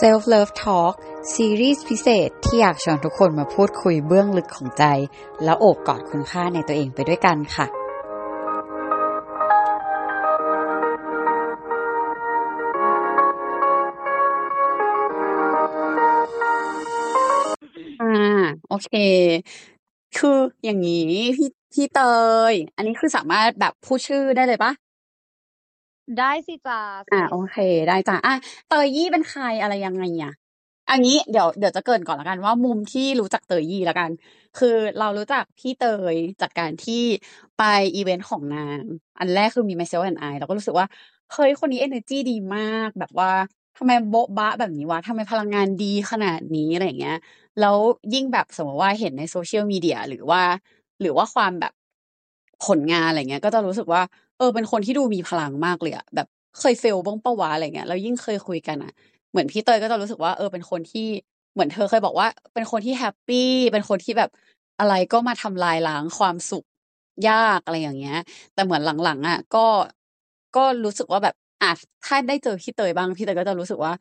[0.00, 0.94] Self Love Talk
[1.34, 4.84] ซีรีส์พิเศษที่อยากชวนทุกคนมาพูดคุยเบื้องลึกของใจ
[5.44, 7.66] แล้วโอบกอดคุณค่าในตัวเองไปด้วยกันค่ะ
[18.00, 18.90] อ่า โอเค
[20.18, 22.00] คืออย่างนี้พี่พี่เต
[22.52, 24.72] ย อันนี้คือสามารถแบบพูดชื่อได้เลยปะ
[26.14, 26.80] ได้สิจ้า
[27.12, 27.56] อ่าเซโอเค
[27.88, 28.34] ได้จ้ะอะ
[28.68, 30.32] เตยยี่เป็นใครอะไรยังไงอะ
[30.90, 34.10] อันนี้เดี๋ยวเดี๋ยวจะเกรินก่อนละกันว่ามุมที่รู้จักเตยยี่ละกัน
[34.58, 37.02] คือเรารู้จักพี่เตยจากการที่
[37.58, 37.62] ไป
[37.96, 38.80] อีเวนต์ของนาง
[39.18, 40.86] อันแรกคือมี myself and I เราก็รู้สึกว่า
[41.32, 43.30] เฮ้ยคนนี้ energy ดีมาก แบบว่า
[43.76, 47.16] ทำไมโบ๊ะบะแบบนี้วะทำไมพลังงานดีขนาดนี้อะไรอย่างเงี้ย
[47.60, 47.76] แล้ว
[48.12, 50.42] ยิ่งแบบสมมติว่าเห็นในโซเชียลมีเดียหรือว่า
[51.00, 51.72] หรือว่าความแบบ
[52.66, 54.02] ผลงานอะไรเงี้ย ก็จะรู้สึกว่า
[54.38, 56.26] เออเป็นคนที่ดูมีพลังมากเลยอะแบบ
[56.58, 58.92] เคย fail บ้างปะวะอะไรเงี้ยแล้วยิ่งเคยคุยกันอะ
[59.30, 61.06] เหมือนพี่เตยก็จะรู้สึกว่าเออเป็นคนที่
[61.52, 64.30] เหมือนเธอเคยบอกว่า เป็นคนที่ happy เป็นคนที่แบบ
[64.78, 66.64] อะไรก็มาทำลายล้างความสุข
[67.28, 68.18] ยากอะไรอย่างเงี้ย
[68.54, 69.66] แต่เหมือนหลังๆอะก็
[70.56, 71.72] ก็รู้สึกว่าแบบอะ
[72.04, 73.92] ถ้าได้เจอพี่เตยบ้างพี่เตยก็จะรู้สึกว่า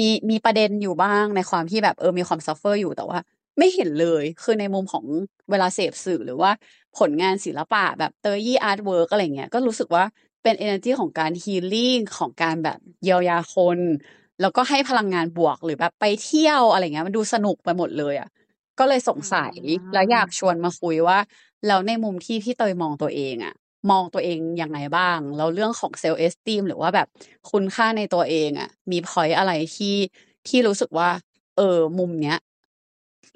[0.00, 3.18] มีมีประเด็นอยู่บ้างในความที่แบบเออมีความ suffer อยู่แต่ว่า
[3.58, 5.04] ไม่เห็นเลยคือในมุมของ
[5.50, 6.50] เวลาเสพสื่อหรือว่า
[6.98, 10.04] ผลงานศิลปะแบบเตยยี่ artwork อะไรเงี้ยก็รู้สึกว่า
[10.42, 13.78] เป็น energy ของการ healing ของการแบบเยียวยาคน
[14.40, 18.28] แล้วก็ให้พลังงานบวกหรือแบบไปเที่ยวอะไรเงี้ยมันดูสนุกไปหมดเลยอะ
[18.78, 21.18] ก็เลยสงสัยอืมแล้วอยากชวนมาคุยว่า
[21.66, 23.54] แล้วในมุมที่พี่เตยมองตัวเองอะ
[23.90, 27.06] มองตัวเองยังไงบ้างแล้วเรื่องของ self-esteem หรือว่าแบบ
[27.50, 29.96] คุณค่าในตัวเองอะ มีพอยอะไรที่
[30.48, 31.10] ที่รู้สึกว่า
[31.56, 32.38] เออมุมเนี้ย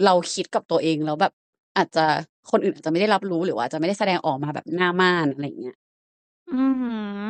[0.05, 1.33] เราคิดกับตัวเองแล้วแบบ
[1.79, 2.07] อาจจะ
[2.51, 5.77] คนอื่นอาจจะไม่ได้รับรู้หรือว่าอาจจะไม่ได้แสดงออกมาแบบหน้าม่านอะไรอย่างเงี้ย
[6.53, 7.27] อือหือ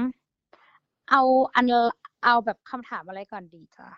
[1.10, 1.22] เอา
[1.54, 1.66] อัน
[2.24, 3.88] เอาแบบคำถามอะไรก่อนดีจ้ะ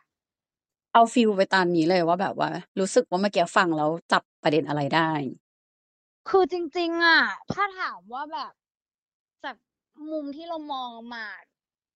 [0.92, 5.12] เอาฟิลไปตามนี้เลยว่าแบบว่า รู้สึกว่าเมื่อกี้ฟังแล้วจับประเด็นอะไรได้
[6.28, 7.22] คือจริง ๆ อะ
[7.52, 8.52] ถ้าถามว่าแบบ
[9.44, 9.56] จาก
[10.10, 11.24] มุมที่เรามองมา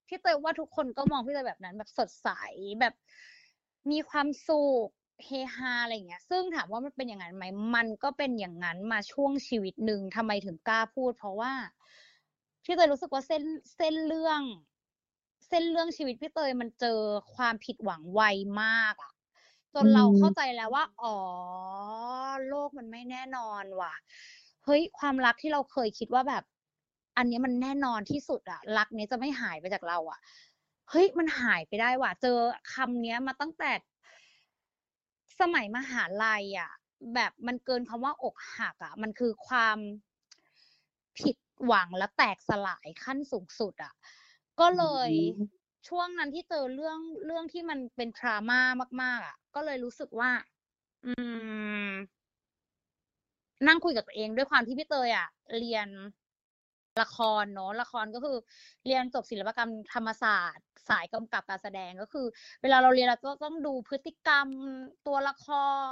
[0.06, 2.28] พี่เตยว่าทุกคนก็มองพี่เตยแบบนั้น แบบสดใส
[2.80, 2.94] แบบ
[3.90, 4.90] มีความสุข
[5.24, 7.44] เฮฮาอะไรอย่างเงี้ย ซึ่งถามว่ามันเป็นอย่างนั้นไหม
[7.74, 11.52] มันก็เป็นอย่างนั้นมาช่วงชีวิตหนึ่งทำไมถึงกล้าพูด เพราะว่า
[12.64, 13.42] พี่เตยรู้สึกว่าเส้น
[13.76, 14.42] เส้นเรื่อง
[15.48, 17.00] เส้นเรื่องชีวิตพี่เตยมันเจอ
[17.34, 18.20] ความผิดหวังไว
[18.62, 19.12] มากอะ
[19.74, 21.16] จนอืมเราเข้าใจแล้วว่า อ๋อ
[22.48, 23.94] โลกมันไม่แน่นอนว่ะ
[24.64, 26.44] เฮ้ย ความรักที่เราเคยคิดว่าแบบ
[27.16, 30.18] อันเนี้ยมันแน่นอนที่สุดอะรักเนี้ยจะไม่หายไปจากเราอะ
[30.90, 32.38] เฮ้ย มันหายไปได้ว่ะ เจอ
[32.72, 33.70] คำเนี้ยมาตั้งแต่
[35.40, 36.70] สมัยมหาลัยอะ
[37.14, 39.78] แบบมันเกินคำว่าอกหักอะมันคือความ
[41.18, 43.94] ผิดหวังและแตกสลายขั้นสูงสุดอะ
[44.60, 48.60] ก็เลยอืมช่วงนั้นที่เจอเรื่องเรื่องที่มันเป็นทราม่า
[49.02, 50.30] มาก ๆ อะ ก็เลยรู้สึกว่า
[51.04, 51.12] อื
[51.88, 51.90] ม
[53.66, 55.28] นั่งคุยกับตัวเองด้วยความที่พี่เตยอะ
[55.58, 55.88] เรียน
[57.02, 58.36] ละครเนาะละครก็คือ
[58.86, 62.26] เรียนจบศิลปกรรมธรรมศาสตร์ สายกำกับการแสดงก็คือ
[62.62, 64.48] เวลาเราเรียนเราก็ต้องดูพฤติกรรม
[65.06, 65.46] ตัวละค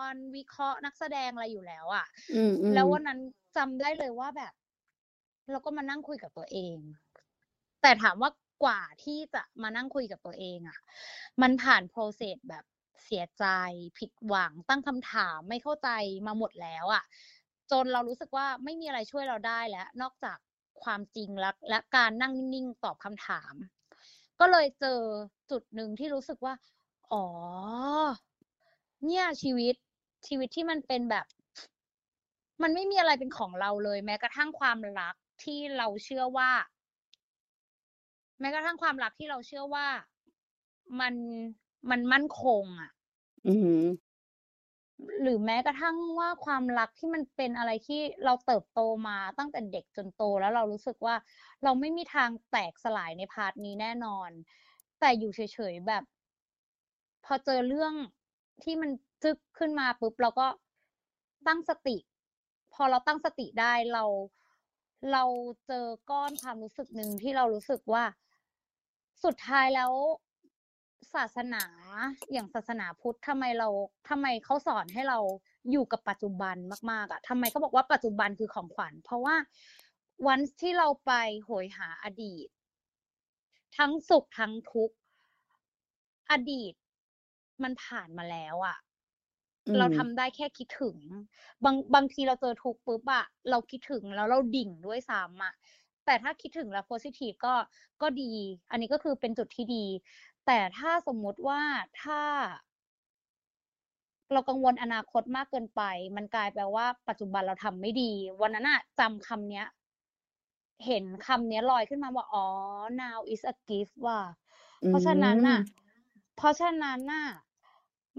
[0.08, 3.20] ร วิเคราะห์นักแสดงอะไรอยู่แล้วอะอืมอืมแล้ววันนั้น
[3.56, 4.52] จำได้เลยว่าแบบ
[5.50, 6.78] เราก็มานั่งคุยกับตัวเอง
[7.82, 8.30] แต่ถามว่า
[8.64, 10.78] กว่าที่จะมานั่งคุยกับตัวเองอะ่ะ
[11.42, 12.64] มันผ่านโปรเซสแบบ
[13.04, 13.44] เสียใจ
[13.98, 15.88] ผิดหวังตั้งคำถามไม่เข้าใจ
[16.26, 17.04] มาหมดแล้วอะ่ะ
[17.70, 20.38] จนเรารู้สึกว่าไม่มีอะไรช่วยเราได้แล้ว นอกจาก
[20.84, 23.54] ความจริงและและการนั่งนิ่งๆตอบคำถาม
[24.41, 25.00] ก็เลยเจอ
[25.50, 26.54] จุดหนึ่งที่รู้สึกว่า
[27.12, 27.25] อ๋อ
[29.04, 29.75] เนี่ยชีวิต
[30.26, 31.26] ชีวิตที่มันเป็นแบบ
[32.62, 36.50] มันไม่มีอะไรเป็นของเราเลย แม้กระทั่งความรักที่เราเชื่อว่า
[38.41, 39.87] แม้กระทั่งความรักที่เราเชื่อว่า
[41.00, 41.15] มัน
[41.91, 42.91] มันมั่นคง อะ
[43.47, 43.50] อื
[45.22, 51.15] หรือแม้กระทั่งว่าความรักที่มันเป็นอะไรที่เราเติบโตมาตั้งแต่เด็กจนโตแล้วเรารู้สึกว่า
[51.65, 54.30] เราไม่มีทางแตกสลายใน part นี้แน่นอน
[55.00, 55.41] แต่อยู่เฉ
[55.72, 56.04] ยๆแบบ
[57.24, 57.94] พอเจอเรื่อง
[58.62, 58.91] ที่มัน
[59.24, 60.47] จึกขึ้นมาปุ๊บเราก็
[61.47, 61.97] ตั้งสติ
[62.74, 64.04] พอเราตั้งสติได้เรา
[65.12, 65.24] เรา
[65.66, 68.04] เจอก้อนความรู้สึกหนึ่งที่เรารู้สึกว่า
[69.24, 69.92] สุดท้ายแล้ว
[71.15, 71.65] ศาสนา
[72.33, 73.69] อย่างศาสนาพุทธทำไมเรา
[74.09, 75.19] ทำไมเขาสอนให้เรา
[75.71, 76.57] อยู่กับปัจจุบัน
[76.91, 79.37] มากๆอะทำไมเขาบอกว่าปัจจุบันคือของขวัญ เพราะว่า
[80.27, 81.13] วันที่เราไป
[81.45, 82.47] โหยหาอดีต
[83.77, 84.97] ทั้งสุขทั้งทุกข์
[86.31, 86.75] อดีต
[87.63, 88.77] มันผ่านมาแล้วอะ
[89.66, 90.97] อืเรามทำได้แค่คิดถึง
[91.65, 95.53] บางบางทีเราเจอทุกข์ปุ๊บอะเราคิดถึงแล้วเราดิ่งด้วยซ้ำอะ
[96.07, 97.54] แต่ถ้าคิดถึงแล้วโพซิทีฟก็
[98.03, 98.33] ก็ดี
[98.71, 99.84] อันนี้ก็คือเป็นจุดที่ดี
[100.47, 101.62] แต่ถ้าสมมุติว่า
[102.03, 102.22] ถ้า
[104.33, 105.83] เรากังวลอนาคตมากเกินไป
[106.16, 109.66] มันกลายแปลว่า ปัจจุบันเราทำไม่ดี วันนั้นอะจำคำเนี้ย
[110.86, 112.47] เห็นคำเนี้ยลอยขึ้นมาว่าอ๋อ
[113.03, 114.21] now is a gift ว่ะ
[114.86, 115.60] เพราะฉะนั้นน่ะ
[116.36, 117.27] เพราะฉะนั้นน่ะ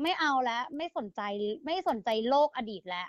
[0.02, 1.22] ไม่เอาแล้ว ไม่สนใจ
[1.66, 3.08] ไม่สนใจโลกอดีตแล้ว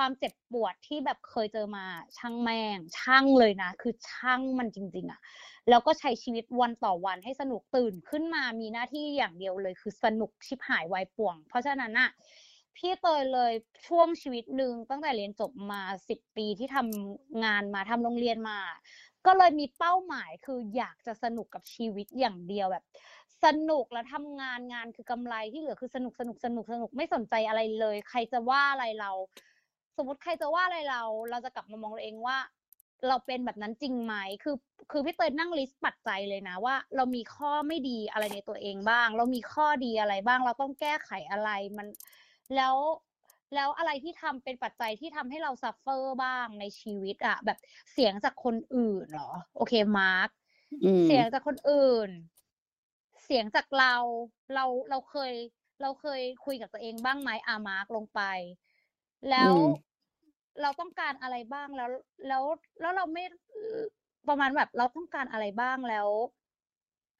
[0.00, 1.86] ความเจ็บปวดที่แบบเคยเจอมา
[2.18, 5.20] ช่างแม่งช่างเลยนะ คือช่างมันจริง ๆอะ
[5.68, 12.10] แล้วก็ใช้ชีวิตวันต่อวันให้สนุกตื่นขึ้นมามีหน้าที่อย่างเดียวเลย คือสนุกชิบหายวายป่วง เพราะฉะนั้นน่ะ
[12.76, 13.52] พี่เตยเลย
[13.86, 18.58] ช่วงชีวิตหนึ่งตั้งแต่เรียนจบมาสิบปีที่ทำงานมาทำโรงเรียนมา
[19.26, 22.84] ก็เลยมีเป้าหมายคืออยากจะสนุกกับชีวิตอย่างเดียวแบบ
[23.44, 29.10] สนุกแล้วทำงานงานคือกำไรที่เหลือคือสนุกสนุกสนุกสนุกไม่สนใจอะไรเลย ใครจะว่าอะไรเรา
[29.96, 32.38] สมมติใครจะว่าอะไรเรา เราจะกลับมามองตัวเองว่า
[33.08, 34.56] เราเป็นแบบนั้นจริงไหมคือ
[34.90, 41.86] คือพี่เตยนั่ง list ปัจจัยเลยนะว่า เรามีข้อไม่ดีอะไรในตัวเองบ้าง เรามีข้อดีอะไรบ้าง เราต้องแก้ไขอะไรมัน
[42.56, 42.76] แล้ว
[43.54, 47.58] แล้วอะไรที่ทำเป็นปัจจัยที่ทำให้เรา suffer บ้างในชีวิตอะแบบ
[47.92, 50.28] เสียงจากคนอื่นเหรอ โอเค mark
[50.84, 52.10] อืมเสียงจากคนอื่น
[53.24, 53.94] เสียงจากเรา
[54.54, 55.32] เราเราเคย
[55.82, 58.20] เราเคยคุยกับตัวเองบ้างไหมอา mark ลงไป
[59.30, 59.66] แล้วอืม
[60.62, 61.88] เราต้องการอะไรบ้างแล้ว
[62.28, 62.44] แล้ว
[62.80, 63.24] แล้วเราไม่
[64.28, 66.08] ประมาณแบบ เราต้องการอะไรบ้างแล้ว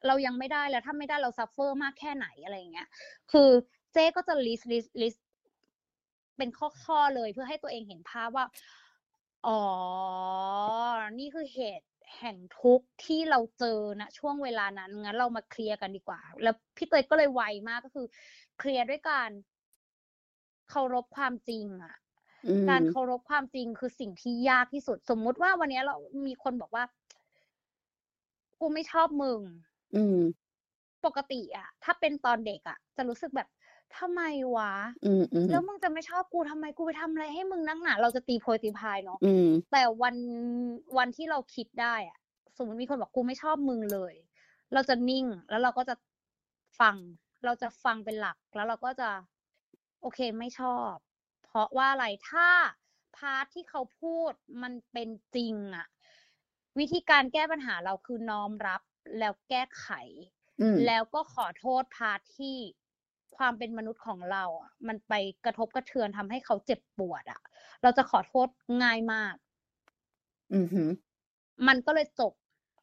[0.07, 2.89] เรายังไม่ได้แล้วถ้าไม่ได้เรา suffer มากแค่ไหนอะไรอย่างเงี้ย
[3.33, 3.51] คือ
[3.93, 5.27] เจ๊ก็จะ list list list
[6.39, 8.47] เป็นข้อๆเลยเพื่อให้ตัวเองเห็นภาพว่า
[9.47, 9.61] อ๋อ
[11.19, 11.89] นี่คือเหตุ
[12.19, 18.07] แห่งทุกข์ที่เราเจอณช่วงเวลานั้นงั้นเรามาเคลียร์กันดีกว่า แล้วพี่เตยก็เลยไวมากก็คือ
[18.59, 19.31] เคลียร์ด้วยการ
[20.71, 21.97] เคารพความจริงอะ
[22.49, 25.95] อืมการเคารพความจริงคือสิ่งที่ยากที่สุด สมมุติว่าวันนี้เรา
[26.27, 26.85] มีคนบอกว่า
[28.61, 29.41] กูไม่ชอบมึง
[29.97, 30.21] อืม
[31.05, 33.49] ปกติอะถ้าเป็นตอนเด็กอะจะรู้สึกแบบ
[33.99, 34.23] ทำไม
[34.57, 34.73] วะ
[35.05, 40.17] อืมอืมแล้วมึงจะไม่ชอบกูทำไมกูไปทำอะไรให้มึงนักหนาเราจะตีโพยตีพายเนาะอืมแต่วัน
[40.99, 42.19] วันที่เราคิดได้อะ
[42.57, 44.15] สมมติมีคนบอกกูไม่ชอบมึงเลย
[44.75, 45.95] เราจะนิ่งแล้วเราก็จะ
[46.81, 46.97] ฟัง
[47.45, 49.09] เราจะฟังเป็นหลัก แล้วเราก็จะ
[50.01, 50.93] โอเคไม่ชอบ
[51.45, 52.49] เพราะว่าอะไรถ้า
[53.17, 54.33] พาร์ทที่เขาพูด
[54.63, 55.87] มันเป็นจริงอะ
[56.79, 58.83] วิธีการแก้ปัญหาเราคือน้อมรับ
[59.19, 59.89] แล้วแก้ไข
[60.61, 62.57] อืมแล้วก็ขอโทษพาร์ทที่
[63.37, 65.13] ความเป็นมนุษย์ของเราอะ มันไป
[65.45, 67.41] กระทบกระเทือนทำให้เขาเจ็บปวด อะ
[67.83, 68.49] เราจะขอโทษ
[68.83, 69.35] ง่ายมาก
[70.53, 70.91] อืมหืม
[71.69, 72.33] มันก็เลยจบ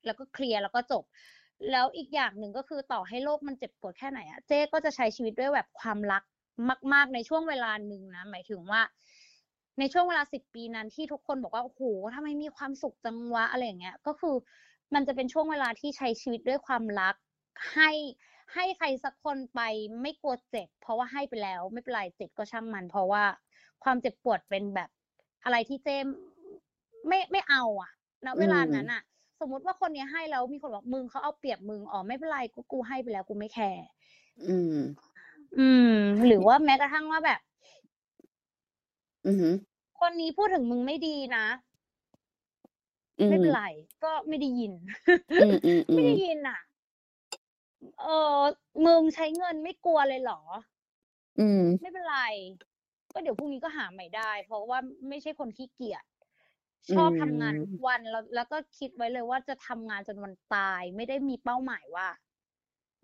[0.05, 1.03] แล้วก็เคลียร์แล้วก็จบ
[1.71, 6.23] แล้วอีกอย่างหนึ่งก็คือต่อให้โลกมันเจ็บปวดแค่ไหนอะเจ๊ก็จะใช้ชีวิตด้วยแบบความรัก
[6.93, 8.81] มาก ๆ ในช่วงเวลาหนึ่งนะ หมายถึงว่า
[9.79, 11.81] ในช่วงเวลาสิบปีนั้นที่ทุกคนบอกว่าโอ้โห
[12.15, 14.35] ทำไมมีความสุขจังวะอะไรอย่างเงี้ย ก็คือ
[14.93, 17.15] มันจะเป็นช่วงเวลาที่ใช้ชีวิตด้วยความรัก
[17.73, 17.91] ให้
[18.53, 19.61] ให้ใครสักคนไป
[20.01, 23.23] ไม่กลัวเจ็บ เพราะว่าให้ไปแล้วไม่เป็นไรเจ็บก็ช่างมัน เพราะว่า
[23.83, 24.89] ความเจ็บปวดเป็นแบบ
[25.43, 26.05] อะไรที่เจม
[27.07, 27.91] ไม่ไม่เอาอะ
[28.25, 29.03] ณเวลานั้นอะ
[29.39, 33.85] สมมุติว่าคนเนี้ยให้แล้วมีคนบอกมึงเขาเอาเปรียบมึงอ๋อไม่เป็นไรกูกูให้ไปแล้วกูไม่แคร์
[35.55, 37.39] อืมอืม หรือว่าแม้กระทั่งว่าแบบ
[39.25, 39.53] อืมหืม
[39.99, 41.45] คนนี้พูดถึงมึงไม่ดีนะ
[43.19, 43.61] อืมไม่เป็นไร
[44.03, 44.73] ก็ไม่ได้ยิน
[45.39, 46.59] อืมอืมอืไม่มได้ยินอะ
[48.01, 48.05] เอ
[48.39, 48.41] อ
[48.85, 50.39] มึงใช้เงินไม่กลัวเลยเหรอ
[51.37, 52.17] อืมไม่เป็นไร
[53.13, 56.03] ก็เดี๋ยวพรุ่งนี้ก็หาใหม่ได้ เพราะว่าไม่ใช่คนขี้เกียจ
[56.93, 62.07] ชอบทำงานทุกวันแล้วแล้วก็คิดไว้เลยว่าจะทำงานจนวันตาย ไม่ได้มีเป้าหมายว่า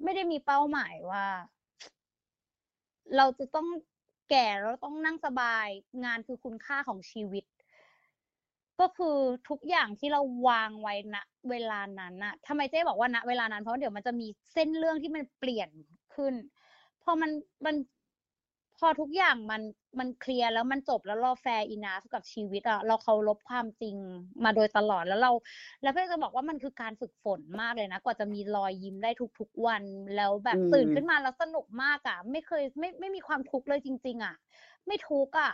[0.03, 1.25] ไม่ได้มีเป้าหมายว่า
[3.17, 3.67] เราจะต้อง
[4.29, 5.67] แก่แล้วต้องนั่งสบาย
[6.03, 7.45] งานคือคุณค่าของชีวิต
[8.79, 9.17] ก็คือ
[9.49, 11.17] ทุกอย่างที่เราวางไว้ณ
[11.49, 15.69] เวลานั้นน่ะทำไมเจ๊บอกว่าณเวลานั้นเพราะเดี๋ยวมันจะมีเส้นเรื่องที่มันเปลี่ยน
[16.15, 16.33] ขึ้น
[17.03, 17.31] พอมัน
[17.65, 17.75] มัน
[18.85, 19.61] อทุกอย่างมัน
[19.99, 23.95] มันเคลียร์แล้วมันจบแล้วเรา fair enough กับชีวิตอะเราเคารพความจริง
[24.43, 25.31] มาโดยตลอดแล้วเรา
[25.81, 29.83] แล้วเพื่อนจะบอกว่ามันคือการฝึกฝนมากเลยนะ กว่าจะมีรอยยิ้มได้ทุกๆวัน
[30.15, 34.35] แล้วแบบตื่นขึ้นมาแล้วสนุกมากอะไม่เคยไม่ไม่มีความทุกข์เลยจริง ๆอะ
[34.87, 35.51] ไม่ทุกข์อะ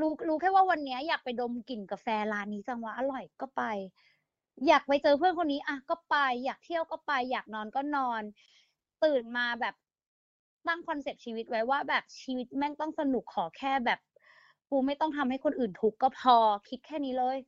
[0.00, 3.62] รู้รู้แค่ว่าวันเนี้ยอยากไปดมกลิ่นกาแฟร้านนี้จังวะอร่อยก็ไป
[4.66, 8.22] อยากไปเจอเพื่อนคนนี้อะก็ไป อยากเที่ยวก็ไป อยากนอนก็นอน
[9.04, 9.74] ตื่นมาแบบ
[10.68, 14.00] ตั้งคอนเซปต์ชีวิตไว้ว่าแบบชีวิตแม่งต้องสนุกขอแค่แบบ
[14.70, 16.36] กูไม่ต้องทำให้คนอื่นทุกข์ก็พอ
[16.68, 17.38] คิดแค่นี้เลย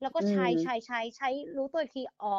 [0.00, 2.38] แล้วก็ใช้ใช้ใช้ใช้รู้ตัวอีกทีอ๋อ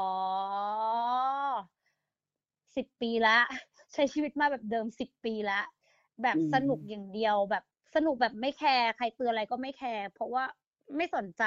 [2.75, 3.37] สิบปีละ
[3.93, 5.61] ใช้ชีวิตมาแบบเดิมสิบปีละ
[6.23, 7.63] แบบสนุกอย่างเดียวแบบ
[7.95, 10.43] สนุกแบบไม่แคร์ใครเตือนอะไรก็ไม่แคร์เพราะว่า
[10.97, 11.43] ไม่สนใจ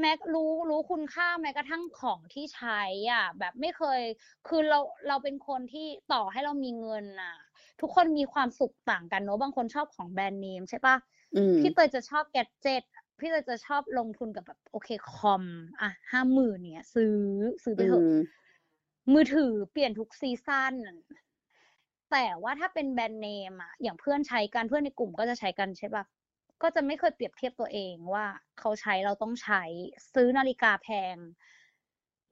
[0.00, 2.80] แม้รู้รู้คุณค่าแม้กระทั่งของที่ใช้
[3.10, 4.00] อะ แบบไม่เคย
[4.48, 4.78] คือเรา
[5.08, 7.34] เราเป็นคนที่ต่อให้เรามีเงินอะ
[7.82, 10.96] ทุกคนมีความสุขต่างกันเนอะบางคนชอบของแบรนด์เนมใช่ปะ
[11.34, 12.82] อืมพี่เตยจะชอบแกดเจ็ต
[13.20, 15.44] พี่เตยจะชอบลงทุนกับแบบโอเคคอม
[15.80, 17.16] อะห้าหมื่นเนี่ยซื้อ
[17.64, 18.12] ซื้อไปอืเถอะม
[19.12, 20.74] มือถือเปลี่ยนทุกซีซั่น
[22.10, 26.04] แต่ว่าถ้าเป็นแบรนด์เนมอะอย่างเพื่อนใช้กันเพื่อนในกลุ่มก็จะใช้กันใช่ปะ
[26.62, 28.26] ก็จะไม่เคยเปรียบเทียบตัวเองว่า
[28.58, 29.62] เขาใช้เราต้องใช้
[30.14, 31.16] ซื้อนาฬิกาแพง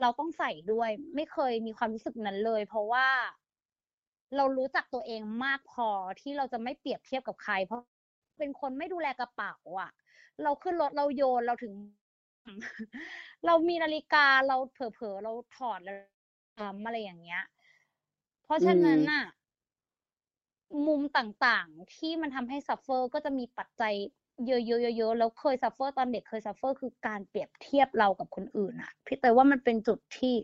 [0.01, 3.07] เราต้องใส่ด้วย ไม่เคยมีความรู้สึกนั้นเลย เพราะว่า
[4.37, 5.89] เรารู้จักตัวเองมากพอ
[6.21, 7.81] ที่เราจะไม่เปรียบเทียบกับใคร เพราะ
[8.39, 9.91] เป็นคนไม่ดูแลกระเป๋าอะ
[10.43, 11.73] เราขึ้นรถเราโยนเราถึง
[13.47, 15.97] เรามีนาฬิกาเราเผลอๆเราถอดแล้ว
[16.59, 17.43] ทำอะไรอย่างเงี้ย
[18.45, 19.25] เพราะฉะนั้นอะ
[20.87, 23.95] มุมต่างๆ ที่มันทำให้ suffer ก็จะมีปัจจัย
[24.47, 24.73] เย
[25.07, 30.35] อะๆๆแล้วเคย suffer ตอนเด็กเคย suffer คือการเปรียบเทียบเรากับคนอื่นอะ พี่เตยว่ามันเป็นจุดที่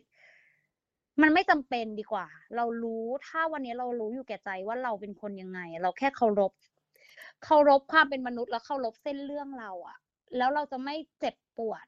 [1.22, 6.52] มันไม่จำเป็นดีกว่า เรารู้ถ้าวันนี้เรารู้อยู่แก่ใจว่าเราเป็นคนยังไง เราแค่เคารพ
[7.44, 9.96] เคารพความเป็นมนุษย์แล้วเคารพเส้นเรื่องเราอะ
[10.36, 11.86] แล้วเราจะไม่เจ็บปวด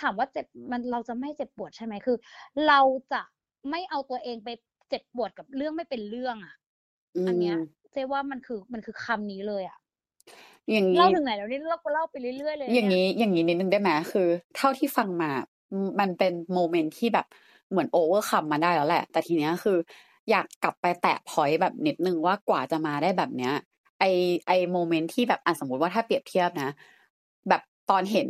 [0.00, 2.16] ถามว่าเจ็บมันเราจะไม่เจ็บปวดใช่ไหมคือ
[2.68, 2.80] เรา
[3.12, 3.22] จะ
[3.70, 4.48] ไม่เอาตัวเองไป
[4.88, 6.54] เจ็บปวดกับเรื่องไม่เป็นเรื่องอะ
[7.16, 7.56] อืมอันเนี้ย
[7.92, 9.78] เจ๊ว่ามันคือมันคือคำนี้เลยอะ
[10.70, 15.51] อย่างนี้เล่าถึงไหนแล้วนี่เราก็เล่าไปเรื่อยๆเลย อย่างนี้นี้อย่างนี้นิดนึงได้ไหมคือ เท่าที่ฟังมาอื
[16.00, 17.26] มันเป็น moment ที่แบบ
[17.70, 19.78] เหมือน overcome มาได้แล้วแหละ แต่ทีเนี้ยคือ
[20.30, 23.52] อยากกลับไปแตะ point แบบนิดนึงว่ากว่าจะมาได้แบบเนี้ย
[23.98, 24.04] ไอ้
[24.46, 26.70] ไอ้ moment ที่แบบอะสมมติว่าถ้าเปรียบเทียบนะ
[27.48, 28.28] แบบตอนเห็น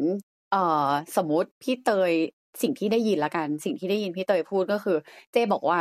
[0.50, 2.12] เอ่อสมมติพี่เตย
[2.62, 4.96] สิ่งที่ได้ยินละกัน สิ่งที่ได้ยินพี่เตยพูดก็คือ
[5.32, 5.78] เจ้บอกว่า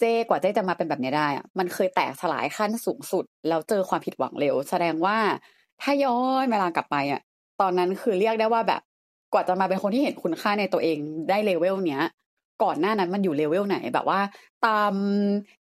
[0.00, 5.16] เจ้กว่าเจ้จะมาเป็นแบบนี้ได้อะมันเคยแตกสลายขั้นสูงสุด แล้วเจอความผิดหวังเร็ว แสดงว่า
[5.82, 7.20] ถ้าย้อนเวลากลับไปอะ
[7.60, 8.82] ตอนนั้นคือเรียกได้ว่าแบบ
[9.32, 12.02] กว่าจะมาเป็นคนที่เห็นคุณค่าในตัวเองได้เลเวลเนี้ย
[12.62, 14.20] ก่อนหน้านั้นมันอยู่เลเวลไหนแบบว่า
[14.66, 14.94] ต่ำ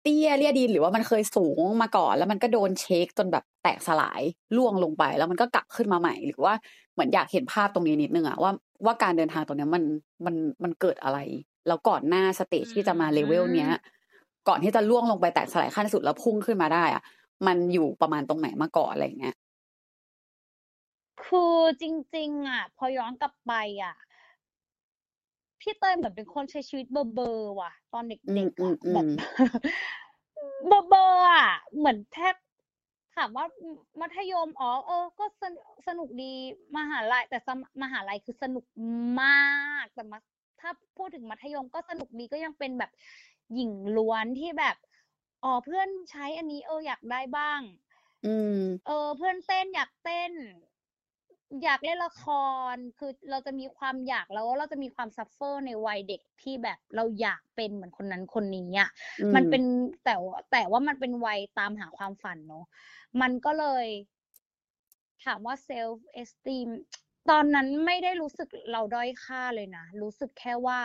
[0.02, 4.22] เตี้ยเรี่ยดินหรือว่ามันเคยสูงมาก่อน แล้วมันก็โดน shake จนแบบแตกสลาย
[4.56, 6.54] ร่วงลงไป แล้วมันก็กลับขึ้นมาใหม่ หรือว่า
[6.94, 8.52] เหมือนอยากเห็นภาพตรงนี้นิดนึงอะว่า
[8.84, 9.82] ว่าการเดินทางตรงนี้มัน
[10.24, 11.18] มันมันเกิดอะไร
[11.68, 13.70] แล้วก่อนหน้า stage ที่จะมา level เนี้ย
[14.48, 17.02] ก่อนที่จะร่วงลงไปแตกสลายขั้นสุดแล้วพุ่งขึ้นมาได้อะ
[17.46, 19.34] มันอยู่ประมาณตรงไหนมาก่อนอะไรเงี้ย
[21.24, 21.84] คือจ
[22.16, 23.52] ริง ๆ อะ พอย้อนกลับไป
[23.82, 23.94] อะ
[25.60, 29.08] พี่เตยเหมือนเป็นคนใช้ชีวิตเบอร์เบอร์ว่ะ ตอนเอืด็มกๆอือะมอืแบบม
[30.66, 32.34] เบอร์เบอร์อะ เหมือนแทบ
[33.16, 33.46] ถามว่า
[34.00, 36.32] มัธยมอ๋อเออ ก็สนุกสนุกดี
[36.76, 38.64] มหาลัยแต่สมมหาลัยคือสนุก
[39.22, 39.52] มา
[39.82, 40.18] กแต่มา
[40.60, 42.90] ถ้าพูดถึงมัธยมก็สนุกดีก็ยังเป็นแบบ
[43.54, 44.76] หญิงล้วนที่แบบ
[45.44, 47.60] อ๋อเพื่อนใช้อันนี้เอออยากได้บ้าง
[48.24, 50.32] อืม เออ เพื่อนเต้นอยากเต้น
[51.64, 52.24] อยากเล่นละค
[52.74, 59.62] รคือเราจะมีความอยากแล้วเราจะมีความ suffer ในวัยเด็กที่แบบเราอยากเป็นเหมือนคนนั้นคนนี้อะอืมมันเป็น
[60.04, 62.64] แต่ว่าแต่ว่ามันเป็นวัยตามหาความฝันเนอะ
[63.20, 63.86] มันก็เลย
[65.24, 66.68] ถามว่า self-esteem
[67.30, 70.80] ตอนนั้นไม่ได้รู้สึกเราด้อยค่าเลยนะรู้สึกแค่ว่า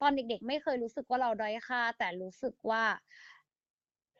[0.00, 2.84] ตอนเด็กๆ ไม่เคยรู้สึกว่าเราด้อยค่า แต่รู้สึกว่า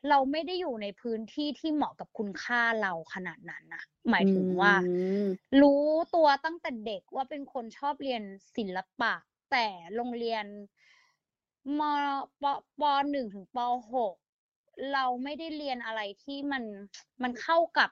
[0.09, 4.87] เราไม่ได้อยู่ในพื้นที่ที่เหมาะกับคุณค่าเราขนาดนั้นนะหมายถึงว่าอื
[5.23, 5.27] ม
[5.61, 5.83] รู้
[6.15, 8.23] ตัวตั้งแต่เด็กว่าเป็นคนชอบเรียน
[8.55, 9.13] ศิลปะ
[9.51, 9.65] แต่
[9.95, 10.45] โรงเรียน
[11.79, 11.81] ม
[12.41, 12.43] ป
[12.79, 12.81] ป
[13.11, 13.57] หนึ่งถึงป
[13.93, 14.13] หก
[14.93, 16.63] เราไม่ได้เรียนอะไรที่มัน
[17.23, 17.89] มันเข้ากับ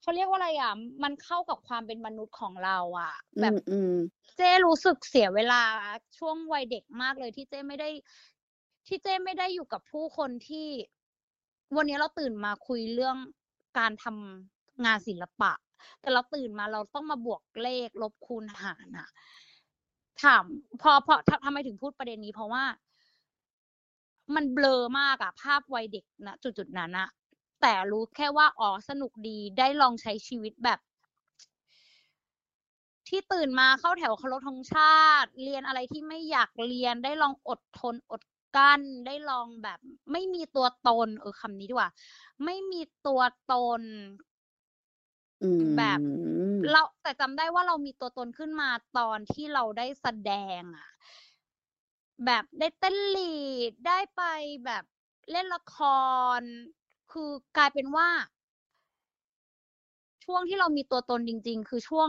[0.00, 3.92] เขาเรียกว่าอะไรอะมันเข้ากับความเป็นมนุษย์ของเรา อะอืแบบมอืม
[4.36, 5.62] เจ้รู้สึกเสียเวลา
[6.18, 7.88] ช่วงวัยเด็กมากเลยที่เจ้ไม่ได้
[8.86, 10.68] ที่เจ้ไม่ได้อยู่กับผู้คนที่
[11.76, 13.16] วันนี้เราตื่นมาคุยเรื่อง
[13.78, 15.52] การทำงานศิลปะ
[16.00, 19.08] แต่เราตื่นมาเราต้องมาบวกเลขลบคูณหารอะ
[20.22, 20.44] ถาม
[20.82, 22.64] พอพอทำทำไมถึงพูดประเด็นนี้เพราะว่า
[24.34, 27.08] มันเบลอมากอะภาพวัยเด็กนะจุดจุดนั้นอะ
[27.60, 30.78] แต่รู้แค่ว่าอ๋อสนุกดีได้ลองใช้ชีวิตแบบ
[33.08, 38.22] ที่ตื่นมาเข้าแถวเคารพธงชาติ เรียนอะไรที่ไม่อยากเรียนได้ลองอดทนอด
[38.56, 39.78] กลั้นได้ลองแบบ
[40.12, 41.90] ไม่มีตัวตน เออคำนี้ดีกว่า
[42.44, 43.82] ไม่มีตัวตน
[45.42, 46.00] อืมแบบ
[46.70, 50.88] เราแต่จำได้ว่าเรามีตัวตนขึ้นมาตอนที่เราได้แสดงอะ
[52.24, 53.36] แบบได้เต้นลี
[53.70, 54.22] ดได้ไป
[54.64, 54.84] แบบ
[55.30, 55.76] เล่นละค
[56.38, 56.42] ร
[57.12, 58.08] คือกลายเป็นว่า
[60.24, 62.08] ช่วงที่เรามีตัวตนจริง ๆ คือช่วง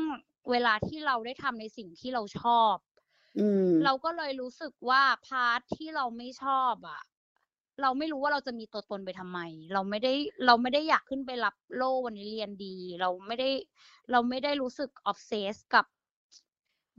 [0.49, 2.92] เวลาที่เราได้ทำในสิ่งที่เราชอบอืม
[3.83, 7.01] เราก็เลยรู้สึกว่า part ที่เราไม่ชอบอะ
[7.81, 9.39] เราไม่รู้ว่าเราจะมีตัวตนไปทำไม
[9.73, 10.13] เราไม่ได้
[10.45, 13.49] เราไม่ได้อยากขึ้นไปรับโล่วันนี้เรียนดี เราไม่ได้
[14.11, 15.85] เราไม่ได้รู้สึก obsessed กับ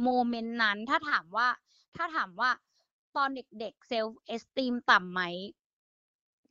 [0.02, 1.48] moment นั้น ถ้าถามว่า
[1.96, 2.50] ถ้าถามว่า
[3.16, 5.22] ตอนเด็กๆ self-esteem ต่ำไหม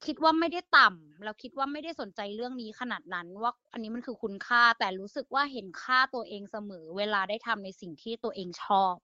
[0.05, 8.95] คิดว่าไม่ได้ต่ำแล้วคิดว่าไม่ได้สนใจเรื่องนี้ขนาดนั้น ว่าอันนี้มันคือคุณค่าแต่รู้สึกว่าเห็นค่าตัวเองเสมอ เวลาได้ทำในสิ่งที่ตัวเองชอบ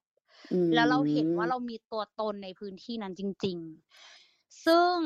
[0.74, 3.58] แล้วเราเห็นว่าเรามีตัวตนในพื้นที่นั้นจริง
[4.10, 4.98] ๆ ซึ่ง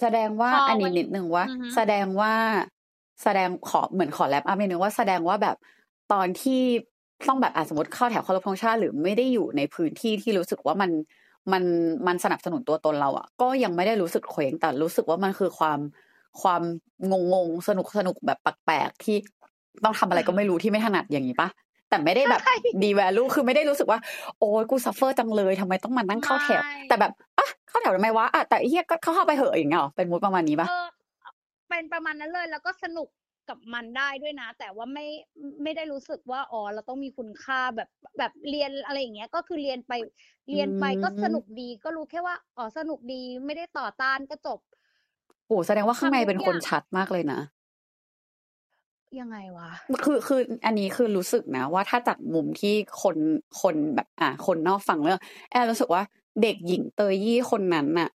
[0.00, 2.32] แสดงว่าพออันนี้วันนิดนึงว่าอือฮึแสดงว่า
[3.22, 5.56] แสดงขอเหมือนขอแลบอัพนิดนึงว่าแสดงว่าแบบ
[6.12, 6.62] ตอนที่
[7.28, 10.90] ต้องแบบอะสมมติเข้าแถวเคารพธงชาติหรือไม่ได้อยู่ในพื้นที่ที่รู้สึกว่ามัน
[11.52, 11.62] มัน
[12.06, 15.78] มันสนับสนุนตัวตนเราอะ ก็ยังไม่ได้รู้สึกเคว้งแต่รู้สึกว่ามันคือความ
[16.42, 16.62] ความ
[17.10, 19.16] งงงๆสนุกสนุกแบบแปลกๆที่
[19.84, 21.48] ต้องทำอะไรก็ไม่รู้ที่ไม่ถนัดอย่างนี้ปะ
[21.88, 23.98] แต่ไม่ได้แบบใช่ดีแวลูคือไม่ได้รู้สึกว่า
[24.38, 30.86] โอ้ยกูซัฟเฟอร์จังเลยทำไมต้องมานั่งเข้าแถวไม่แต่แบบอะเข้าแถวทำไมวะอะแต่ไอ้เฮียก็เข้าไปเหอะอย่างเงี้ยหรอเป็นมูดประมาณนี้ปะเออ
[31.68, 33.08] เป็นประมาณนั้นเลยแล้วก็สนุก
[33.48, 35.06] กับมันได้ด้วยนะ แต่ว่าไม่
[35.62, 37.88] ไม่ได้รู้สึกว่าอ๋อเราต้องมีคุณค่าแบบ
[38.18, 39.92] แบบเรียนอะไรอย่างเงี้ย ก็คือเรียนไป
[40.50, 44.58] เรียนไปก็สนุกดีก็รู้แค่ว่าอ๋อสนุกดีไม่ได้ต่อต้านก็จบ
[45.46, 47.40] โอ้แสดงว่าข้างในทำทุกเป็นคนอย่างชัดมากเลยนะ
[49.20, 49.70] ยังไงวะ
[50.04, 53.16] คือคืออันนี้คือรู้สึกนะ ว่าถ้าจากมุมที่คน
[53.62, 55.20] คนแบบอะคนนอกฟังเรื่อง
[55.50, 56.02] แอบรู้สึกว่า
[56.42, 58.08] เด็กหญิงเตยยี่คนนั้นน่ะ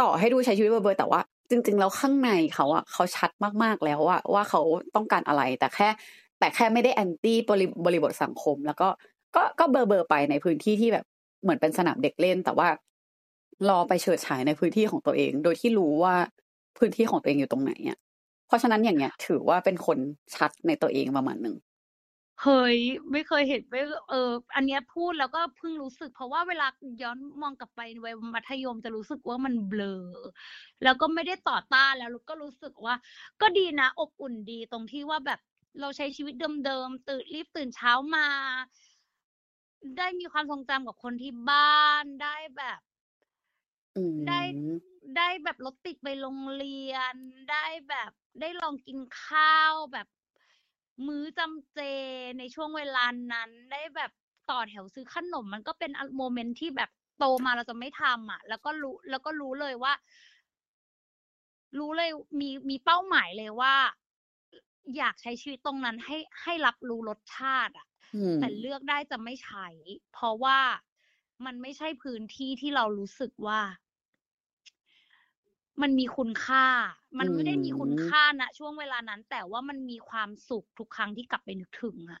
[0.00, 1.20] ต่อให้ดูใช้ชีวิตเบอร์ๆแต่ว่า
[1.50, 3.30] จริง ๆ แล้วข้างในเขาอะเขาชัด
[3.62, 4.60] มากๆแล้วว่าว่าเขา
[4.94, 5.88] ต้องการอะไรแต่แค่
[6.38, 8.88] แต่แค่ไม่ได้แอนตี้บริบริบทสังคม แล้วก็
[9.36, 11.04] ก็ก็เบอร์เบอร์ไปในพื้นที่ที่แบบ
[11.42, 12.68] เหมือนเป็นสนามเด็กเล่น แต่ว่า
[13.68, 16.14] รอไปเฉิดฉายในพื้นที่ของตัวเอง โดยที่รู้ว่า
[16.78, 17.98] พื้นที่ของตัวเองอยู่ตรงไหนอะ
[18.50, 19.98] เพราะฉะนั้นอย่างเงี้ย ถือว่าเป็นคน
[20.34, 21.56] ชัดในตัวเองประมาณหนึ่ง
[22.42, 22.78] เฮ้ย
[23.12, 23.80] ไม่เคยเห็นไม่
[24.10, 26.66] เออ อันเนี้ยพูดแล้วก็เพิ่งรู้สึก เพราะว่าเวลา
[27.02, 30.00] ย้อนมองกลับไปในวัยมัธยมจะรู้สึกว่ามันเบลอ
[30.82, 32.94] แล้วก็ไม่ได้ต่อต้านแล้วก็รู้สึกว่า
[33.40, 35.40] ก็ดีนะ อบอุ่นดีตรงที่ว่าแบบ
[35.80, 38.26] เราใช้ชีวิตเดิมๆตื่นรีบตื่นเช้ามา
[39.96, 42.80] ได้มีความทรงจำกับคนที่บ้านได้แบบ
[43.94, 44.40] อืมได้
[45.16, 47.14] ได้แบบรถติดไปโรงเรียน
[47.50, 50.06] ได้แบบได้ลองกินข้าวแบบ
[51.06, 51.80] มื้อจำเจ
[52.38, 54.10] ในช่วงเวลานั้น ได้แบบ
[54.50, 59.92] ต่อแถวซื้อขนม มันก็เป็นอะโมเมนต์ที่แบบโตมาเราจะไม่ทำอะ แล้วก็รู้แล้วก็รู้เลยว่า
[61.78, 63.74] รู้เลยมีมีเป้าหมายเลยว่า
[64.96, 69.68] อยากใช้ชีวิตตรงนั้นให้ให้รับรู้รสชาติ อะอืมแต่เลือกได้จะไม่ใช้
[70.12, 70.58] เพราะว่า
[71.44, 73.60] มันไม่ใช่พื้นที่ที่เรารู้สึกว่า
[75.82, 76.66] มันมีคุณค่า
[77.18, 82.20] มันไม่ได้มีคุณค่าณช่วงเวลานั้น แต่ว่ามันมีความสุขทุกครั้งที่กลับไปนึกถึงอะ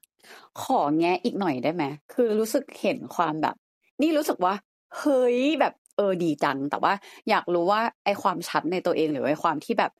[0.62, 3.56] ขอแงะอีกหน่อยได้ไหมคือรู้สึกเห็นความแบบ
[4.02, 4.54] นี่รู้สึกว่า
[4.98, 6.92] เฮ้ยแบบเออดีจัง แต่ว่า
[7.28, 9.92] อยากรู้ว่าไอความชัดในตัวเองหรือไอความที่แบบ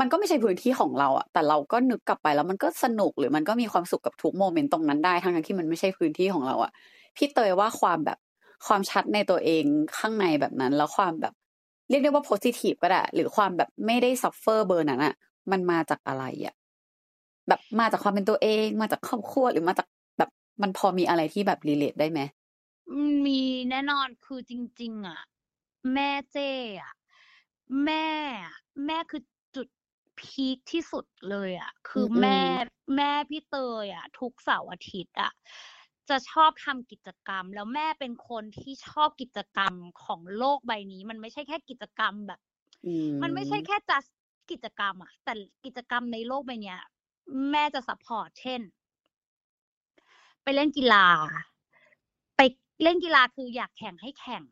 [0.00, 6.72] มันก็ไม่ใช่พื้นที่ของเราอะแต่เราก็นึกกลับไปแล้วมันก็สนุกหรือมันก็มีความสุขกับทุกโมเมนต์ตรงนั้นได้ทั้งๆที่มันไม่ใช่พื้นที่ของเราอะ
[7.16, 8.18] พี่เตยว่าความแบบ
[8.66, 9.64] ความชัดในตัวเอง
[9.98, 11.34] ข้างในแบบนั้น แล้วความแบบ
[11.88, 15.14] เรียกได้ว่า positive ก็ได้หรือความแบบไม่ได้ suffer เบอร์นั้นอะ
[15.50, 16.54] มันมาจากอะไรอะ
[17.48, 19.86] แบบมาจากความเป็นตัวเอง มาจากครอบครัวหรือมาจาก
[20.18, 20.30] แบบ
[20.62, 22.20] มันพอมีอะไรที่แบบ relate ได้ไหม
[23.26, 25.20] มีแน่นอนคือจริง ๆ อะ
[25.92, 26.92] แม่เจ้อะ
[27.84, 28.06] แม่
[28.44, 29.22] อะแม่คือ
[29.56, 29.68] จุด
[30.18, 32.40] พีคที่สุดเลย อะ คืออมแม่
[32.96, 35.32] แม่พี่เตยอะ ทุกเสาร์อาทิตย์อะ
[36.08, 42.40] จะชอบทำกิจกรรม แล้วแม่เป็นคนที่ชอบกิจกรรมของโลกใบนี้ มันไม่ใช่แค่กิจกรรมแบบ
[42.86, 44.02] อืมันไม่ใช่แค่จัด
[44.50, 45.32] กิจกรรมอะแต่
[45.64, 46.78] กิจกรรมในโลกใบเนี้ย
[47.50, 48.60] แม่จะ support เช่น
[50.42, 51.06] ไปเล่นกีฬา
[52.36, 52.40] ไป
[52.82, 54.44] เล่นกีฬาคืออยากแข่งให้แข่ง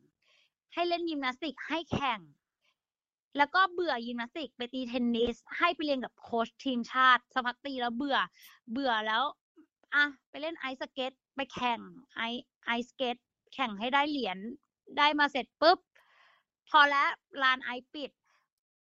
[0.73, 2.19] ให้เล่นยิมนาสติกให้แข่ง
[3.37, 8.17] แล้วก็เบื่อยิมนาสติก ไปตีเทนนิส ให้ไปเรียนกับโค้ชทีมชาติสักพักตีแล้วเบื่อ
[8.71, 9.23] เบื่อแล้ว
[9.97, 11.79] อะไปเล่นไอซ์สเก็ตไปแข่ง
[12.15, 12.21] ไอ้
[12.65, 13.17] ไอซ์สเก็ต
[13.53, 14.37] แข่งให้ได้เหรียญ
[14.97, 15.79] ได้มาเสร็จปุ๊บ
[16.69, 17.09] พอแล้ว
[17.43, 18.11] ลานไอซ์ปิด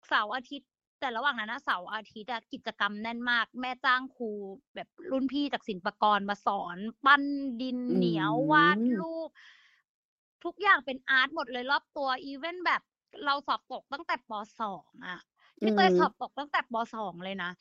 [0.07, 0.69] เสาร์อาทิตย์
[0.99, 4.31] แต่ระหว่างนั้นนะเสาร์อาทิตย์อะกิจกรรมแน่นมาก แม่จ้างครู
[4.75, 7.23] แบบรุ่นพี่จากศิลปากรมาสอน ปั้น
[7.61, 9.29] ดินเหนียววาดรูป
[10.43, 12.81] ทุกอย่างเป็นอาร์ตหมดเลยรอบตัว อีเวนแบบ
[13.25, 15.19] เราสอบตกตั้งแต่ปสองอะ
[15.61, 17.51] พี่เตยสอบตกตั้งแต่ปสองเลยนะ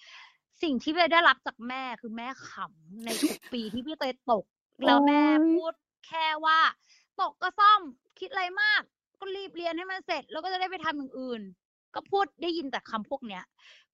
[0.63, 4.45] สิ่งที่พี่เตยได้รับจากแม่คือแม่ขำในทุกปีที่พี่เตยตก
[4.87, 5.23] แล้วแม่
[5.55, 5.73] พูด
[6.07, 6.59] แค่ว่า
[7.21, 7.81] ตกก็ซ่อม
[8.19, 8.83] คิดอะไรมาก
[9.21, 11.43] ก็รีบเรียนให้มันเสร็จ แล้วก็จะได้ไปทำอย่างอื่น
[11.95, 13.45] ก็พูดได้ยินแต่คำพวกเนี้ย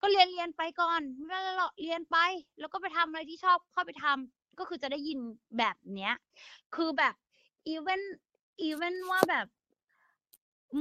[0.01, 2.17] ก็เรียนเรียนไปก่อนไม่เป็นไรหรอกเรียนไป
[2.61, 5.19] แล้วก็ไปทำอะไรที่ชอบเข้าไปทำก็คือจะได้ยิน
[5.59, 6.13] แบบเนี้ย
[6.75, 7.15] คือแบบ
[7.69, 8.01] even
[8.63, 9.47] even ว่าแบบ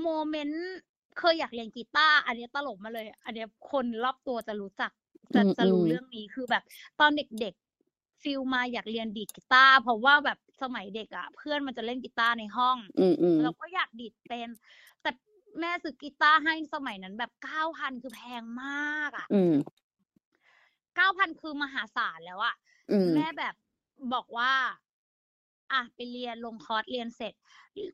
[0.01, 0.65] moment
[1.19, 4.91] เคยอยากเรียนกีตาร์อันเนี้ยตลกมาเลย อันเนี้ยคนรอบตัวจะรู้จัก
[5.33, 6.63] จะอืมจะรู้อืมเรื่องนี้คือแบบ
[6.99, 14.49] ตอนเด็กๆฟิลมาอยากเรียนดีดกีตาร์เพราะว่าแบบสมัยเด็กอะ เพื่อนมันจะเล่นกีตาร์ในห้อง อืมอืมเราก็อยากดีดเป็น
[15.01, 15.09] แต่
[15.59, 19.53] แม่ซื้อกีตาร์ให้สมัยนั้นแบบเก้าพันคือแพงมากอะ อืม
[20.95, 22.55] เก้าพันคือมหาศาลแล้วอะ
[22.89, 23.55] อืมแม่แบบ
[24.13, 24.51] บอกว่า
[25.71, 27.33] อะไปเรียนลงคอร์สเรียนเสร็จ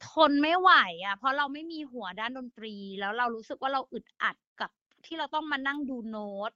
[0.09, 0.71] ทนไม่ไหว
[1.05, 4.71] อะเพราะเราไม่มีหัวด้านดนตรี แล้วเรารู้สึกว่าเราอึดอัดกับ
[5.05, 6.51] ที่เราต้องมานั่งดูโน้ต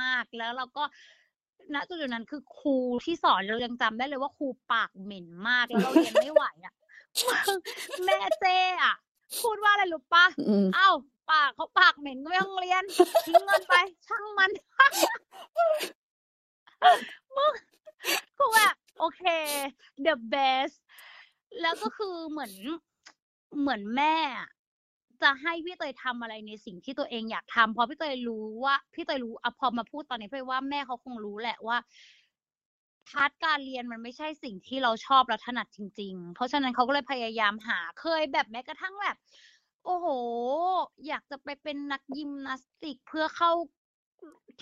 [0.00, 0.84] มาก ๆ แล้วเราก็
[1.74, 6.74] ณจุดนั้นคือครูที่สอนเรายังจำได้เลยว่าครูปากเหม็นมากแล้วเราเรียนไม่ไหวอะ
[8.04, 8.94] แม่เจ้อะ
[9.42, 10.90] พูดว่าอะไรรู้ปะอืมเอ้า
[11.32, 12.84] ปากเขาปากเหม็นก็ไม่ต้องเรียน
[13.26, 13.74] ทิ้งเงินไป
[14.06, 14.50] ช่างมัน
[17.36, 17.52] มึง
[18.38, 19.22] กูแบบโอเค
[20.06, 20.76] the best
[21.60, 22.52] แล้วก็คือเหมือน
[23.60, 24.48] เหมือนแม่อะ
[25.22, 31.76] จะให้พี่เตยทำอะไรในสิ่งที่ตัวเองอยากทำเพราะพี่เตยรู้ว่าพี่เตยรู้อะพอมาพูดตอนนี้พี่ว่าแม่เขาคงรู้แหละว่า
[33.08, 39.16] part การเรียนมันไม่ใช่สิ่งที่เราชอบและถนัดจริง ๆ เพราะฉะนั้นเขาก็เลยพยายามหาเคยแบบแม้กระทั่งแบบ
[39.84, 40.06] โอ้โห
[41.06, 43.50] อยากจะไปเป็นนักยิมนาสติกเพื่อเข้า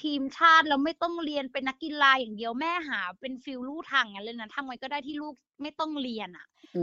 [0.03, 6.79] ทีมชาติแล้วไม่ต้องเรียนเป็นนักกีฬาอย่างเดียวแม่หา เป็น feel ลู่ทางอย่างนั้นเลยนะทำไงก็ได้ที่ลูกไม่ต้องเรียนอะ อื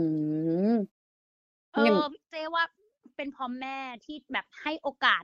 [0.72, 0.74] ม
[1.74, 2.64] เออย่างอเจ๊ว่า
[3.18, 5.22] เป็นเพราะแม่ที่แบบให้โอกาส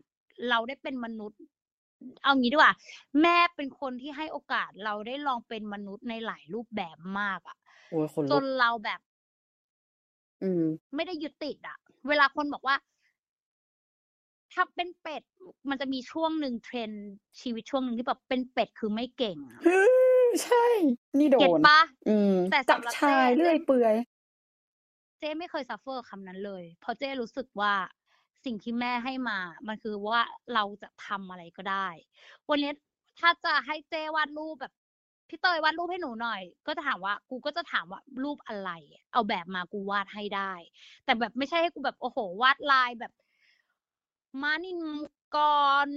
[0.51, 1.41] เราได้เป็นมนุษย์
[2.23, 2.75] เอางี้ดีกว่า
[3.23, 7.57] แม่เป็นคนที่ให้โอกาสเราได้ลองเป็นมนุษย์ในหลายรูปแบบมากอะ
[7.91, 9.01] โอ้ยคนจลุกนเราแบบ
[10.43, 11.77] อืม ไม่ได้ยึดติดอะ
[12.09, 12.77] เวลาคนบอกว่า
[14.53, 15.23] ถ้าเป็นเป็ด
[15.69, 17.05] มันจะมีช่วงหนึ่งเทรนด์
[17.41, 19.63] ชีวิตช่วงหนึ่งที่แบบเป็นเป็ดคือไม่เก่งอะ
[20.45, 20.67] ใช่
[21.19, 23.95] นี่โดเก็ตนปะอืมแต่จับสำหรับชายเจ๊เลื่อยเปื่อย
[25.19, 27.75] เจ๊ไม่เคยซัฟเฟอร์คำนั้นเลย เพราะเจ๊รู้สึกว่า
[28.45, 30.21] สิ่งที่แม่ให้มา มันคือว่า
[30.55, 31.89] เราจะทำอะไรก็ได้
[32.51, 32.73] วันนี้
[33.19, 34.73] ถ้าจะให้เจ๊วาดรูปแบบ
[35.29, 38.71] พี่เตยวาดรูปให้หนูหน่อย ก็จะถามว่ากูก็จะถามว่ารูปอะไร
[39.13, 40.53] เอาแบบมากูวาดให้ได้
[41.05, 43.13] แต่แบบไม่ใช่ให้กูแบบโอ้โห วาดลายแบบ
[44.43, 44.81] ม้านิน
[45.37, 45.39] ก
[45.87, 45.89] ร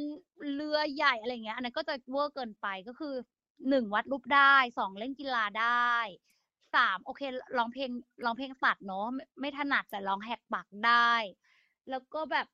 [0.53, 3.15] เรือใหญ่อะไรเงี้ย อันนั้นก็จะเวอร์เกินไปก็คือ
[3.69, 5.93] หนึ่งวาดรูปได้สองเล่นกีฬาได้
[6.75, 7.21] สามโอเค
[7.57, 7.91] ร้องเพลง
[8.25, 11.11] ร้องเพลงสัตว์เนาะไม่ไม่ถนัดแต่ร้องแหกปากได้
[11.89, 12.47] แล้วก็แบบ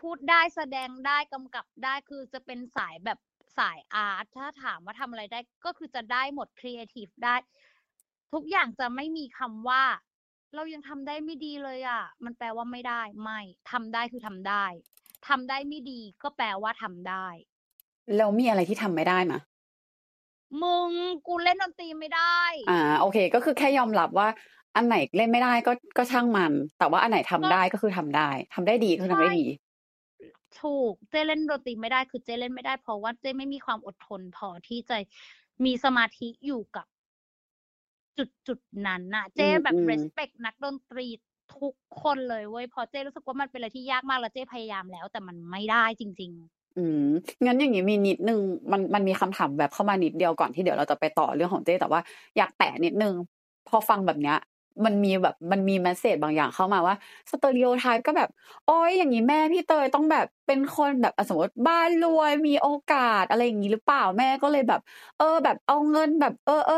[0.00, 3.18] พูดได้แสดงได้กำกับได้คือจะเป็นสายแบบ
[3.58, 7.34] สาย art ถ้าถามว่าทำอะไรได้ ก็คือจะได้หมดครีเอทีฟได้
[8.32, 9.82] ทุกอย่างจะไม่มีคำว่า
[10.54, 13.40] เรายังทำได้ไม่ดีเลยอะ มันแปลว่าไม่ได้ ไม่
[13.72, 14.64] ทำได้คือทำได้
[15.28, 17.26] ทำได้ไม่ดีก็แปลว่าทำได้
[18.16, 19.40] แล้วมีอะไรที่ทำไม่ได้มะ
[20.62, 20.90] มึง
[21.26, 24.28] กูเล่นดนตรีไม่ได้ อ่า โอเค ก็คือแค่ยอมรับว่า
[24.76, 29.46] อันไหนเล่นไม่ได้ก็ก็ช่างมัน แต่ว่าอันไหนทำก็ได้ก็คือทำได้ทำได้ดีก็คือทำได้ใช่ดี
[30.60, 34.96] ถูกเจ้เล่นดนตรีไม่ได้คือเจ้เล่นไม่ได้ เพราะว่าเจ้ไม่มีความอดทนพอที่จะ
[35.64, 36.86] มีสมาธิอยู่กับ
[38.18, 41.06] จุดจุดนั้นน่ะ เจ้อืมแบบอืม respect นักดนตรี
[41.58, 46.32] ทุกคนเลยเว้ยเพราะเจ้รู้สึกว่ามันเป็นอะไรที่ยากมากแล้วเจ้พยายามแล้ว แต่มันไม่ได้จริง
[46.76, 46.98] อืม
[47.44, 48.40] งั้นอย่างนี้มีนิดนึง
[48.72, 52.00] มันมันมีคำถามแบบเข้ามานิดเดียวก่อนที่เดี๋ยวเราจะไปต่อเรื่องของเจ้แต่ว่า
[52.36, 53.14] อยากแตะนิดนึง
[53.66, 54.36] พอฟังแบบเนี้ย
[54.84, 56.94] มันมีแบบมันมี message บางอย่างเข้ามาว่า
[57.30, 58.28] stereotype ก็แบบ
[58.64, 64.80] โอ้ยอย่างนี้แม่พี่เตยต้องแบบเป็นคนแบบสมมติบ้านรวยมีโอกาสอะไรอย่างนี้หรือเปล่าแม่ก็เลยแบบ
[65.16, 66.74] เออ แบบเอาเงินแบบ เออเออ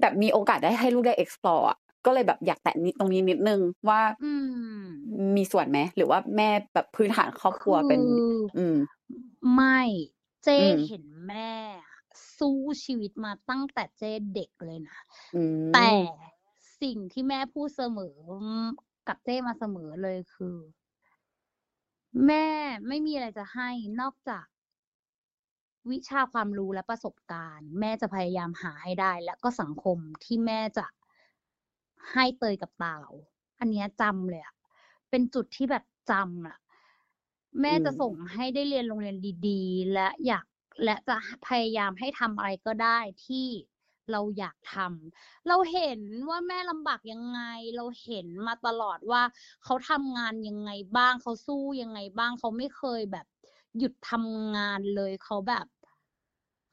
[0.00, 1.64] แบบมีโอกาสได้ให้ลูกได้ explore
[2.08, 4.30] ก็เลยแบบอยากแตะนิดตรงนี้นิดนึงว่าๆอื
[4.82, 4.84] ม
[5.36, 8.76] มีส่วนไหมหรือว่าแม่แบบพื้นฐานครอบครัวเป็นคืออืม
[9.54, 9.80] ไม่
[10.42, 11.52] เจ้อืมเห็นแม่
[12.38, 14.98] สู้ชีวิตมาตั้งแต่เจ้เด็กเลยนะ
[15.32, 15.92] อืมแต่
[16.80, 18.16] สิ่งที่แม่พูดเสมอ
[19.08, 20.56] กับเจ้มาเสมอเลยคือ
[22.26, 22.46] แม่
[22.86, 24.46] ไม่มีอะไรจะให้นอกจาก
[25.90, 30.86] วิชาความรู้และประสบการณ์ แม่จะพยายามหาให้ได้ และก็สังคมที่แม่จะ
[32.12, 32.98] ให้เตยกับเตา
[33.60, 34.54] อันเนี้ยจำเลยอะ
[35.10, 36.58] เป็นจุดที่แบบจำอะ
[37.60, 39.16] แม่จะอืมส่งให้ได้เรียนโรงเรียน
[39.48, 40.46] ดีๆ และอยาก
[40.84, 43.46] และจะพยายามให้ทำอะไรก็ได้ที่
[44.10, 47.40] เราอยากทำเราเห็นว่าแม่ลำบากยังไง
[47.76, 49.22] เราเห็นมาตลอดว่า
[49.64, 53.26] เขาทำงานยังไงบ้าง เขาสู้ยังไงบ้าง เขาไม่เคยแบบ
[53.78, 55.66] หยุดทำงานเลย เขาแบบ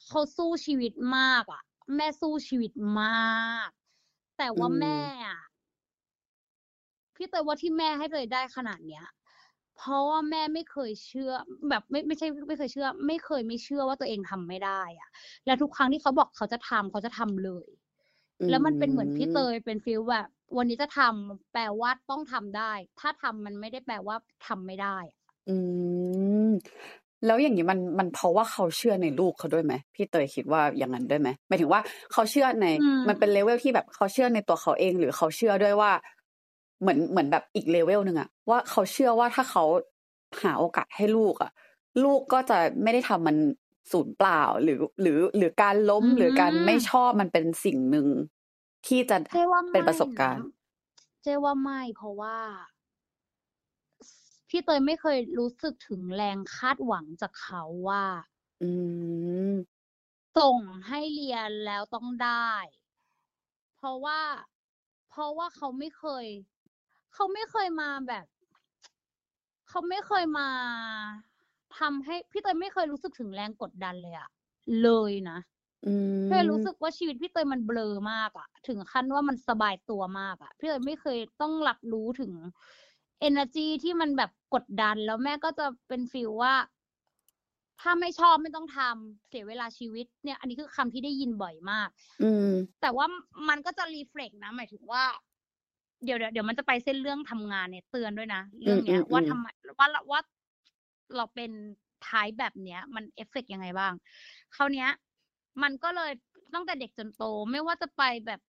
[0.08, 1.62] เขาสู้ชีวิตมากอะ
[1.96, 3.70] แม่สู้ชีวิตมาก
[4.38, 5.40] แต่ว่าอืมแม่อะ
[7.16, 9.06] พี่เตยว่าที่แม่ให้เลยได้ขนาดเนี้ย
[9.78, 11.32] เพราะว่าแม่ไม่เคยเชื่อ
[11.70, 15.10] แบบไม่ไม่ใช่ไม่เคยเชื่อ ไม่เคยไม่เชื่อว่าตัวเองทำไม่ได้อะ
[15.46, 17.68] แล้วทุกครั้งที่เขาบอกเขาจะทำเขาจะทำเลย
[18.50, 24.16] แล้วมันเป็นเหมือนพี่เตยเป็น feel แบบวันนี้จะทำแปลว่าต้องทำได้ ถ้าทำมันไม่ได้แปลว่า
[24.48, 25.52] ทำไม่ได้อะ อื
[26.48, 26.52] ม
[27.26, 31.82] แล้วอย่างนี้มันมันเพราะว่าเขาเชื่อในลูกเขาด้วยไหมพี่เตยคิดว่าอย่างนั้นด้วยไหมหมายถึงว่า
[32.14, 35.92] เขาเชื่อในอืมมันเป็นเลเวลที่แบบเขาเชื่อในตัวเขาเอง หรือเขาเชื่อด้วยว่า
[36.82, 39.64] เหมือนเหมือนแบบอีกเลเวลหนึ่งอะว่าเขาเชื่อว่าถ้าเขา
[40.44, 41.52] หาโอกาสให้ลูกอะ
[42.04, 43.38] ลูกก็จะไม่ได้ทำมัน
[43.92, 48.08] ศูนย์เปล่าหรือหรือหรือการล้มหรือการไม่ชอบมันเป็นสิ่งหนึ่ง
[48.88, 49.18] ที่จะ
[49.72, 50.48] เป็นประสบการณ์
[51.24, 52.38] เจว่าไม่เพราะว่า
[54.50, 58.04] พี่เตยไม่เคยรู้สึกถึงแรงคาดหวังจากเขาว่า
[58.62, 58.66] อื
[59.54, 59.56] ม
[60.38, 62.52] ส่งให้เรียนแล้วต้องได้
[63.76, 64.22] เพราะว่า
[65.10, 66.26] เพราะว่าเขาไม่เคย
[67.14, 68.26] เขาไม่เคยมาแบบ
[69.70, 70.48] เขาไม่เคยมา
[71.80, 74.30] ทำให้พี่เตยไม่เคยรู้สึกถึงแรงกดดันเลยอะ
[74.84, 75.38] เลยนะ
[75.84, 82.32] อืมพี่เตยรู้สึกว่าชีวิตพี่เตยมันเบลอมากอะถึงขั้นว่ามันสบายตัวมากอะพี่เตยไม่เคยต้องรับรู้ถึง
[83.28, 86.54] energy ที่มันแบบกดดัน แล้วแม่ก็จะเป็นฟีลว่า
[87.82, 91.90] ถ้าไม่ชอบไม่ต้องทำเสียเวลาชีวิตเนี่ย อันนี้คือคำที่ได้ยินบ่อยมาก
[92.24, 93.06] อืมแต่ว่า
[93.50, 95.04] มันก็จะรีเฟล็กนะ หมายถึงว่า
[96.04, 99.48] เดี๋ยวเดี๋ยวเดี๋ยวมันจะไปเส้นเรื่องทำงานเนี่ย เตือนด้วยนะ เรื่องเนี้ยอืมอืมว่าอืมทำไม
[99.80, 100.22] ว่าว่า
[101.16, 101.52] เราเป็น
[102.08, 103.94] ท้ายแบบเนี้ย มันเอฟเฟกยังไงบ้าง
[104.56, 104.90] คราวเนี้ย
[105.64, 106.12] มันก็เลย
[106.54, 108.42] ตั้งแต่เด็กจนโต ไม่ว่าจะไปแบบ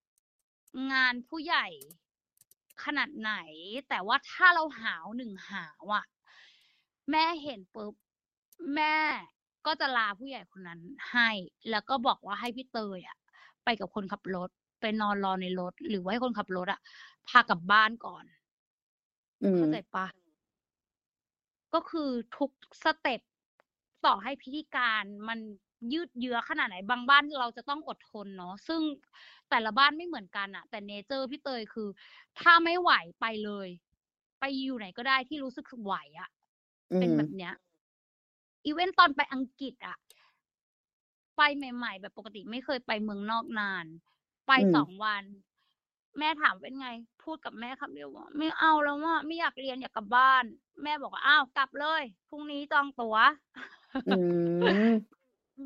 [0.92, 1.66] งานผู้ใหญ่
[2.84, 3.32] ขนาดไหน
[3.88, 6.04] แต่ว่าถ้าเราหาวหนึ่งหาวอะ
[7.10, 7.94] แม่เห็นปุ๊บ
[8.74, 8.96] แม่
[9.66, 10.80] ก็จะลาผู้ใหญ่คนนั้น
[11.12, 11.30] ให้
[11.70, 13.18] แล้วก็บอกว่าให้พี่เตยอะ
[13.64, 16.80] ไปกับคนขับรถไปนอนรอในรถ หรือว่าให้คนขับรถอะ
[17.28, 18.24] พากลับบ้านก่อน
[19.42, 20.06] อืมเข้าใจปะ
[21.74, 22.50] ก็คือทุก
[22.82, 23.20] step
[24.04, 25.38] ต่อให้พิธีการมัน
[25.92, 28.82] ยืดเยื้อขนาดไหน บางบ้านเราจะต้องอดทนเนาะซึ่ง
[29.50, 31.88] แต่ละบ้านไม่เหมือนกันอะแต่ nature พี่เตยคือ
[32.40, 33.68] ถ้าไม่ไหวไปเลย
[34.40, 36.28] ไปอยู่ไหนก็ได้ที่รู้สึกไหวอะ
[36.90, 37.52] อืมเป็นแบบเนี้ย
[38.64, 39.96] อีเวนต์ตอนไปอังกฤษอะ
[41.36, 43.86] ไปใหม่ ๆ แบบปกติไม่เคยไปเมืองนอกนาน
[44.46, 45.24] ไปอืมสองวัน
[46.18, 46.88] แม่ถามเป็นไง
[47.22, 50.44] พูดกับแม่คำเดียวว่าไม่เอาแล้วว่าไม่อยากเรียนอยากกลับบ้าน
[50.82, 53.16] แม่บอกว่าอ้าวกลับเลยพรุ่งนี้จองตั๋ว
[54.06, 54.10] อื
[54.60, 55.16] ม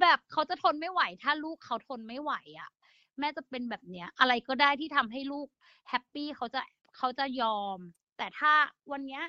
[0.00, 2.70] แบบเขาจะทนไม่ไหว ถ้าลูกเขาทนไม่ไหวอะ
[3.18, 5.48] แม่จะเป็นแบบเนี้ย อะไรก็ได้ที่ทำให้ลูก
[5.88, 6.60] แฮปปี้เขาจะ
[6.96, 7.78] เขาจะยอม
[8.16, 8.52] แต่ถ้า
[8.92, 9.22] วันเนี้ย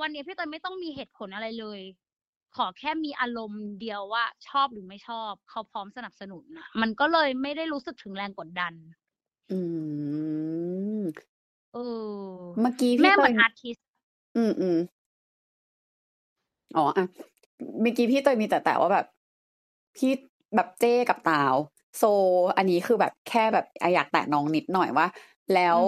[0.00, 1.80] วันเนี้ยพี่เตยไม่ต้องมีเหตุผลอะไรเลย
[2.56, 8.74] ขอแค่มีอารมณ์เดียวว่าชอบหรือไม่ชอบ เขาพร้อมสนับสนุนนะมันก็เลยไม่ได้รู้สึกถึงแรงกดดัน
[9.50, 9.58] อื
[11.00, 11.02] ม
[11.74, 11.78] เอ
[12.14, 12.18] อ
[12.60, 13.78] เมื่อกี้แม่พี่เหเตมือยนอาร์ติส
[14.36, 14.78] อืมอืม
[16.76, 17.04] อ๋ออะ
[17.80, 19.06] เมื่อกี้พี่เตยมีแต่แต่ว่าแบบ
[19.96, 20.12] พี่
[20.56, 21.56] แบบเจ้กับตาว
[21.96, 22.02] โซ
[22.56, 25.06] อันนี้คือแบบแค่แบบอะอยากแตะน้องนิดหน่อยว่า
[25.54, 25.78] แล้ว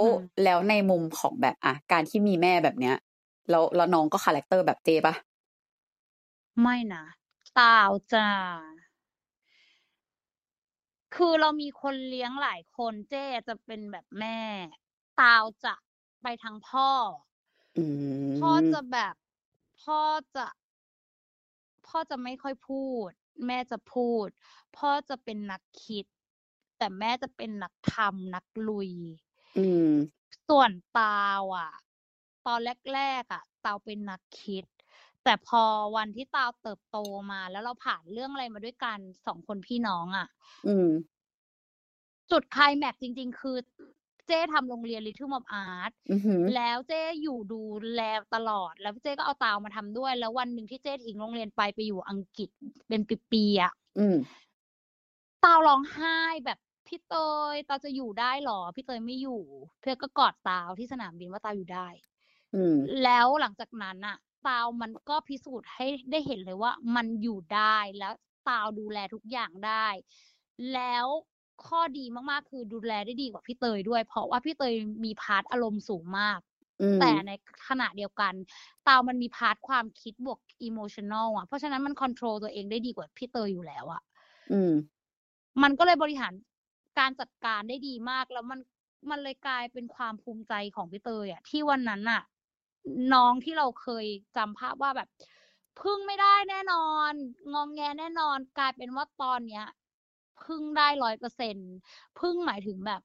[0.44, 2.94] แล้วในมุมของแบบอะการที่มีแม่แบบเนี้ย
[3.50, 5.14] แล้วแล้วน้องก็คาแรคเตอร์แบบเจ้ปะ
[6.60, 7.04] ไม่นะ
[7.58, 8.28] ตาวจ้า
[11.14, 14.40] คือเรามีคนเลี้ยงหลายคนเจ๊จะเป็นแบบแม่
[15.20, 15.74] ตาวจะ
[16.22, 16.90] ไปทางพ่อ
[17.76, 19.14] อืมพ่อจะแบบ
[19.80, 20.00] พ่อ
[20.34, 20.46] จะ
[21.86, 23.10] พ่อจะไม่ค่อยพูด
[23.47, 24.27] แม่จะพูด
[24.77, 26.07] พ่อจะเป็นนักคิด
[26.79, 28.90] แต่แม่จะเป็นนักทำนักลุย
[29.57, 29.90] อืม
[30.49, 31.70] ส่วนตาวอะ
[32.47, 32.61] ตอน
[32.94, 34.64] แรกๆอะตาวเป็นนักคิด
[35.25, 35.62] แต่พอ
[35.97, 36.99] วันที่ตาวเติบโต
[37.31, 40.29] มา แล้วเราผ่านเรื่องอะไรมาด้วยกันสองคนพี่น้องอะ
[40.66, 40.88] อืม
[42.31, 43.57] จุดไคลายแม็กซ์จริง ๆ คือ
[44.28, 47.62] เจ้ทำโรงเรียน Little of Art อือหือแล้วเจ้อยู่ดู
[47.94, 48.00] แล
[48.34, 52.48] ตลอด แล้วเจ้ก็เอาตาวมาทำด้วย แล้ววันหนึ่งที่เจ้ทิ้งโรงเรียนไปไปอยู่อังกฤษ
[52.88, 53.00] เป็น
[53.32, 54.16] ปีๆอะอืม
[55.44, 57.14] ตาวร้องไห้แบบพี่เต
[57.54, 59.42] ยตาวจะอยู่ได้หรอ พี่เตยไม่อยู่
[59.80, 61.88] เพื่อก็กอดตาวที่สนามบินว่าตาวอยู่ได้
[62.54, 64.16] อืมแล้วหลังจากนั้นอะ
[64.48, 68.12] ตาวมันก็พิสูจน์ให้ได้เห็นเลยว่า มันอยู่ได้แล้ว
[68.48, 69.87] ตาวดูแลทุกอย่างได้
[70.72, 71.06] แล้ว
[71.66, 76.38] ข้อดีมากๆ คือดูแลได้ดีกว่าพี่เตยด้วย เพราะว่าพี่เตยมี part อารมณ์สูงมาก
[76.80, 77.30] อืมแต่ใน
[77.68, 78.34] ขณะเดียวกัน
[78.86, 84.02] ตาวมันมี part ความคิดบวกอิโมชัน a ลอะเพราะฉะนั้นมัน control ตัวเองได้ดีกว่าพี่เตยอยู่แล้วอะ
[84.50, 84.72] อืม
[85.62, 86.32] มันก็เลยบริหาร
[86.98, 88.60] การจัดการได้ดีมากแล้วมัน
[89.10, 92.22] มันเลยกลายเป็นความภูมิใจของพี่เตยอะ ที่วันนั้นน่ะ
[93.14, 95.08] น้องที่เราเคยจำภาพว่าแบบ
[95.80, 97.12] พึ่งไม่ได้แน่นอน
[97.54, 99.66] งองแงแน่นอน กลายเป็นว่าตอนเนี้ย
[100.46, 101.57] พึ่งได้ร้อยเปอร์เซ็น
[102.20, 103.00] พึ่งหมายถึงแบบ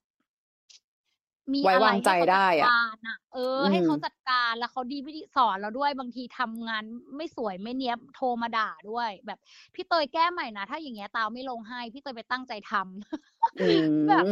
[1.54, 6.84] มีไว้อะไรวางใจให้เขาได้จัดอะการอะ เอออืมให้เขาจัดการแล้วเขาดีวิธีสอนเราด้วยบางทีทำงาน
[7.16, 9.38] ไม่สวยไม่เนี้ยบโทรมาด่าด้วย แบบ
[9.74, 13.62] พี่เตยแก้ใหม่นะถ้าอย่างเงี้ยตาวไม่ลงให้ พี่เตยไปตั้งใจทำอื
[14.04, 14.26] มแบบ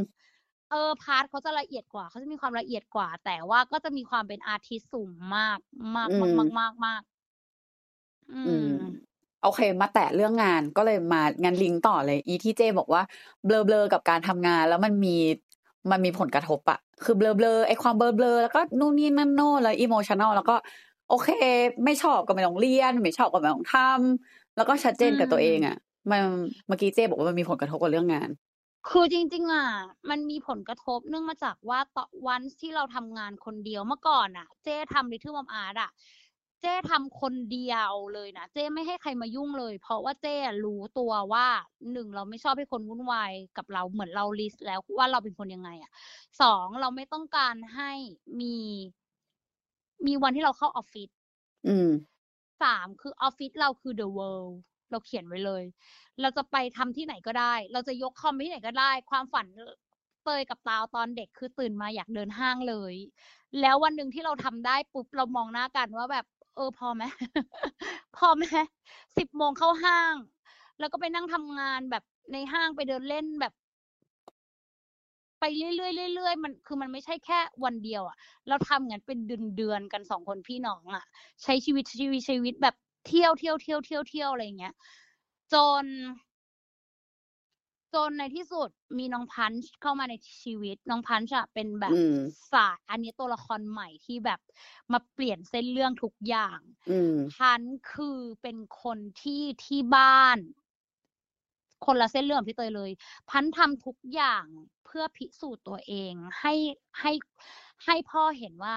[0.70, 5.58] เออ part เขาจะละเอียดกว่าเขาจะมีความละเอียดกว่า แต่ว่าก็จะมีความเป็น artist สูงมาก
[5.96, 7.02] มากอืมากมมากมากมากมาก
[8.30, 9.07] อืออืม
[9.42, 13.02] โอเค มาแตะเรื่องงานก็เลยมางานลิงก์ต่อเลย อีที่เจบอกว่า
[13.46, 15.16] เบลอเบลอกับการทำงาน แล้วมันมี
[15.90, 20.56] มันมีผลกระทบอะคือเบลอเบลอไอความเบลอเบลอแล้วก็นู่นนี่นั่นโน่นแล้ว emotional แล้วก็
[21.08, 21.28] โอเค
[21.84, 25.76] ไม่ชอบก็ไม่ต้องเรียน ไม่ชอบก็ไม่ต้องทำแล้วก็ชัดเจนกับตัวเองอะ
[26.10, 26.22] มัน
[26.66, 28.28] เมื่อกี้เจบอกว่ามันมีผลกระทบกับเรื่องงาน
[28.90, 29.66] คือจริง ๆ อะ
[30.10, 35.90] มันมีผลกระทบเนื่องมาจากว่าตอนวันที่เราทำงานคนเดียวเมื่อก่อนอะ เจ้ทำ Little Mom Art อะ
[36.62, 41.46] เจ้ทำคนเดียวเลยนะ เจ้ไม่ให้ใครมายุ่งเลย เพราะว่าเจ้รู้ตัวว่า
[41.92, 45.92] หนึ่งเราไม่ชอบให้คนวุ่นวายกับเราเหมือนเราลิสต์แล้วว่าเราเป็นคนยังไงอะ
[46.40, 47.92] สองเราไม่ต้องการให้
[48.40, 48.56] มี
[50.06, 51.08] มีวันที่เราเข้าออฟฟิศ
[51.68, 51.90] อืม
[52.62, 54.54] สามคือออฟฟิศเราคือ the world
[54.90, 55.64] เราเขียนไว้เลย
[56.20, 59.46] เราจะไปทำที่ไหนก็ได้ เราจะยกคอมไปที่ไหนก็ได้ ความฝัน
[60.24, 62.94] เตยกับตาวตอนเด็กคือตื่นมาอยากเดินห้างเลย
[63.60, 66.26] แล้ววันหนึ่งที่เราทำได้ปุ๊บเรามองหน้ากันว่าแบบ
[66.58, 67.02] เออพอไหม
[68.16, 68.44] พอไหม
[69.16, 70.14] สิบโมงเข้าห้าง
[70.78, 73.52] แล้วก็ไปนั่งทำงานแบบในห้างไปเดินเล่นแบบ
[75.40, 75.70] ไปเรื่อ
[76.08, 78.16] ยๆเรื่อยๆมันคือมันไม่ใช่แค่วันเดียวอะ
[78.48, 79.18] เราทำงั้นเป็น
[79.56, 81.04] เดือนๆกันสองคนพี่น้องอะ
[81.42, 82.74] ใช้ชีวิตชีวิตชีวิตแบบ
[83.06, 84.74] เที่ยวเที่ยวเที่ยวเที่ยวเที่ยวอะไรอย่างเงี้ย
[85.52, 85.84] จน
[87.94, 92.14] จนในที่สุดมีน้องพันช์เข้ามาในชีวิต น้องพันช์อะเป็นแบบอืม
[92.52, 94.40] ศาสตร์อันนี้ตัวละครใหม่ที่แบบ
[94.92, 100.38] มาเปลี่ยนเส้นเรื่องทุกอย่างอืมพันธุ์คือเป็นคนที่ที่บ้าน
[101.86, 102.90] คนละเส้นเรื่องกับพี่เตยเลย
[103.30, 104.44] พันธุ์ทำทุกอย่าง
[104.84, 106.54] เพื่อพิสูจน์ตัวเอง ให้
[107.00, 107.12] ให้
[107.84, 108.76] ให้พ่อเห็นว่า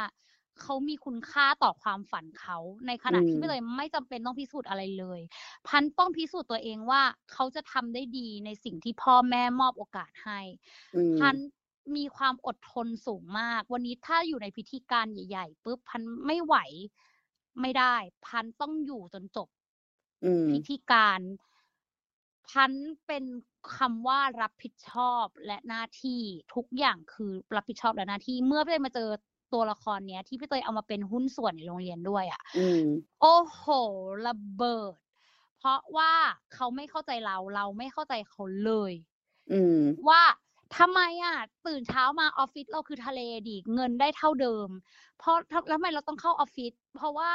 [0.61, 5.19] เขามีคุณค่าต่อความฝันเขาในขณะอืมที่พี่เตยไม่จำเป็นต้องพิสูจน์อะไรเลย
[5.67, 10.39] พันธุ์ต้องพิสูจน์ตัวเองว่าเขาจะทำได้ดีในสิ่งที่พ่อแม่มอบโอกาสให้
[10.93, 11.47] อืมพันธุ์
[11.95, 16.55] มีความอดทนสูงมาก วันนี้ถ้าอยู่ในพิธีการใหญ่ๆปุ๊บพันธุ์ไม่ไหว
[17.61, 17.95] ไม่ได้
[18.25, 19.47] พันธุ์ต้องอยู่จนจบ
[20.23, 21.19] อืมพิธีการ
[22.49, 23.25] พันธุ์เป็น
[23.77, 26.21] คำว่ารับผิดชอบและหน้าที่
[26.53, 29.09] ทุกอย่างคือรับผิดชอบและหน้าที่ เมื่อพี่เตยมาเจอ
[29.53, 32.85] ตัวละครเนี้ย ที่พี่เตยเอามาเป็นหุ้นส่วนในโรงเรียนด้วยอะอืม
[33.21, 33.63] โอ้โห
[34.27, 34.93] ระเบิด
[35.57, 36.13] เพราะว่า
[36.53, 38.93] เขาไม่เข้าใจเราเราไม่เข้าใจเขาเลย
[39.51, 40.21] อืมว่า
[40.77, 41.37] ทำไมอะ
[41.67, 44.69] ตื่นเช้ามาออฟฟิศเราคือทะเลดิเงินได้เท่าเดิม
[45.19, 47.31] เพราะทำแล้วทำไมเราต้องเข้าออฟฟิศเพราะว่า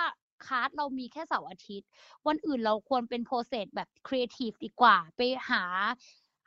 [0.47, 1.89] คลาสเรามีแค่เสาร์อาทิตย์
[2.27, 5.63] วันอื่นเราควรเป็น process แบบครีเอทีฟดีกว่า ไปหา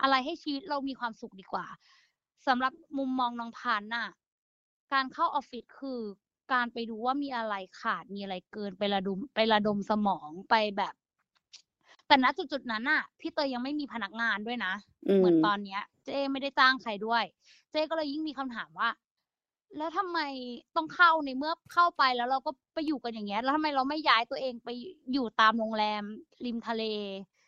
[0.02, 1.66] อะไรให้ชีวิตเรามีความสุขดีกว่า
[2.48, 4.08] สำหรับมุมมองน้องพันธุ์น่ะ
[4.94, 6.00] การเข้าออฟฟิศคือ
[6.54, 10.94] การไปดูว่ามีอะไรขาดมีอะไรเกินไประดมไประดมสมองไปแบบ
[12.08, 14.74] แต่ณจุดๆนั้นน่ะพี่เตยยังไม่มีพนักงานด้วยนะ
[15.08, 17.24] อืมเหมือนตอนเนี้ย เจ๊ไม่ได้จ้างใครด้วย
[17.72, 18.90] เจ๊ก็เลยยิ่งมีคำถามว่า
[19.78, 20.20] แล้วทำไม
[20.76, 24.70] ต้องเข้าในเมื่อเข้าไปแล้วเราก็ไปอยู่กันอย่างเงี้ย แล้วทำไมเราไม่ย้ายตัวเองไป
[25.14, 26.04] อยู่ตามโรงแรม
[26.46, 26.84] ริมทะเล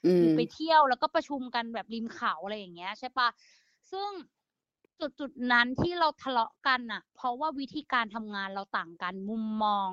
[0.05, 3.27] อืหมรือไปเที่ยวแล้วก็ประชุมกันแบบริมเขาอะไรอย่างเงี้ย ใช่ปะ
[3.91, 4.09] ซึ่ง
[5.01, 9.89] จุดจุดๆนั้นที่เราทะเลาะกันน่ะเพราะว่าวิธีการทำงานเราต่างกันมุมมอง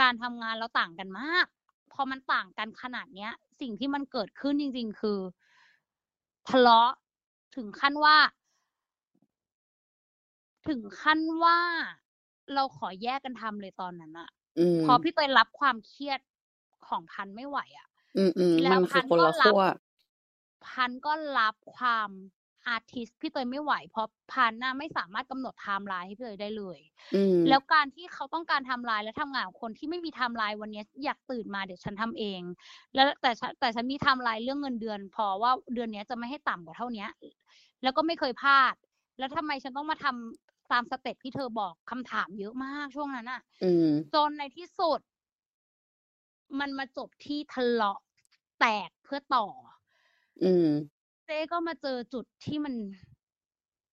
[0.00, 1.46] การทำงานเราต่างกันมาก
[1.92, 5.18] พอมันต่างกันขนาดเนี้ย สิ่งที่มันเกิดขึ้นจริง ๆ คือ
[6.48, 6.90] ทะเลาะ
[7.54, 8.16] ถึงขั้นว่า
[10.68, 11.58] ถึงขั้นว่า
[12.54, 16.20] เราขอแยกกันทำเลยตอนนั้นอะอืมเพราะพี่เตยรับความเครียด
[16.86, 19.58] ของพันธุ์ไม่ไหวอะอืมอืมแล้มันคือพันก็รับขั้ว
[20.66, 22.10] พันก็รับความ
[22.68, 26.78] artist พี่เตยไม่ไหว เพราะพันน่ะไม่สามารถกำหนดไทม์ไลน์ให้พี่เตยได้เลย
[27.14, 32.40] อืมแล้วการที่เขาต้องการไทม์ไลน์และทำงานกับคนที่ไม่มีไทม์ไลน์วันนี้อยากตื่นมาเดี๋ยวฉันทำเอง
[32.94, 37.08] แล้วแต่ฉันแต่ฉันมีไทม์ไลน์เรื่องเงินเดือน พอว่าเดือนเนี้ยจะไม่ให้ต่ำกว่าเท่าเนี้ย
[37.82, 38.74] แล้วก็ไม่เคยพลาด
[39.18, 45.00] แล้วทำไมฉันต้องมาทำตาม step ที่เธอบอกคำถามเยอะมากช่วงนั้นอะอืมจนในที่สุด
[46.58, 47.98] มันมาจบที่ทะเลาะ
[48.58, 49.46] แตกเพื่อต่อ
[50.42, 50.66] อืม
[51.26, 52.74] เจ๊ก็มาเจอจุดที่มัน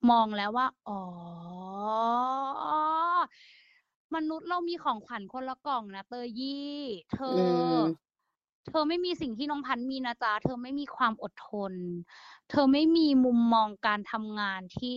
[0.09, 1.01] มองแล้วว่า อ๋อ
[4.15, 6.79] มนุษย์เรามีของขวัญคนละกล่องนะเตยยี่
[7.13, 7.41] เธอ
[8.67, 11.73] เธอไม่มีสิ่งที่น้องพันธ์มีนะจ๊ะ เธอไม่มีความอดทน
[12.49, 14.95] เธอไม่มีมุมมองการทำงานที่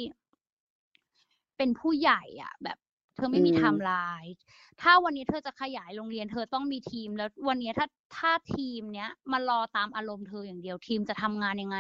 [1.57, 2.79] เป็นผู้ใหญ่อะ แบบ
[3.17, 4.33] เธอไม่มีไทม์ไลน์
[4.81, 11.79] ถ้าวันนี้เธอจะขยายโรงเรียน เธอต้องมีทีม แล้ววันนี้ถ้าถ้าทีมเนี้ยมารอตามอารมณ์เธออย่างเดียวทีมจะทำงานยังไง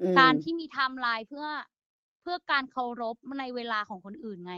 [0.00, 1.46] อืมการที่มีไทม์ไลน์เพื่อ
[2.22, 4.54] เพื่อการเคารพในเวลาของคนอื่นไง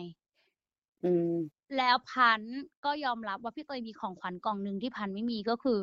[1.03, 1.35] อืม
[1.77, 5.79] แล้วพันธุ์ก็ยอมรับว่าพี่เตยมีของขวัญกล่องหนึ่งที่พันธุ์ไม่มีก็คือ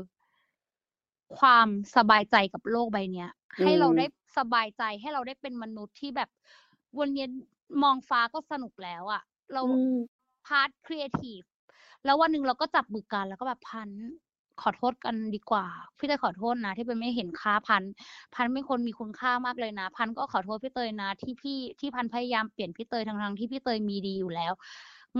[1.37, 3.29] ความสบายใจกับโลกใบเนี้ย
[3.61, 4.05] ให้เราอืมได้
[4.37, 6.29] สบายใจให้เราได้เป็นมนุษย์ที่แบบ
[6.99, 7.27] วันนี้
[7.83, 9.21] มองฟ้าก็สนุกแล้วอะ
[9.53, 9.93] เราอืม
[10.47, 11.41] part creative
[12.05, 14.05] แล้ววันหนึ่งเราก็จับมือกันแล้วก็แบบพันธุ์
[14.61, 15.65] ขอโทษกันดีกว่า
[15.97, 17.91] พี่เตยขอโทษนะ ที่เป็นไม่เห็นค่าพันธุ์
[18.35, 24.53] พันธุ์เป็นคนมีคุณค่ามากเลยนะ พันธุ์ก็ขอโทษพี่เตยนะ ที่พี่ที่พันธุ์พยายามเปลี่ยนพี่เตยทั้งๆที่พี่เตยมีดีอยู่แล้ว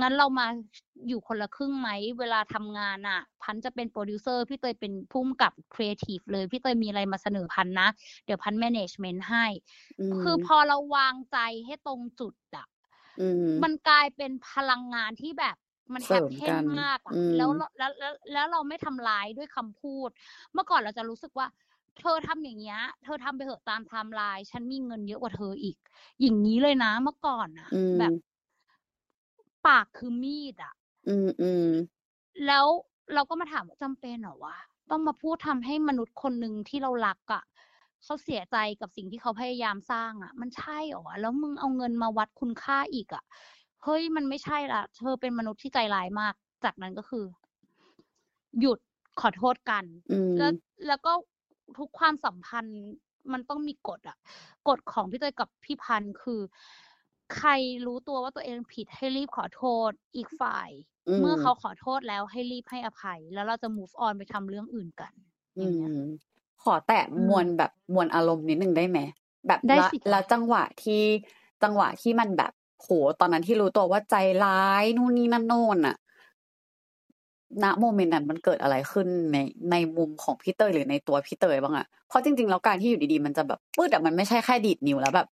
[0.01, 0.47] งั้นเรามา
[1.07, 7.89] อยู่คนละครึ่งไหม เวลาทำงานอะ พันจะเป็นโปรดิวเซอร์ พี่เตยเป็นผู้กำกับครีเอทีฟเลย พี่เตยมีอะไรมาเสนอพันนะ
[8.25, 9.45] เดี๋ยวพัน management ให้
[9.99, 12.65] อืมคือพอเราวางใจให้ตรงจุดอะ
[13.21, 15.57] อืมมันกลายเป็นพลังงานที่แบบ
[15.93, 20.09] มัน happy กันมากอะอืม แล้วแล้วแล้วแล้วเราไม่ทำร้ายด้วยคำพูด
[20.53, 21.47] เมื่อก่อนเราจะรู้สึกว่า
[21.99, 25.77] เธอทำอย่างเงี้ย เธอทำไปเถอะตามไทม์ไลน์ฉันมีเงินเยอะกว่าเธออีก
[26.21, 28.13] อย่างนี้เลยนะเมื่อก่อนอะอืม แบบ
[29.65, 30.73] ปากคือมีดอะ
[31.07, 31.65] อืมอืม
[32.47, 32.65] แล้ว
[33.13, 34.57] เราก็มาถามว่าจำเป็นเหรอวะ
[34.91, 37.43] ต้องมาพูดทำให้มนุษย์คนหนึ่งที่เรารักอะ
[38.03, 43.23] เขาเสียใจกับสิ่งที่เขาพยายามสร้างอะมันใช่เหรอวะแล้วมึงเอาเงินมาวัดคุณค่าอีกอะ
[43.85, 46.33] เฮ้ยมันไม่ใช่ละเธอเป็นมนุษย์ที่ใจร้ายมาก
[46.63, 47.25] จากนั้นก็คือ
[48.59, 48.79] หยุด
[49.21, 50.51] ขอโทษกันอืมแล้ว
[50.87, 51.11] แล้วก็
[51.77, 52.81] ทุกความสัมพันธ์
[53.31, 54.17] มันต้องมีกฎอะ
[54.67, 56.41] กฎของพี่เตยกับพี่พันธ์คือ
[57.35, 57.49] ใคร
[57.85, 60.69] รู้ตัวว่าตัวเองผิดให้รีบขอโทษอีกฝ่าย
[61.07, 65.13] อืมเมื่อเขาขอโทษแล้วให้รีบให้อภัย แล้วเราจะ move on ไปทำเรื่องอื่นกัน
[65.57, 65.99] อือย่างเงี้ยม
[66.63, 68.99] ขอแตะอืมมวลแบบมวลอารมณ์นิดนึงได้ไหม
[69.47, 71.03] แบบได้ละสิคะแล้วจังหวะที่
[71.63, 72.51] จังหวะที่มันแบบ
[72.85, 74.15] โหตอนนั้นที่รู้ตัวว่าใจ
[74.45, 75.95] ร้ายนู่นนี่นั่นโน่นอะ
[77.63, 79.37] ณ moment นั้นมันเกิดอะไรขึ้นใน
[79.71, 85.27] ในมุมของพี่เตยหรือในตัวพี่เตยบ้างอะเพราะจริงๆแล้วการที่อยู่ดีๆมันจะแบบปืดอะมันไม่ใช่แค่ดีดนิ้วแล้วแบบ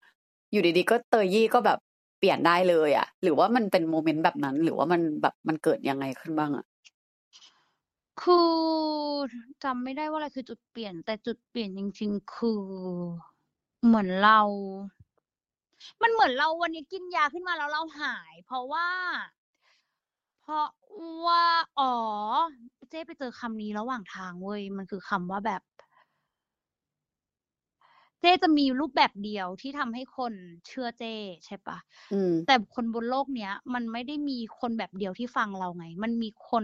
[0.52, 1.78] อยู่ดีๆก็เตยยี่ก็แบบ
[2.20, 6.66] เปลี่ยนได้เลยอะหรือว่ามันเป็น moment แบบนั้น หรือว่ามันแบบมันเกิดยังไงขึ้นบ้างอะ
[8.22, 8.52] คือ
[9.64, 12.62] จำไม่ได้ว่าอะไรคือจุดเปลี่ยน แต่จุดเปลี่ยนจริง ๆ คือ
[13.86, 14.40] เหมือนเรา
[16.02, 18.88] มันเหมือนเราวันนี้กินยาขึ้นมาแล้วเราหาย เพราะว่า
[20.42, 20.68] เพราะ
[21.26, 21.44] ว่า
[21.80, 21.94] อ๋อ
[22.90, 25.62] เจ๊ไปเจอคำนี้ระหว่างทางเว้ยมันคือคำว่าแบบ
[28.22, 30.34] เจ๊จะมีรูปแบบเดียวที่ทำให้คน
[30.68, 31.14] เชื่อเจ๊
[31.46, 31.78] ใช่ปะ
[32.12, 36.64] อืมแต่คนบนโลกเนี้ย มันไม่ได้มีคนแบบเดียวที่ฟังเราไง มันมีคน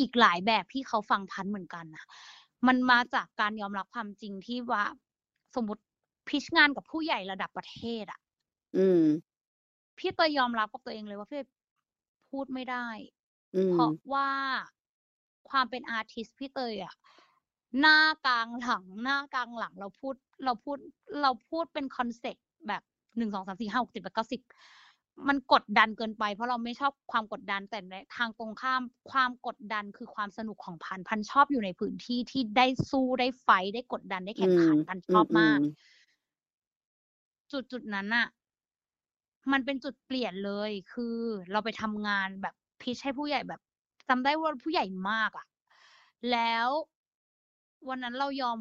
[0.00, 2.04] อีกหลายแบบที่เขาฟังพันธุ์เหมือนกันน่ะ
[2.66, 4.84] มันมาจากการยอมรับความจริงที่ว่า
[5.54, 5.82] สมมติ
[6.28, 8.20] pitch งานกับผู้ใหญ่ระดับประเทศอะ
[8.74, 9.00] อืม
[9.98, 11.42] พี่เตยยอมรับกับตัวเองเลยว่าพี่
[12.30, 12.86] พูดไม่ได้
[13.54, 14.30] อืม เพราะว่า
[15.50, 16.94] ความเป็น artist พี่เตยอะ
[17.80, 20.14] หน้ากลางหลัง หน้ากลางหลัง เราพูด
[20.44, 20.78] เราพูด
[21.22, 22.82] เราพูดเป็น concept แบบ
[23.16, 24.40] หนึ่งสองสามสี่ห้าหกเจ็ดแปดเก้าสิบ
[25.28, 35.74] มันกดดันเกินไปเพราะเราไม่ชอบความกดดันแต่ในทางตรงข้ามความกดดันคือความสนุกของพันธุ์พันธุ์ชอบอยู่ในพื้นที่ที่ได้สู้ได้ไฟท์ได้กดดันได้แข่งขันอืมพันธุ์ชอบมากอืม
[37.52, 38.26] จุดจุดนั้นอะ
[39.52, 41.16] มันเป็นจุดเปลี่ยนเลย คือ
[41.52, 43.60] เราไปทำงานแบบพิชให้ผู้ใหญ่แบบ
[44.08, 45.46] จำได้ว่าผู้ใหญ่มากอะ
[46.32, 46.68] แล้ว
[47.88, 48.58] วันนั้นเรายอม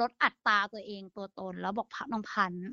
[0.00, 2.64] ลดอัตราตัวเองตัวตน แล้วบอกพักน้องพันธุ์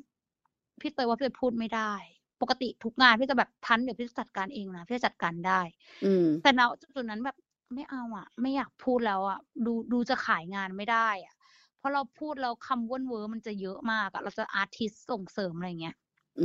[0.82, 1.93] พี่เตยว่าพี่เตยพูดไม่ได้
[2.41, 5.62] ปกติทุกงานพี่จะแบบพันธุ์เดี๋ยวพี่จะจัดการเองนะพี่จะจัดการได้
[6.03, 6.62] อืมแต่ณ
[6.95, 7.38] จุดนั้นแบบ
[7.74, 11.36] ไม่เอาอะ ไม่อยากพูดแล้วอะ ดูดูจะขายงานไม่ได้อะ
[11.78, 15.95] เพราะเราพูดแล้วคำว่นเวอร์มันจะเยอะมากอะเราจะอาร์ติสส่งเสริมอะไรเงี้ย
[16.38, 16.42] อื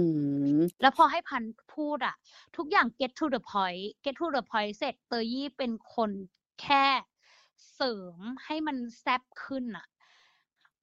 [0.59, 2.15] ม แล้วพอให้พันธุ์พูดอะ
[2.57, 6.11] ทุกอย่าง get to the point get to the point เสร็จเตยยี่เป็นคน
[6.63, 6.87] แค่
[7.75, 9.87] เสริมให้มันแซบขึ้นอะ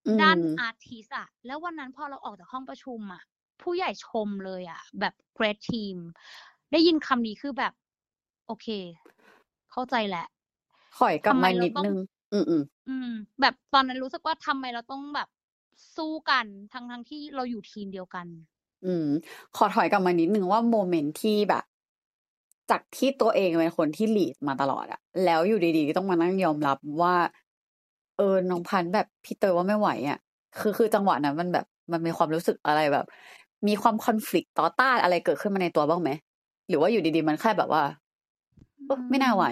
[0.05, 3.21] อืมด้านอาร์ติสอะแล้ววันนั้นพอเราออกจากห้องประชุมอะ
[3.61, 5.97] ผู้ใหญ่ชมเลยอะแบบ great team
[6.71, 7.73] ได้ยินคำนี้คือแบบ
[8.47, 8.67] โอเค
[9.71, 10.25] เข้าใจแหละ
[10.97, 11.97] ขอยกลับทำไมมาเรานิดต้อง นึง
[12.31, 15.29] อืมอืมอืม แบบตอนนั้นรู้สึกว่าทำไมเราต้องแบบ
[15.97, 18.27] สู้กันทั้งทั้งที่เราอยู่ทีมเดียวกัน
[18.85, 19.05] อืม
[19.55, 21.63] ขอถอยกลับมานิดนึงว่าโมเมนต์ที่แบบ
[22.69, 27.15] จากที่ตัวเองเป็นคนที่หลีดมาตลอดอะแล้วอยู่ดีๆต้องมานั่งยอมรับว่า
[28.17, 30.17] เออน้องพันแบบพี่เตยว่าไม่ไหวอะ
[30.59, 33.05] คือคือจังหวะนั้นมันแบบ มันมีความรู้สึกอะไรแบบ
[33.67, 36.09] มีความคอน FLICT ต่อต้านอะไรเกิดขึ้นมาในตัวบ้างไหม
[36.67, 37.83] หรือว่าอยู่ดีๆมันแค่แบบว่า
[39.09, 39.43] ไม่น่าไหว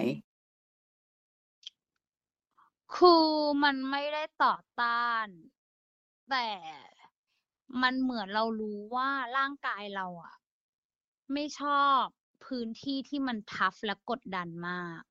[2.96, 3.26] คือ
[3.64, 5.28] มันไม่ได้ต่อต้าน
[6.30, 6.46] แต่
[7.82, 10.36] มันเหมือนเรารู้ว่าร่างกายเราอะ
[11.34, 12.04] ไม่ชอบ
[12.46, 15.02] พื้นที่ที่มันทัฟและกดดันมาก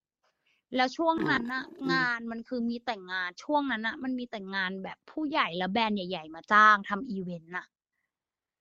[0.76, 7.66] แล้วช่วงนั้นอะอ่าอืมงานมันคือมีแต่งานช่วงนั้นอะมันมีแต่งานแบบผู้ใหญ่และแบรนด์ใหญ่ ๆ มาจ้างทำอีเวนต์อะ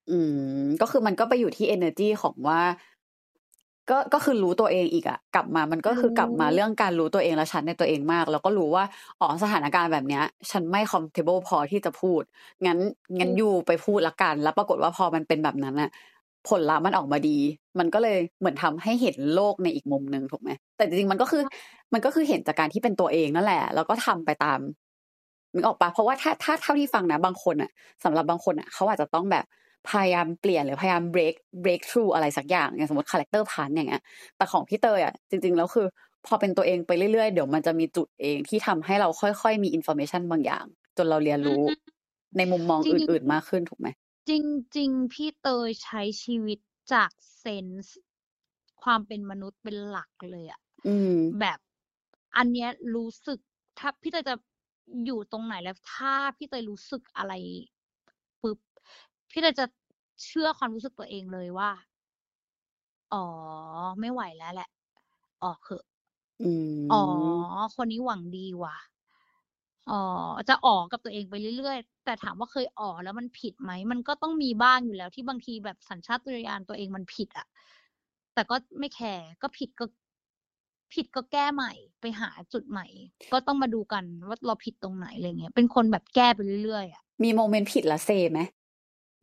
[0.10, 0.18] อื
[0.62, 2.62] ม ก็คือมันก็ไปอยู่ที่ energy ของว่า
[3.90, 8.84] ก็ก็คือรู้ตัวเองอีกอะกลับมามันก็คือกลับมาเรื่องการรู้ตัวเองและชัดในตัวเองมาก แล้วก็รู้ว่า
[9.20, 12.22] อ๋อสถานการณ์แบบเนี้ย ฉันไม่ comfortable พอที่จะพูด
[12.66, 12.78] งั้น
[13.20, 15.90] งั้นอยู่ไปพูดละกัน แล้วปรากฏว่าพอมันเป็นแบบนั้นอะ
[16.50, 17.38] ผลลัพธ์มันออกมาดี
[17.80, 21.44] มันก็เลยเหมือนทำให้เห็นโลกในอีกมุมหนึ่งถูกไหมแต่จริงๆมันก็คือ
[21.94, 24.60] มันก็คือเห็นจากการที่เป็นตัวเองนั่นแหละ แล้วก็ทำไปตาม
[25.54, 27.72] นึกออกปะเพราะว่าถ้าถ้าเท่าที่ฟังนะบางคนอะ
[28.04, 29.46] สำหรับบางคนอะเขาอาจจะต้องแบบ
[29.90, 34.04] พยายามเปลี่ยนหรือพยายาม break break through อะไรสักอย่างอย่างสมมติ character พันอย่างเงี้ย
[34.38, 35.88] แต่ของพี่เตยอะจริง ๆ แล้วคือ
[36.26, 40.66] พอเป็นตัวเองไปเรื่อยๆ เดี๋ยวมันจะมีจุดเองที่ทำให้เราค่อยๆ มี information บางอย่าง
[40.98, 41.64] จนเราเรียนรู้
[42.38, 43.88] ในมุมมองจริงๆอื่นๆมากขึ้นถูกไหม
[44.30, 44.32] จ
[44.78, 46.60] ริง ๆ พี่เตยใช้ชีวิต
[46.94, 47.10] จาก
[47.40, 47.96] เซนส์
[48.84, 51.60] ความเป็นมนุษย์เป็นหลักเลยอะอืมแบบ
[52.38, 53.40] อันเนี้ยรู้สึก
[53.80, 54.36] ถ้าพี่เตยจะ
[55.06, 57.77] อยู่ตรงไหนแล้ว ถ้าพี่เตยรู้สึกอะไรปุ๊บ
[59.38, 59.68] พี่เตยจะ
[60.26, 61.70] เชื่อความรู้สึกตัวเองเลยว่า
[63.14, 63.24] อ๋อ
[64.00, 64.70] ไม่ไหวแล้วแหละ
[65.44, 65.84] ออกเถอะ
[66.42, 67.04] อืมอ๋อ
[67.76, 68.76] คนนี้หวังดีว่ะ
[69.90, 70.02] อ๋อ
[70.50, 77.48] จะอ๋อกับตัวเองไปเรื่อยๆ แต่ถามว่าเคยอ๋อแล้วมันผิดไหม มันก็ต้องมีบ้างอยู่แล้วที่บางทีแบบสัญชาตญาณตัวเองมันผิดอะ
[78.34, 79.86] แต่ก็ไม่แคร์ก็ผิดก็
[80.94, 82.86] ผิดก็แก้ใหม่ไปหาจุดใหม่
[83.34, 88.40] ก็ต้องมาดูกันว่าเราผิดตรงไหนอะไรเงี้ยเป็นคนแบบแก้ไปเรื่อยๆอะมีโมเมนต์ผิดละเซไหม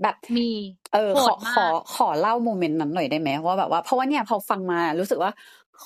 [0.02, 0.48] แบบมี
[0.92, 5.32] เออโหขอดมาขอกขอเล่าโมเมนต์นั้นหน่อยได้ไหมว่าแบบว่าเพราะว่าเนี่ยพอฟังมารู้สึกว่า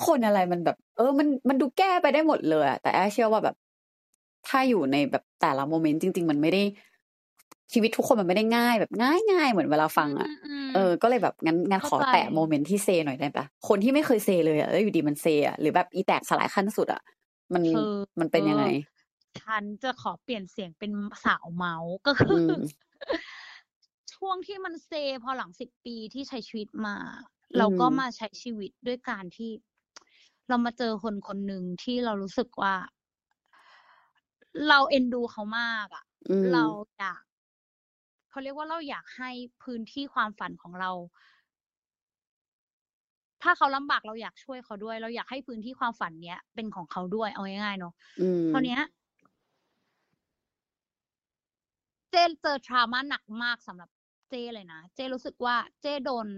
[0.07, 3.55] คนอะไรมันแบบ เออ มันมันดูแก้ไปได้หมดเลยอะแต่แอเชื่อว่าแบบ
[4.47, 6.63] ถ้าอยู่ในแบบแต่ละโมเมนต์จริง ๆ มันไม่ได้
[7.73, 17.03] ชีวิตทุกคนมันไม่ได้ง่าย แบบง่ายง่ายเหมือนเวลาฟังอะอืมเออ ก็เลยแบบงั้นงั้นขเข้าอใจแตะโมเมนต์ที่เซหน่อยได้ปะคนที่ไม่เคยเซเลยอะแล้วอยู่ดีมันเซอะหรือแบบอีแตกสลายขั้นสุดอะ
[17.55, 18.65] มันเธอมันเป็นยังไง
[19.41, 20.93] ฉันจะขอเปลี่ยนเสียงเป็น
[21.25, 22.88] สาวเมาส์ก็คืออือม
[24.19, 24.91] ช่วงที่มันเซ
[25.23, 26.97] พอหลังสิบปีที่ใช้ชีวิตมา
[27.59, 29.51] เราก็อืมมาใช้ชีวิตด้วยการที่
[30.49, 32.75] เรามาเจอคนคนหนึ่งที่เรารู้สึกว่า
[34.69, 36.65] เราเอ็นดูเขามากอะอืมเรา
[36.97, 37.23] อยาก
[38.31, 39.31] เขาเรียกว่าเราอยากให้
[39.63, 40.91] พื้นที่ความฝันของเรา
[43.43, 48.81] ถ้าเขาลำบากเราอยากช่วยเขาด้วย เราอยากให้พื้นที่ความฝันเนี้ย เป็นของเขาด้วยเอาง่ายๆเนาะอืมคราวเนี้ย
[52.11, 53.89] เจ้เจอทรามาหนักมากสำหรับ
[54.31, 56.29] เจ้เลยนะ เจ้รู้สึกว่าเจ้โดน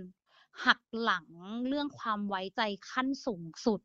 [0.64, 1.26] หักหลัง
[1.68, 2.60] เรื่องความไว้ใจ
[2.90, 3.80] ขั้นสูงสุด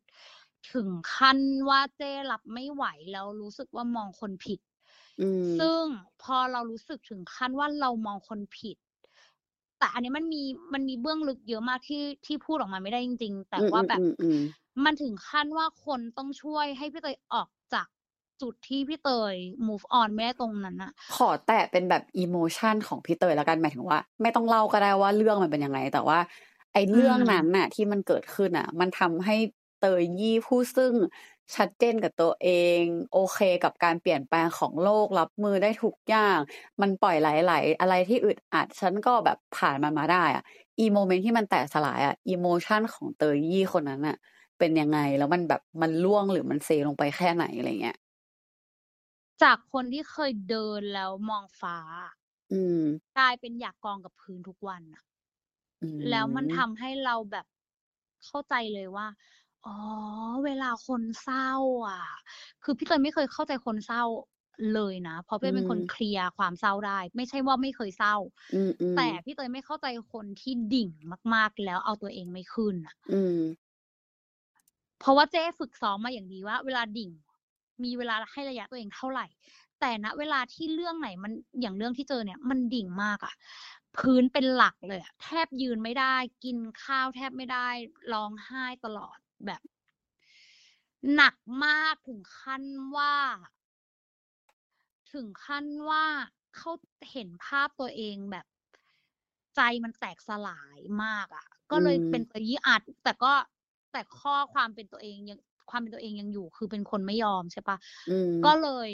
[0.72, 1.38] ถึงขั้น
[1.68, 4.60] ว่าเจ้รับไม่ไหวแล้วรู้สึกว่ามองคนผิด
[5.20, 5.82] อืมซึ่ง
[6.22, 8.76] พอเรารู้สึกถึงขั้นว่าเรามองคนผิด
[9.78, 10.42] แต่อันนี้มันมี
[10.74, 14.38] มันมีเบื้องลึกเยอะมากที่ที่พูดออกมาไม่ได้จริง ๆ แต่อืมว่าแบบอืมอืม
[14.84, 17.86] มันถึงขั้นว่าคนต้องช่วยให้พี่เตยออกจาก
[18.42, 19.34] จุดที่พี่เตย
[19.66, 26.18] move on ไม่ได้ตรงนั้นอะขอแตะเป็นแบบ emotion ของพี่เตยแล้วกันหมายถึงว่า ไม่ต้องเล่าก็ได้ว่าเรื่องมันเป็นยังไง แต่ว่า
[26.72, 29.36] ไอ้เรื่องนั้นน่ะ ที่มันเกิดขึ้นน่ะ มันทำให้
[29.80, 30.94] เตยยี่ผู้ซึ่ง
[31.54, 32.48] ชัดเจนกับตัวเอ
[32.80, 32.82] ง
[33.12, 36.38] โอเคกับการเปลี่ยนแปลงของโลกรับมือได้ทุกอย่าง
[36.80, 40.44] มันปล่อยไหลๆอะไรที่อึดอัด ฉันก็แบบผ่านมันมาได้อะ
[40.80, 44.16] อี moment ที่มันแตกสลายอะ emotion ของเตยยี่คนนั้นอะ
[44.58, 47.96] เป็นยังไงแล้วมันแบบมันล่วงหรือมันเซลงไปแค่ไหนอะไรเงี้ย
[49.42, 51.76] จากคนที่เคยเดินแล้วมองฟ้า
[52.52, 52.82] อืม
[53.18, 55.02] กลายเป็นอยากกองกับพื้นทุกวันอะ
[55.82, 57.46] อืมแล้วมันทำให้เราแบบ
[58.26, 59.06] เข้าใจเลยว่า
[59.66, 59.76] อ๋อ
[60.44, 61.52] เวลาคนเศร้า
[61.88, 62.02] อะ
[62.62, 64.04] คือพี่เตยไม่เคยเข้าใจคนเศร้า
[64.74, 68.16] เลยนะ เพราะพี่เตยเป็นคนเคลียร์ความเศร้าได้ ไม่ใช่ว่าไม่เคยเศร้า
[68.54, 70.90] อืมอืมแต่พี่เตยไม่เข้าใจคนที่ดิ่ง
[71.34, 73.40] มาก ๆ แล้วเอาตัวเองไม่ขึ้นอะอืม
[75.00, 77.10] เพราะว่าเจ๊ฝึกซ้อมมาอย่างดีว่า เวลาดิ่ง
[77.84, 79.26] มีเวลาให้ระยะตัวเองเท่าไหร่
[79.80, 83.34] แต่ณเวลาที่เรื่องไหนมันอย่างเรื่องที่เจอเนี่ยมันดิ่งมากอะ
[83.96, 87.68] พื้นเป็นหลักเลยอะแทบยืนไม่ได้ กินข้าวแทบไม่ได้
[88.12, 89.62] ร้องไห้ตลอดแบบ
[91.14, 92.62] หนักมากถึงขั้น
[92.96, 93.14] ว่า
[95.12, 96.06] ถึงขั้นว่า
[96.56, 96.70] เขา
[97.10, 98.46] เห็นภาพตัวเองแบบ
[99.56, 103.32] ใจมันแตกสลายมากอะก็เลยอืมเป็นตัวยี่อัดแต่ก็
[103.92, 105.38] แต่ข้อความเป็นตัวเองยัง
[105.70, 107.76] ความเป็นตัวเองยังอยู่ คือเป็นคนไม่ยอมใช่ปะ
[108.10, 108.88] อืมก็เลย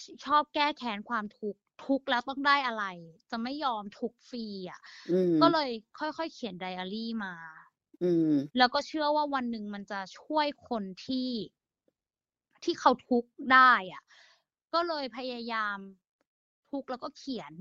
[0.00, 2.84] ชชอบแก้แค้นความทุกข์ทุกข์แล้วต้องได้อะไร
[3.30, 7.34] จะไม่ยอมทุกข์ฟรีอะอืมก็เลยค่อยๆเขียนไดอารี่มา
[8.02, 11.28] อืมแล้วก็เชื่อว่าวันหนึ่งมันจะช่วยคนที่
[12.64, 14.02] ที่เขาทุกข์ได้อะ
[14.74, 15.78] ก็เลยพยายาม
[16.70, 17.52] ทุกข์แล้วก็เขียน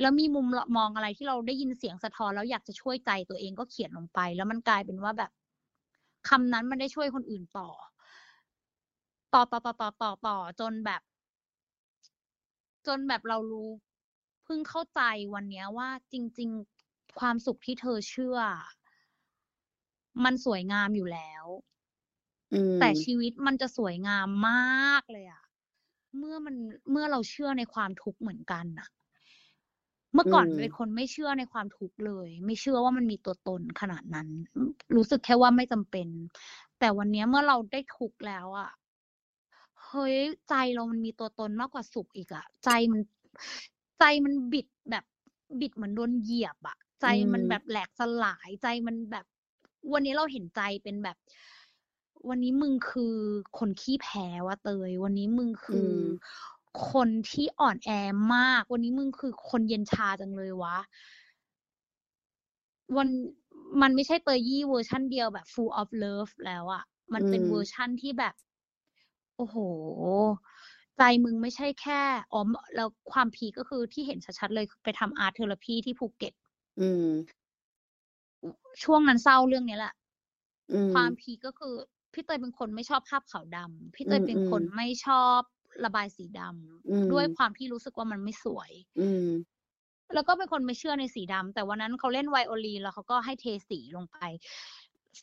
[0.00, 0.46] แล้วมีมุม
[0.76, 5.30] มองอะไรที่เราได้ยินเสียงสะท้อนแล้วอยากจะช่วยใจตัวเองก็เขียนลงไป แล้วมันกลายเป็นว่าแบบ
[6.28, 7.68] คำนั้นมันได้ช่วยคนอื่นต่อ
[9.34, 11.02] ต่อต่อต่อต่อต่อต่อจนแบบ
[12.86, 13.70] จนแบบเรารู้
[14.44, 15.00] เพิ่งเข้าใจ
[15.34, 16.50] วันเนี้ยว่าจริง
[16.84, 18.38] ๆ ความสุขที่เธอเชื่อ
[20.24, 21.44] มันสวยงามอยู่แล้ว
[22.52, 25.42] อืมแต่ชีวิตมันจะสวยงามมากเลยอะ
[26.18, 26.56] เมื่อมัน
[26.90, 28.88] เมื่อเราเชื่อในความทุกข์เหมือนกันอะ
[30.14, 34.28] เมื่อก่อนอืมเป็นคนไม่เชื่อในความทุกข์เลย ไม่เชื่อว่ามันมีตัวตนขนาดนั้น
[34.96, 36.08] รู้สึกแค่ว่าไม่จำเป็น
[36.78, 38.70] แต่วันเนี้ยเมื่อเราได้ทุกข์แล้วอะ
[39.94, 40.16] เฮ้ย
[40.48, 43.00] ใจเรามันมีตัวตนมากกว่าสุขอีกอะใจมัน
[43.98, 45.04] ใจมันบิดแบบ
[45.60, 49.26] บิดเหมือนโดนเหยียบอะใจมันอืมแบบแหลกสลายใจมันแบบ
[49.92, 51.16] วันนี้เราเห็นใจเป็นแบบ
[52.28, 53.16] วันนี้มึงคือ
[53.58, 56.34] คนขี้แพ้ว่ะเตย วันนี้มึงคือ
[56.90, 57.90] คนที่อ่อนแอ
[58.34, 60.76] มาก วันนี้มึงคือคนเย็นชาจังเลยวะ
[62.96, 63.08] วัน
[63.82, 66.84] มันไม่ใช่เตยยี่เวอร์ชันเดียวแบบ full of love แล้วอะ
[67.14, 68.34] มันเป็นอืมเวอร์ชันที่แบบ
[69.36, 69.56] โอ้โห
[70.96, 72.00] ใจมึงไม่ใช่แค่
[72.32, 76.34] อ๋อมแล้วความ peak ก็คือที่เห็นชัดๆเลยคือไปทำ art therapy ที่ภูเก็ต
[76.78, 77.04] อืม
[78.82, 79.94] ช่วงนั้นเศร้าเรื่องนี้แหละ
[80.72, 81.74] อืม ความ peak ก็คือ
[82.12, 85.40] พี่เตยเป็นคนไม่ชอบภาพขาวดำพี่เตยอืมเป็นคนอืมไม่ชอบ
[85.84, 89.28] ระบายสีดำอืมด้วยความที่รู้สึกว่ามันไม่สวย อืม
[90.14, 94.16] แล้วก็เป็นคนไม่เชื่อในสีดำแต่วันนั้นเขาเล่นไวโอลินแล้วเขาก็ให้เทสีลงไป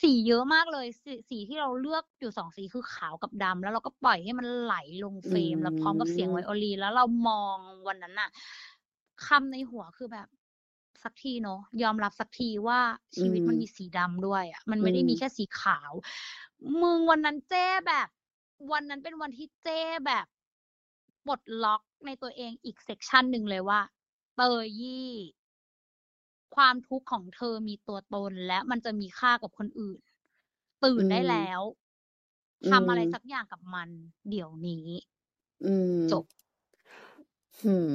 [0.00, 4.74] สีเยอะมากเลยสีที่เราเลือกอยู่สองสีคือขาวกับดำแล้วเราก็ปล่อยให้มันไหล
[5.04, 7.56] ลงเฟรมอืมแล้วพร้อมกับเสียงไวโอลีนแล้วเรามอง
[7.88, 8.30] วันนั้นน่ะ
[9.26, 10.28] คำในหัวคือแบบ
[11.02, 12.80] สักทีเนาะยอมรับสักทีว่า
[13.18, 15.92] ชีวิตมันมีสีดำด้วยอะมันไม่ได้มีแค่สีขาว
[16.82, 18.08] มึงวันนั้นเจ้แบบ
[18.72, 20.26] วันนั้นเป็นวันที่เจ้แบบ
[21.26, 23.80] ปลดล็อกในตัวเองอีกเซกชันหนึ่งเลยว่า
[24.36, 25.10] เตยยี่
[26.54, 30.00] ความทุกข์ของเธอมีตัวตนและมันจะมีค่ากับคนอื่น
[30.84, 31.60] ตื่นได้อืมแล้ว
[32.64, 33.88] อืทำอะไรมสักอย่างกับมัน
[34.28, 34.86] เดี๋ยวนี้
[35.62, 35.66] อื
[36.06, 36.24] มจบ
[37.60, 37.92] หืม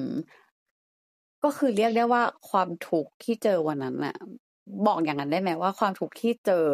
[1.43, 4.15] ก็คือเรียกได้ว่าความทุกข์ที่เจอวันนั้นน่ะ
[4.85, 6.65] บอกอย่างนั้นได้ไหมว่าความทุกข์ที่เจอ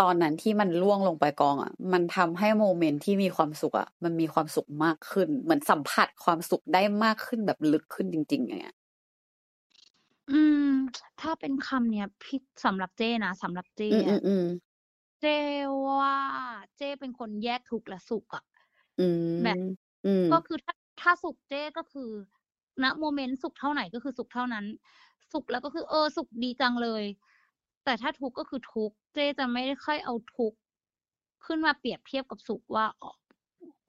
[0.00, 8.76] ตอนนั้นที่มันล่วงลงไปกองอะ มันทำให้โมเมนต์ที่มีความสุขอะ มันมีความสุขมากขึ้น เหมือนสัมผัสความสุขได้มากขึ้นแบบลึกขึ้นจริง ๆ อย่างเงี้ย
[10.32, 10.68] อืม
[11.20, 14.42] ถ้าเป็นคำเนี้ยพี่สำหรับเจ้นะสำหรับเจ้อืมอือะมอืม
[15.20, 15.38] เจ้
[15.98, 16.16] ว่า
[16.76, 18.44] เจ้เป็นคนแยกทุกข์และสุขอะ
[18.98, 19.02] อื
[19.42, 19.60] แบบ ม
[20.04, 22.10] อืมก็คือถ้าถ้าสุขเจ้ก็คือ
[22.82, 24.66] ณโมเมนต์สุขเท่าไหนก็คือสุขเท่านั้น
[25.32, 27.04] สุขแล้วก็คือเออสุขดีจังเลย
[27.84, 30.58] แต่ถ้าทุกข์ก็คือทุกข์เจ้จะไม่ได้ค่อยเอาทุกข์
[31.46, 33.10] ขึ้นมาเปรียบเทียบกับสุขว่าอ๋อ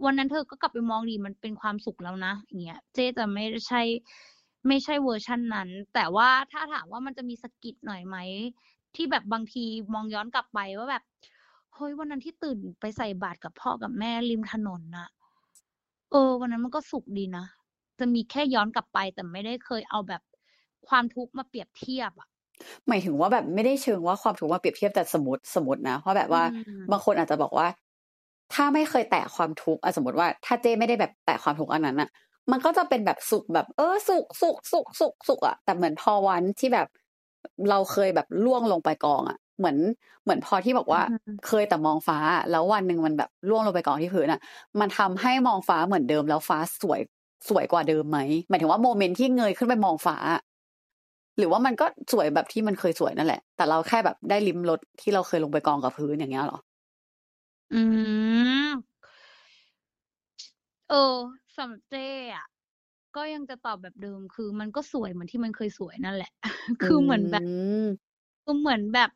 [0.06, 3.82] วันนั้นเธอก็กลับไปมองดีมันเป็นความสุขแล้วนะอย่างเงี้ยเจ๊จะไม่ใช่
[4.68, 8.18] ไม่ใช่เวอร์ชันนั้น แต่ว่าถ้าถามว่ามันจะมีสะกิดหน่อยไหม
[8.96, 11.04] ที่แบบบางทีมองย้อนกลับไปว่าแบบ
[11.76, 15.08] เฮ้ยวันนั้นที่ตื่นไปใส่บาตรกับพ่อกับแม่ริมถนนน่ะ
[16.12, 17.46] เออ วันนั้นมันก็สุขดีนะ
[18.00, 20.22] จะมีแค่ย้อนกลับไปแต่ไม่ได้เคยเอาแบบ
[20.88, 22.28] ความทุกข์มาเปรียบเทียบอะ
[22.88, 26.44] หมายถึงว่าแบบไม่ได้เชิงว่าความทุกข์มาเปรียบเทียบแต่สมมติสมมตินะเพราะแบบว่าอื
[26.80, 27.68] มบางคนอาจจะบอกว่า
[28.54, 32.10] ถ้าไม่เคยแตะความทุกข์อะสมมติว่า ถ้าเจ้ไม่ได้แบบแตะความทุกข์อันนั้นอะ
[32.52, 36.88] มันก็จะเป็นแบบสุขแบบ เออสุขสุขสุขสุขสุขอะแต่เหมือนพอวันที่แบบ
[37.70, 39.78] เราเคยแบบล่วงลงไปกองอะเหมือน
[40.24, 42.18] เหมือนพอที่บอกว่าอืมเคยแต่มองฟ้า
[42.52, 44.40] แล้ววันหนึ่งมันแบบล่วงลงไปกองที่พื้นอะ
[44.80, 47.00] มันทำให้มองฟ้าเหมือนเดิมแล้วฟ้าสวย
[47.50, 48.20] สวยกว่าเดิมไหม
[48.50, 50.18] หมายถึงว่าโมเมนต์ที่เงยขึ้นไปมองฟ้า
[51.38, 56.60] หรือว่ามันก็สวยแบบที่มันเคยสวยนั่นแหละ แต่เราแค่แบบได้ลิ้มรสที่เราเคยลงไปกองกับพื้นอย่างเงี้ยเหรอ
[57.72, 57.76] อื
[58.68, 61.16] มเออ
[61.58, 62.46] สำหรับเจ้อะ
[63.16, 66.32] ก็ยังจะตอบแบบเดิมคือมันก็สวยเหมือนที่มันเคยสวยนั่นแหละ
[66.84, 67.46] คือเหมือนแบบ
[67.84, 67.86] ม
[68.44, 69.10] คือเหมือนแบบ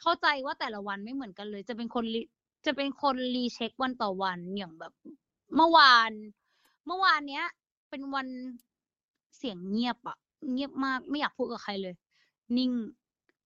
[0.00, 2.22] เข้าใจว่าแต่ละวันไม่เหมือนกันเลย จะเป็นคนรี
[2.66, 4.92] จะเป็นคนรีเช็ควันต่อวันอย่างแบบ
[5.56, 6.10] เมื่อวาน
[6.86, 7.46] เมื่อวานเนี้ย
[7.90, 8.28] เป็นวัน
[9.36, 10.16] เสียงเงียบอะ
[10.52, 11.94] เงียบมากไม่อยากพูดกับใครเลย
[12.56, 12.70] นิ่ง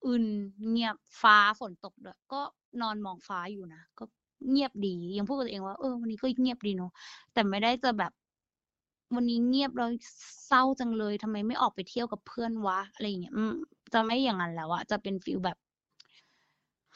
[0.06, 0.24] อึน
[0.70, 2.40] เงียบฟ้าฝนตกด้วยก็
[2.80, 4.04] นอนมองฟ้าอยู่นะก็
[4.50, 6.92] เงียบดี ยังพูดกับตัวเองว่าเออวันนี้ก็เงียบดีเนาะ
[7.32, 8.12] แต่ไม่ได้จะแบบ
[9.14, 9.90] วันนี้เงียบแล้ว
[10.46, 13.34] เศร้าจังเลยทำไมไม่ออกไปเที่ยวกับเพื่อนวะอะไรอย่างเงี้ย
[13.92, 15.58] จะไม่อย่างนั้นแล้วอะจะเป็นฟีลแบบ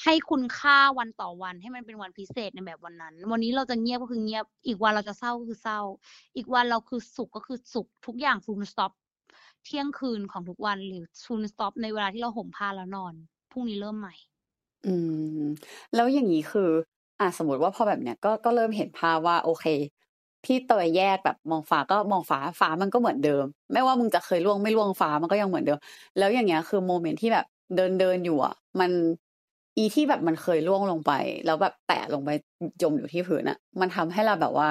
[0.02, 5.80] ให้คุณค่าวันต่อวัน ให้มันเป็นวันพิเศษในแบบวันนั้น วันนี้เราจะเงียบก็คือเงียบ อีกวันเราจะเศร้าก็คือเศร้า
[6.36, 8.92] อีกวันเราคือสุขก็คือสุขทุกอย่างฟูลสต็อป
[9.64, 13.14] เที่ยงคืนของทุกวันหรือ full stop ในเวลาที่เราห่มผ้าแล้วนอน
[13.50, 14.14] พรุ่งนี้เริ่มใหม่
[14.84, 14.88] อื
[15.38, 15.40] ม
[15.94, 16.70] แล้วอย่างนี้คือ
[17.24, 19.66] อะสมมติว่าพอแบบเนี้ยก็ก็เริ่มเห็นภาพว่า โอเค
[20.44, 25.78] พี่เตยแยกแบบมองฟ้าก็มองฟ้าฟ้ามันก็เหมือนเดิม ไม่ว่ามึงจะเคยร่วงไม่ร่วงฟ้ามันก็ยังเหมือนเดิม
[26.18, 27.46] แล้วอย่างเงี้ยคือ moment ที่แบบ
[27.76, 28.90] เดินเดินอยู่อะมัน
[29.76, 31.12] อีที่แบบมันเคยร่วงลงไป
[31.46, 32.30] แล้วแบบแตะลงไป
[32.82, 34.68] จมอยู่ที่พื้นอะ มันทำให้เราแบบว่า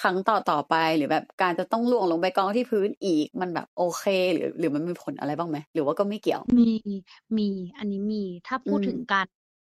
[0.00, 6.70] ครั้งต่อต่อไปหรือแบบการจะต้องล่วงลงไปกองที่พื้นอีกมันแบบโอเค หรือ หรือมันมีผลอะไรบ้างไหมหรือว่าก็ไม่เกี่ยว มี
[7.38, 9.26] มี อันนี้มีถ้าพูดอืมถึงการ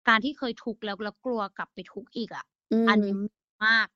[0.09, 3.29] การที่เคยทุกข์แล้วแล้วกลัวกลับไปทุกข์อีกอะอืมอันนี้มี
[3.67, 3.87] มาก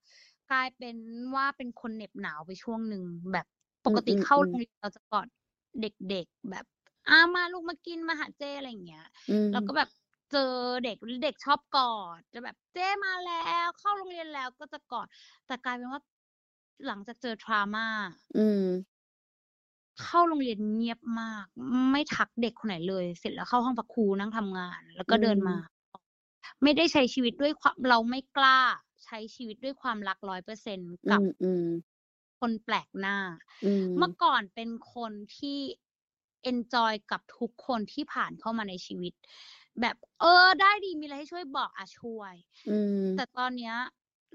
[0.50, 0.96] กลายเป็น
[1.34, 3.02] ว่าเป็นคนเหน็บหนาวไปช่วงหนึ่ง
[3.32, 3.46] แบบ
[3.86, 5.26] ปกติอืมเข้าอืมโรงเรียนเราจะกอด
[5.80, 6.64] เด็กๆแบบ
[7.08, 9.88] อามาลูกมากินมาหาเจ้อะไรอย่างเงี้ยอืมแล้วก็แบบ
[10.32, 10.52] เจอ
[10.84, 11.82] เด็กเด็กชอบกอ
[12.18, 13.34] ด จะแบบเจ้มาแล้
[13.64, 15.06] ว เข้าโรงเรียนแล้วก็จะกอด
[15.46, 16.00] แต่กลายเป็นว่า
[16.86, 17.86] หลังจากเจอ trauma
[18.34, 18.62] อืม
[20.02, 21.46] เข้าโรงเรียนเงียบมาก
[21.90, 25.56] ไม่ทักเด็กคนไหนเลย เสร็จแล้วเข้าห้องพักครูนั่งทำงาน แล้วก็เดินมา
[26.62, 28.60] ไม่ได้ใช้ชีวิตด้วยความเราไม่กล้า
[29.04, 31.22] ใช้ชีวิตด้วยความรัก100%อืกับ
[31.60, 31.96] มๆ
[32.38, 33.18] คนแปลกหน้า
[33.62, 33.66] อืม
[33.96, 35.58] เมื่อก่อนเป็นคนที่
[36.42, 39.12] enjoy กับทุกคนที่ผ่านเข้ามาในชีวิต
[39.80, 42.34] แบบเออ ได้ดิมีอะไรให้ช่วยบอกอาช่วย
[42.66, 42.70] อื
[43.00, 43.74] มแต่ตอนเนี้ย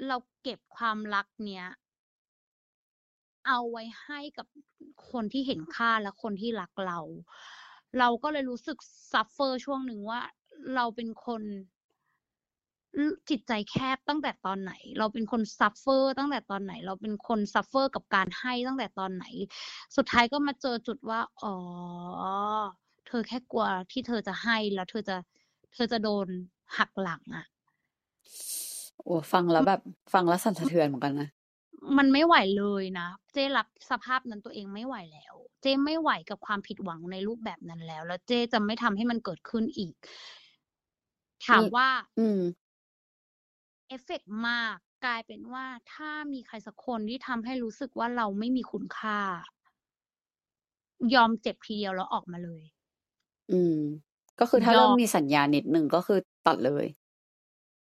[0.07, 1.65] เราเก็บความรักเนี้ย
[3.47, 4.47] เอาไว้ให้กับ
[5.11, 6.99] คนที่เห็นค่าและคนที่รักเรา
[7.99, 8.77] เราก็เลยรู้สึก
[9.11, 10.21] suffer ช่วงหนึ่งว่า
[10.75, 11.80] เราเป็นคนอ
[13.29, 19.25] จิตใจแคบตั้งแต่ตอนไหน เราเป็นคน suffer ตั้งแต่ตอนไหน เราเป็นคน suffer กับการให้ตั้งแต่ตอนไหน
[19.95, 21.55] สุดท้ายก็มาเจอจุดว่า อ๋อ
[23.07, 25.17] เธอแค่กลัวที่เธอจะให้แล้วเธอจะ
[25.73, 26.27] เธอจะโดน
[26.77, 27.45] หักหลังอะ
[29.03, 29.79] โอ้ฟังแล้วอืมแบบ
[30.13, 31.27] ฟังแล้วสั่นสะเทือนเหมือนกันนะ
[31.97, 39.93] มันไม่ไหวเลยนะ เจ้รับสภาพนั้นตัวเองไม่ไหวแล้ว เจ้ไม่ไหวกับความผิดหวังในรูปแบบนั้นแล้ว แล้วเจ้จะไม่ทำให้มันเกิดขึ้นอีก
[41.45, 41.87] ถามนี่ว่า
[42.17, 42.39] อืม
[43.91, 44.75] เอฟเฟกต์มาก
[45.05, 49.19] กลายเป็นว่าถ้ามีใครสักคนที่ทำให้รู้สึกว่าเราไม่มีคุณค่า
[51.13, 52.63] ยอมเจ็บทีเดียวแล้วออกมาเลย
[53.49, 53.73] อืม
[54.39, 56.85] ก็คือถ้ายเริ่อมมมีสัญญาณนิดหนึ่งก็คือตัดเลย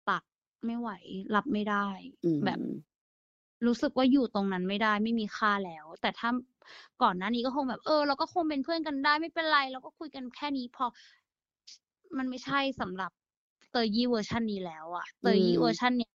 [0.08, 0.22] ตัด
[0.64, 0.88] ไม่ไหว
[1.34, 1.86] รับไม่ได้
[2.24, 2.60] อืแบบม
[3.66, 6.28] รู้สึกว่าอยู่ตรงนั้นไม่ได้ ไม่มีค่าแล้ว แต่ถ้า
[7.02, 10.84] ก่อนหน้านี้ก็คงแบบ เออ เราก็คงเป็นเพื่อนกันได้ไม่เป็นไรเราก็คุยกันแค่นี้พอ
[12.16, 13.10] มันไม่ใช่สำหรับ
[13.70, 16.12] เตยยี่เวอร์ชันนี้แล้วอะอืเตยยี่เวอมร์ชันเนี้ย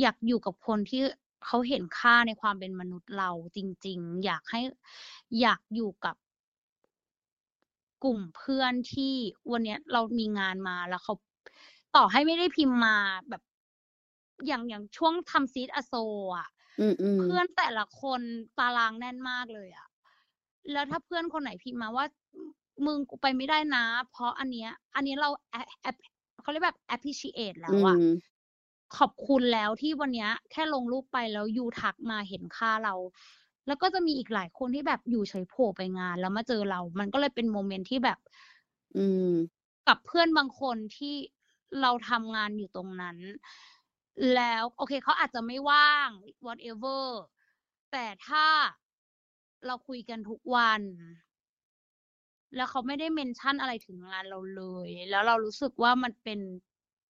[0.00, 1.02] อยากอยู่กับคนที่
[1.46, 4.60] เขาเห็นค่าในความเป็นมนุษย์เราจริง ๆ อยากให้
[5.40, 6.16] อยากอยู่กับ
[8.04, 9.14] กลุ่มเพื่อนที่
[9.50, 11.14] วันเนี้ยเรามีงานมาแล้วเขา
[11.96, 12.96] ต่อให้ไม่ได้พิมพ์มา
[13.28, 13.42] แบบ
[14.46, 16.48] อย่างอย่างช่วงทำ Seed a Soul อะ
[16.78, 18.20] อืมเพื่อๆนแต่ละคน
[18.58, 19.88] ตารางแน่นมากเลยอะ
[20.72, 22.36] แล้วถ้าเพื่อนคนไหนพิมพ์มาว่าอ
[22.86, 25.96] มึงกูไปไม่ได้นะ เพราะอันเนี้ย อันนี้เราแอแอป
[26.40, 28.32] เขาเรียกแบบ appreciate แล้อืวอะม
[28.96, 32.94] ขอบคุณแล้วที่วันเนี้ย แค่ลงรูปไปแล้วยูทักมาเห็นค่าเรา
[33.66, 38.18] แล้วก็จะมีอีกหลายคนที่แบบอยู่เฉยโผล่ไปงาน แล้วมาเจอเรา มันก็เลยเป็นโมเมนต์ที่แบบ
[38.94, 38.98] อื
[39.32, 41.14] ม กับเพื่อนบางคนที่
[41.80, 43.16] เราทำงานอยู่ตรงนั้น
[44.34, 46.08] แล้วโอเคเขาอาจจะไม่ว่าง
[46.46, 47.04] whatever
[47.92, 48.46] แต่ถ้า
[49.66, 50.82] เราคุยกันทุกวัน
[52.56, 56.40] แล้วเขาไม่ได้ mention อะไรถึงงานเราเลย แล้วเรารู้สึกว่ามันเป็น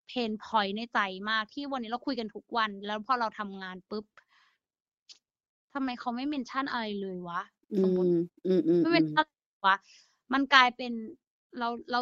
[0.09, 0.99] เพนพอยต์ในใจ
[1.31, 4.05] มากที่วันนี้เราคุยกันทุกวัน แล้วพอเราทำงานปุ๊บ
[5.73, 7.41] ทำไมเขาไม่เมนชันอะไรเลยวะ
[7.73, 8.13] อืสมมุติม
[8.45, 9.27] อืไม่เมนมชัๆน
[9.67, 9.77] วะ
[10.33, 10.93] มันกลายเป็น
[11.59, 12.01] เราเรา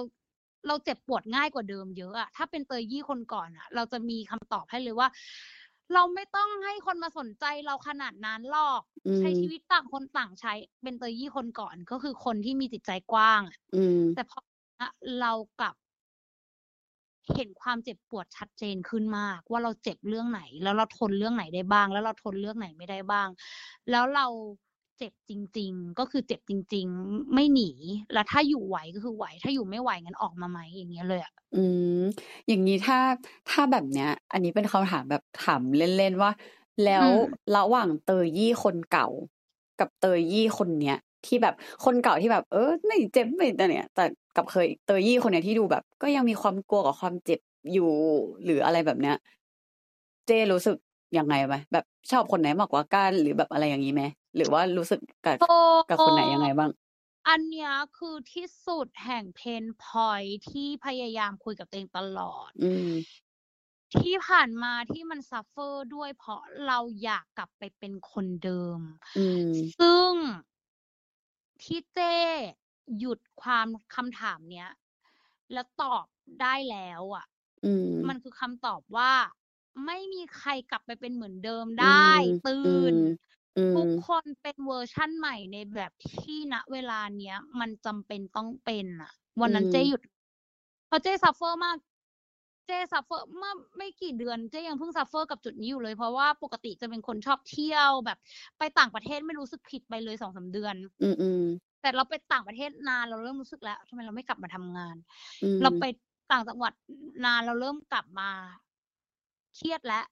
[0.66, 5.08] เราเจ็บปวดง่ายกว่าเดิมเยอะอะถ้าเป็นเตยยี่คนก่อนอะเราจะมีคำตอบให้เลยว่า
[5.94, 14.38] เราไม่ต้องให้คนมาสนใจเราขนาดนั้นหรอกๆอืใช้ชีมวิตต่างคนต่างใช้ เป็นเตยยี่คนก่อนก็คือคนที่มีจิตใจกว้างอะอืมแต่พอ
[14.80, 14.88] อะ
[15.20, 15.74] เรากลับ
[17.34, 23.28] เห็นความเจ็บปวดชัดเจนขึ้นมาก ว่าเราเจ็บเรื่องไหน แล้วเราทนเรื่องไหนได้บ้าง แล้วเราทนเรื่องไหนไม่ได้บ้าง
[23.90, 24.26] แล้วเรา
[25.00, 27.70] เจ็บจริง ๆ ก็คือเจ็บจริง ๆ ไม่หนี
[28.12, 31.86] แล้วถ้าอยู่ไหวก็คือไหว ถ้าอยู่ไม่ไหวงั้นออกมาไหมอย่างเงี้ยเลยอะอืม
[32.48, 32.98] อย่างงี้ถ้า
[33.48, 36.30] ถ้าแบบเนี้ย อันนี้เป็นคำถามแบบถามเล่นๆว่า
[36.82, 39.06] แล้อืวมระหว่างเตยยี่คนเก่า
[39.76, 40.94] กับเตยยี่คนเนี้ย
[41.24, 44.00] ที่แบบคนเก่าที่แบบเออไม่เจ็บไม่นั่นเนี่ย แต่
[44.34, 47.40] กับเคยเตยยี่คนเนี้ยที่ดูแบบ ก็ยังมีความกลัวกับความเจ็บ
[47.72, 47.82] อยู่
[48.44, 49.14] หรืออะไรแบบเนี้ย
[50.26, 50.76] เจ้รู้สึก
[51.18, 51.54] ยังไงไหม?
[51.72, 54.02] แบบชอบคนไหนมากกว่ากันหรือแบบอะไรอย่างงี้ไหม?
[54.36, 55.46] หรือว่ารู้สึกกับโอ้
[55.88, 56.70] กับคนไหนยังไงบ้าง?
[57.28, 63.20] อันเนี้ยคือที่สุดแห่งเพนพอยต์ที่พยายามคุยกับตัวเองตลอด อืม
[63.94, 68.80] ที่ผ่านมาที่มัน suffer ด้วยเพราะเราอยากกลับไปเป็นคนเดิม
[69.14, 69.18] อื
[69.48, 70.12] มซึ่ง
[71.62, 72.14] ที่เจ้
[72.98, 74.70] หยุดความคำถามเนี้ย
[75.52, 76.06] แล้วตอบ
[76.40, 77.26] ได้แล้วอะ
[77.62, 79.12] อืมมันคือคำตอบว่า
[79.86, 82.16] ไม่มีใครกลับไปเป็นเหมือนเดิมอืได้ม
[82.46, 82.96] ตือื่นม
[83.28, 83.29] อื
[83.74, 90.00] ทุกมคนเป็นเวอร์ชันใหม่ในแบบที่ณเวลาเนี้ย มันจำเป็นต้องเป็นน่ะวัอืนนั้นเจ้มหยุด
[90.88, 91.76] เพราะเจ้ suffer มาก
[92.66, 98.18] เจ้ suffer เมื่อไม่กี่เดือนเจ้ยังเพิ่ง suffer กับจุดนี้อยู่เลย เพราะว่าปกติจะเป็นคนชอบเที่ยวแบบ
[98.58, 101.04] ไปต่างประเทศไม่รู้สึกผิดไปเลย2-3เดือน อื
[101.40, 104.96] มๆแต่เราไปต่างประเทศนานเราเริ่มรู้สึกแล้วทำไมเราไม่กลับมาทำงาน
[105.42, 106.00] อืเราไปม
[106.32, 106.72] ต่างจังหวัด
[107.24, 108.30] นานเราเริ่มกลับมา
[109.56, 110.04] เครียดแล้ว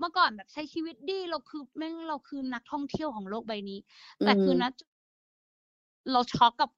[0.00, 3.78] เมื่อก่อนแบบใช้ชีวิตดีเราคือแม่งเราคือนักท่องเที่ยวของโลกใบนี้
[4.20, 4.88] อืแต่คือมณจุด
[6.12, 6.70] เราช็อกกับ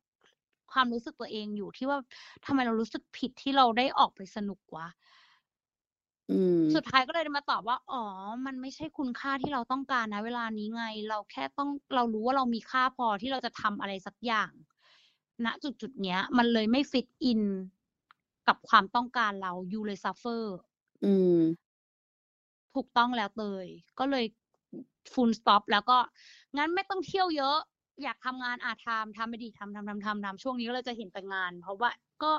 [0.72, 1.98] ความรู้สึกตัวเองอยู่ที่ว่า
[2.46, 4.88] ทำไมเรารู้สึกผิดที่เราได้ออกไปสนุกวะ
[6.28, 8.02] อืมสุดท้ายก็เลยมาตอบว่า อ๋อ
[8.46, 14.50] มันไม่ใช่คุณค่าที่เราต้องการนะ เวลานี้ไง เราแค่ต้องเรารู้ว่าเรามีค่าพอที่เราจะทำอะไรสักอย่าง
[15.44, 17.42] ณจุดๆเนี้ย มันเลยไม่ fit in
[18.48, 20.44] กับความต้องการเรายูเลย suffer
[21.02, 21.71] อืม
[22.74, 23.66] ถูกต้องแล้วเตย
[23.98, 24.24] ก็เลย
[25.12, 25.98] full stop แล้วก็
[26.56, 27.58] งั้นไม่ต้องเที่ยวเยอะ
[28.02, 31.90] อยากทำงานอาทำทำไปดิทำทำทำทำทำช่วงนี้ก็เลยจะเห็นแต่งาน เพราะว่า
[32.22, 32.32] ก็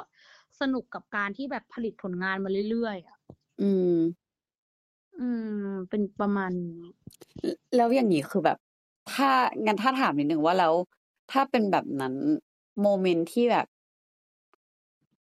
[0.62, 3.18] สนุกกับการที่แบบผลิตผลงานมาเรื่อยๆอะ
[3.62, 3.98] อืม
[5.20, 5.28] อื
[5.68, 6.84] ม เป็นประมาณนี้
[7.46, 8.58] ลแล้วอย่างงี้คือแบบ
[9.14, 9.30] ถ้า
[9.66, 10.74] งั้นถ้าถามนิดหนึ่งว่าแล้ว
[11.32, 12.14] ถ้าเป็นแบบนั้น
[12.82, 13.66] โมเมนต์ที่แบบ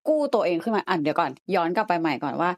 [0.09, 2.50] กู้ตัวเองขึ้นมาอะเดี๋ยวก่อน ย้อนกลับไปใหม่ก่อนว่า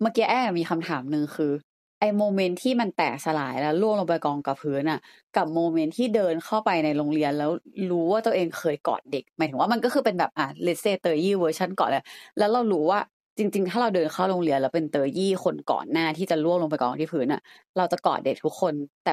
[0.00, 1.52] เมื่อกี้แอบมีคำถามหนึ่งคือ
[2.00, 5.00] ไอ้โมเมนต์ที่มันแตกสลายแล้วร่วงลงไปกองกับพื้นน่ะ
[5.36, 7.50] กับโมเมนต์ที่เดินเข้าไปในโรงเรียนแล้ว
[7.90, 12.04] รู้ว่าตัวเองเคยกอดเด็ก หมายถึงว่ามันก็คือเป็นแบบอ่า let's say เตยยี่เวอร์ชันก่อนเลย
[12.38, 13.00] แล้วเรารู้ว่า
[13.38, 17.40] จริง ๆ ถ้าเราเดินเข้าโรงเรียนแล้วเป็นเตยยี่คนก่อนหน้าที่จะร่วงลงไปกองที่พื้นน่ะ
[17.76, 18.74] เราจะกอดเด็กทุกคน
[19.04, 19.12] แต่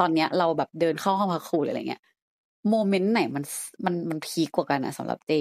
[0.00, 2.02] ตอนเนี้ยเราแบบเดินเข้าห้องพักครูหรืออะไรเงี้ย
[2.70, 3.44] โมเมนต์ไหนมัน
[3.84, 5.32] มันมันพีกกว่ากันอะสำหรับเจ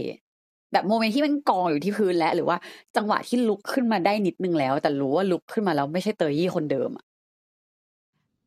[0.72, 2.57] แบบโมเมนต์ที่มันกองอยู่ที่พื้นแล้ว หรือว่า
[2.95, 7.03] จังหวะที่ลุกขึ้นมาได้นิดหนึ่งแล้ว แต่รู้ว่าลุกขึ้นมาแล้วไม่ใช่เตยยี่คนเดิมอะ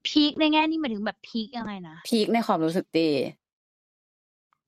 [0.06, 1.96] พีกในแง่นี้หมายถึงแบบพีกยังไงนะ?
[2.06, 3.08] พีกในความรู้สึกเจ้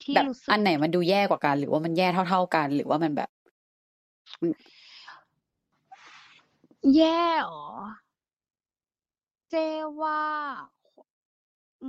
[0.02, 3.28] ที่แบบรู้สึอักนไหนมันดูแย่กว่ากัน หรือว่ามันแย่เท่า ๆกัน หรือว่ามันแบบ
[4.40, 4.54] อืม
[6.94, 7.64] แย่เหรอ?
[9.50, 9.66] เจ้
[10.00, 10.20] ว่า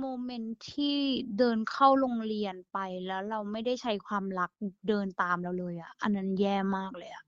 [0.00, 0.96] โมเมนต์ที่
[1.38, 4.50] เดินเข้าโรงเรียนไปแล้วเราไม่ได้ใช้ความรัก
[4.88, 7.24] เดินตามเราเลยอะอันนั้นแย่มากเลยอะ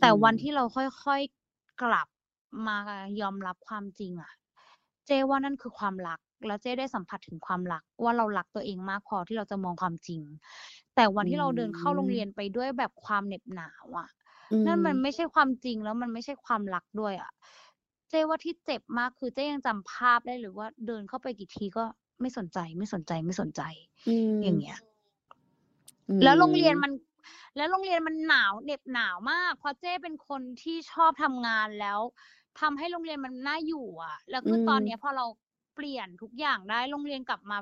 [0.00, 0.64] อืแต่วันมที่เรา
[1.04, 2.08] ค่อยๆกลับ
[2.66, 2.78] มา
[3.20, 4.32] ยอมรับความจริงอะ
[5.06, 10.22] เจ้ว่านั่นคือความรัก แล้วเจ้ได้สัมผัสถึงความรัก ว่าเรารักตัวเองมากพอที่เราจะมองความจริง
[10.94, 14.08] แต่วัอืนที่เราเดินเข้าโรงเรียมนไปด้วยแบบความเหน็บหนาวอะ
[14.50, 17.32] อืนั่นมันมไม่ใช่ความจริงแล้วมันไม่ใช่ความรักด้วยอะ
[18.12, 21.84] เจ้ว่าที่เจ็บมากคือเจ้ยังจำภาพได้เลยว่าเดินเข้าไปกี่ทีก็
[22.20, 23.62] ไม่สนใจไม่สนใจไม่สนใจ
[24.06, 24.10] อื
[24.42, 24.78] อย่างมเงี้ย
[26.10, 26.92] อืแล้วโรงเรียนมมัน
[27.56, 32.00] แล้วโรงเรียนมันหนาวเหน็บหนาวมากเพราะเจ้เป็นคนที่ชอบทำงานแล้ว
[32.60, 35.26] ทำให้โรงเรียนมันน่าอยู่อะแล้วอืคือตอนเนี้มยพอเรา
[35.74, 37.58] เปลี่ยนทุกอย่างได้โรงเรียนกลับมา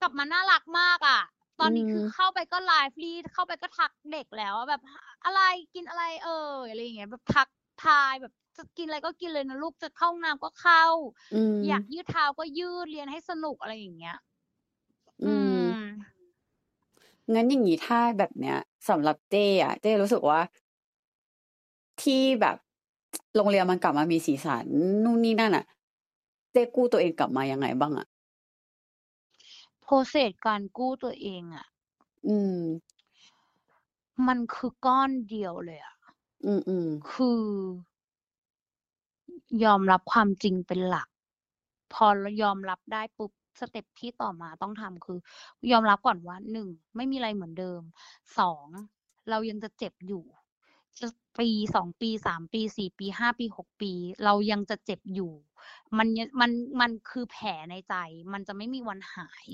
[0.00, 1.20] กลับมาน่ารักมากอะ
[1.60, 4.82] ตอือนนี้คือมเข้าไปก็ lively เข้าไปก็ทักเด็กแล้วว่าแบบ
[5.24, 5.40] อะไร
[5.74, 7.48] กินอะไรเอ่ยอะไรอย่างเงี้ยแบบทัก
[7.84, 10.84] ทายแบบ จะกินอะไรก็กินเลยนะลูกจะเข้าห้องน้ำก็เข้า
[11.32, 11.36] อื
[11.66, 14.16] อยากมยืดเท้าก็ยืดเรียนให้สนุกอะไรอย่างเงี้ย
[15.22, 16.20] อือืมม
[17.34, 18.56] งั้นอย่างงี้ถ้าแบบเนี้ย
[18.88, 20.40] สำหรับเจ้อะเจ้รู้สึกว่า
[22.02, 22.56] ที่แบบ
[23.36, 24.66] โรงเรียนมันกลับมามีสีสัน
[25.04, 25.64] นู่นนี่นั่นน่ะ
[26.52, 28.06] เจ้กู้ตัวเองกลับมายังไงบ้างอะ?
[29.84, 31.66] process การกู้ตัวเองอะ
[32.26, 32.56] อืม
[34.26, 35.94] มันคือก้อนเดียวเลยอะ
[36.44, 37.40] อืมๆคือ
[39.64, 41.08] ยอมรับความจริงเป็นหลัก
[41.92, 45.18] พอเรายอมรับได้ปุ๊บสเต็ปที่ต่อมาต้องทำคือ
[45.72, 47.82] ยอมรับก่อนว่า1ไม่มีอะไรเหมือนเดิม
[48.38, 48.66] 2
[49.30, 50.24] เรายังจะเจ็บอยู่
[50.98, 51.06] จะ
[51.38, 53.92] ปี2ปี3ปี4ปี5ปี6ปี
[54.24, 55.32] เรายังจะเจ็บอยู่
[55.98, 57.94] มันยังมันมันคือแผลในใจ
[58.32, 59.46] มันจะไม่มีวันหาย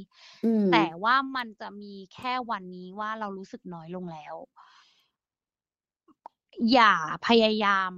[0.45, 4.35] อืมแต่ว่ามันจะมีแค่วันนี้ว่าเรารู้สึกน้อยลงแล้ว
[6.73, 6.93] อย่า
[7.27, 7.93] พยายาม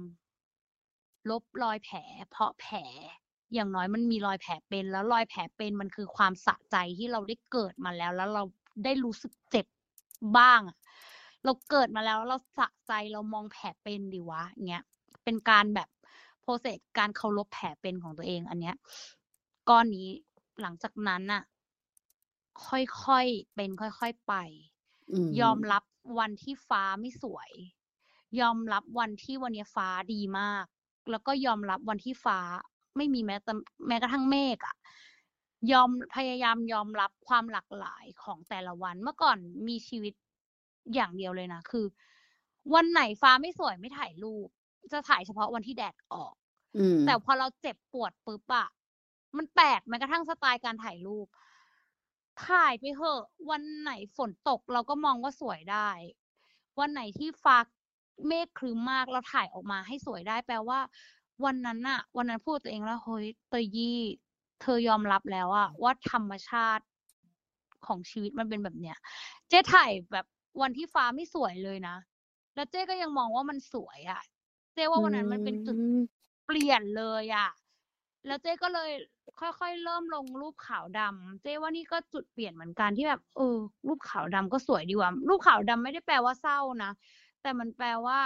[1.29, 1.97] ลบรอยแผล
[2.31, 2.77] เพราะแผล
[3.53, 8.43] อย่างน้อยมันมีรอยแผลเป็น แล้วรอยแผลเป็นมันคือความสะใจที่เราได้เกิดมาแล้ว แล้วเรา
[8.83, 9.65] ได้รู้สึกเจ็บ
[10.37, 10.77] บ้างอะ
[11.45, 14.83] เราเกิดมาแล้วเราสะใจเรามองแผลเป็นดิวะอย่างเงี้ย
[15.23, 15.89] เป็นการแบบ
[16.43, 18.75] process การเคารพแผลเป็นของตัวเองอันเนี้ย
[19.69, 20.09] ก้อนนี้
[20.61, 21.43] หลังจากนั้นน่ะ
[22.67, 24.33] ค่อยๆเป็นค่อยๆไป
[25.11, 25.83] อืยอมมรับ
[26.19, 27.51] วันที่ฟ้าไม่สวย
[28.39, 30.65] ยอมรับวันที่วันเนี้ยฟ้าดีมาก
[31.11, 32.39] แล้วก็ยอมรับวันที่ฟ้า
[32.97, 33.53] ไม่มีแม้แต่
[33.87, 34.75] แม้กระทั่งเมฆอะ
[35.71, 39.37] ยอมพยายามยอมรับความหลากหลายของแต่ละวัน เมื่อก่อน
[39.67, 40.13] มีชีวิต
[40.93, 41.85] อย่างเดียวเลยนะคือ
[42.73, 44.47] วันไหนฟ้าไม่สวยไม่ถ่ายรูป
[44.91, 46.33] จะถ่ายเฉพาะวันที่แดดออก
[46.75, 48.67] อืมแต่พอเราเจ็บปวดปุ๊บอะ
[49.37, 51.27] มันแปลกแม้กระทั่งสไตล์การถ่ายรูป
[52.45, 55.89] ถ่ายไปเหอะ วันไหนฝนตกเราก็มองว่าสวยได้
[56.79, 57.57] วันไหนที่ฟ้า
[58.27, 60.79] เมฆครึ้มมากเราถ่ายออกมาให้สวยได้แปลว่า
[61.45, 63.99] วันนั้นน่ะวันนั้นพูดกับตัวเองแล้วเฮ้ยเตยยี่
[64.61, 66.85] เธอยอมรับแล้วอะว่าธรรมชาติ
[67.85, 68.97] ของชีวิตมันเป็นแบบเนี้ย
[69.49, 70.25] เจ๊ถ่ายแบบ
[70.61, 71.95] วันที่ฟ้าไม่สวยเลยนะ
[72.55, 74.21] แล้วเจ๊ก็ยังมองว่ามันสวยอะ
[74.73, 77.49] เจ๊อืว่าวันนั้นมันเป็นจุดมเปลี่ยนเลยอะ
[78.27, 78.89] แล้วเจ๊ก็เลย
[79.39, 83.57] ค่อยๆ เริ่มลงรูปขาวดำเจ๊ว่านี่ก็จุดเปลี่ยนเหมือนกันที่แบบเออ
[83.87, 86.91] รูปขาวดำก็สวยดีว่ะรูปขาวดำไม่ได้แปลว่าเศร้านะ
[87.41, 88.19] แต่มันแปลว่า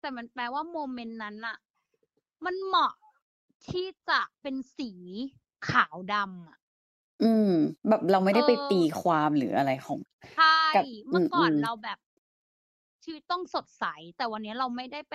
[0.00, 1.56] แต่มันแปลว่าโมเมนต์นั้นอะ
[2.44, 2.94] มันเหมาะ
[3.68, 4.90] ที่จะเป็นสี
[5.68, 6.58] ขาวดำอะ
[7.20, 7.48] อืม
[7.88, 9.98] แบบเราไม่ได้ไปเออตีความหรืออะไรของ
[10.34, 11.98] ใช่กับเมื่อก่อนอืมๆเราแบบ
[13.02, 13.84] ชีวิตต้องสดใส
[14.16, 15.14] แต่วันนี้เราไม่ได้ไป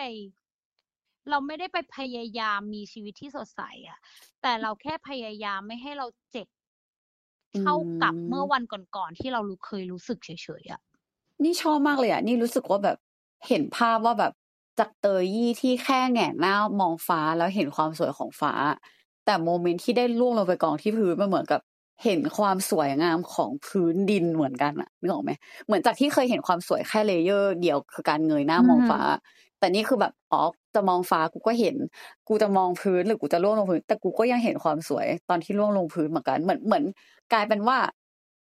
[1.30, 4.00] เราไม่ได้ไปพยายามมีชีวิตที่สดใสอะ
[4.42, 6.48] แต่เราแค่พยายามไม่ให้เราเจ็บ
[7.58, 10.30] เท่ากับเมื่อวันก่อนๆที่เรารู้เคยรู้สึกเฉ
[10.62, 10.82] ยๆอะ
[11.44, 12.98] นี่ชอบมากเลยอะนี่รู้สึกว่าแบบ
[13.48, 14.34] เห็นภาพว่าแบบ
[14.80, 18.54] จากเตยยี่ที่แค่แหงนหน้ามองฟ้าแล้วเห็นความสวยของฟ้า
[19.26, 21.62] แต่โมเมนต์ที่ได้ล่วงลงไปกองที่พื้นมันเหมือนกับ
[22.04, 25.32] เห็นความสวยงามของพื้นดินเหมือนกันอะนึกออกไหม
[25.66, 29.00] เหมือนจากที่เคยเห็นความสวยแค่ layer เดียวคือการเงยหน้ามองฟ้า
[29.60, 30.42] แต่นี่คือแบบอ๋อ
[30.76, 31.76] จะมองฟ้ากูก็เห็น
[32.28, 36.84] กูจะมองพื้นหรือกูจะร่วงลงพื้น แต่กูก็ยังเห็นความสวยตอนที่ร่วงลงพื้นเหมือนกัน เหมือนเหมือน
[37.34, 37.78] กลายเป็นว่า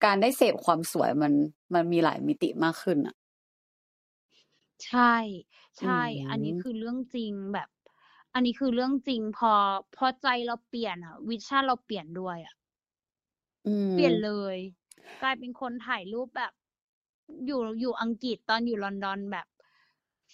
[0.03, 1.33] การได้เสพความสวยมัน
[1.73, 3.15] มันมีหลายมิติมากขึ้นอะ
[4.85, 5.15] ใช่
[5.79, 7.69] ใช่ อันนี้อืมคือเรื่องจริงแบบ
[8.33, 9.53] อันนี้คือเรื่องจริงพอ
[9.95, 12.55] พอใจเราเปลี่ยนอะ vision เราเปลี่ยนด้วยอะ
[13.65, 14.57] อืมเปลี่ยนเลย
[15.21, 16.53] กลายเป็นคนถ่ายรูปแบบ
[17.45, 19.47] อยู่อยู่อังกฤษตอนอยู่ลอนดอนแบบ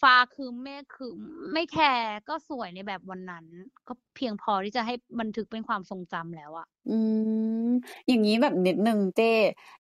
[0.01, 1.19] ฟ้าครึ้มเมฆครึ้ม
[1.53, 3.45] ไม่แคร์ก็สวยในแบบวันนั้น
[3.87, 6.97] ก็เพียงพอที่จะให้บันทึกเป็นความทรงจำแล้วอะอื
[7.67, 7.69] ม
[8.07, 9.31] อย่างนี้แบบนิดนึงเจ้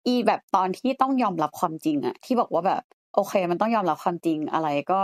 [0.08, 2.82] อีแบบตอนที่ต้องยอมรับความจริงอะที่บอกว่าแบบ
[3.16, 5.00] โอเค มันต้องยอมรับความจริงอะไรก็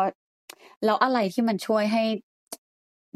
[0.86, 2.04] แล้วอะไรที่มันช่วยให้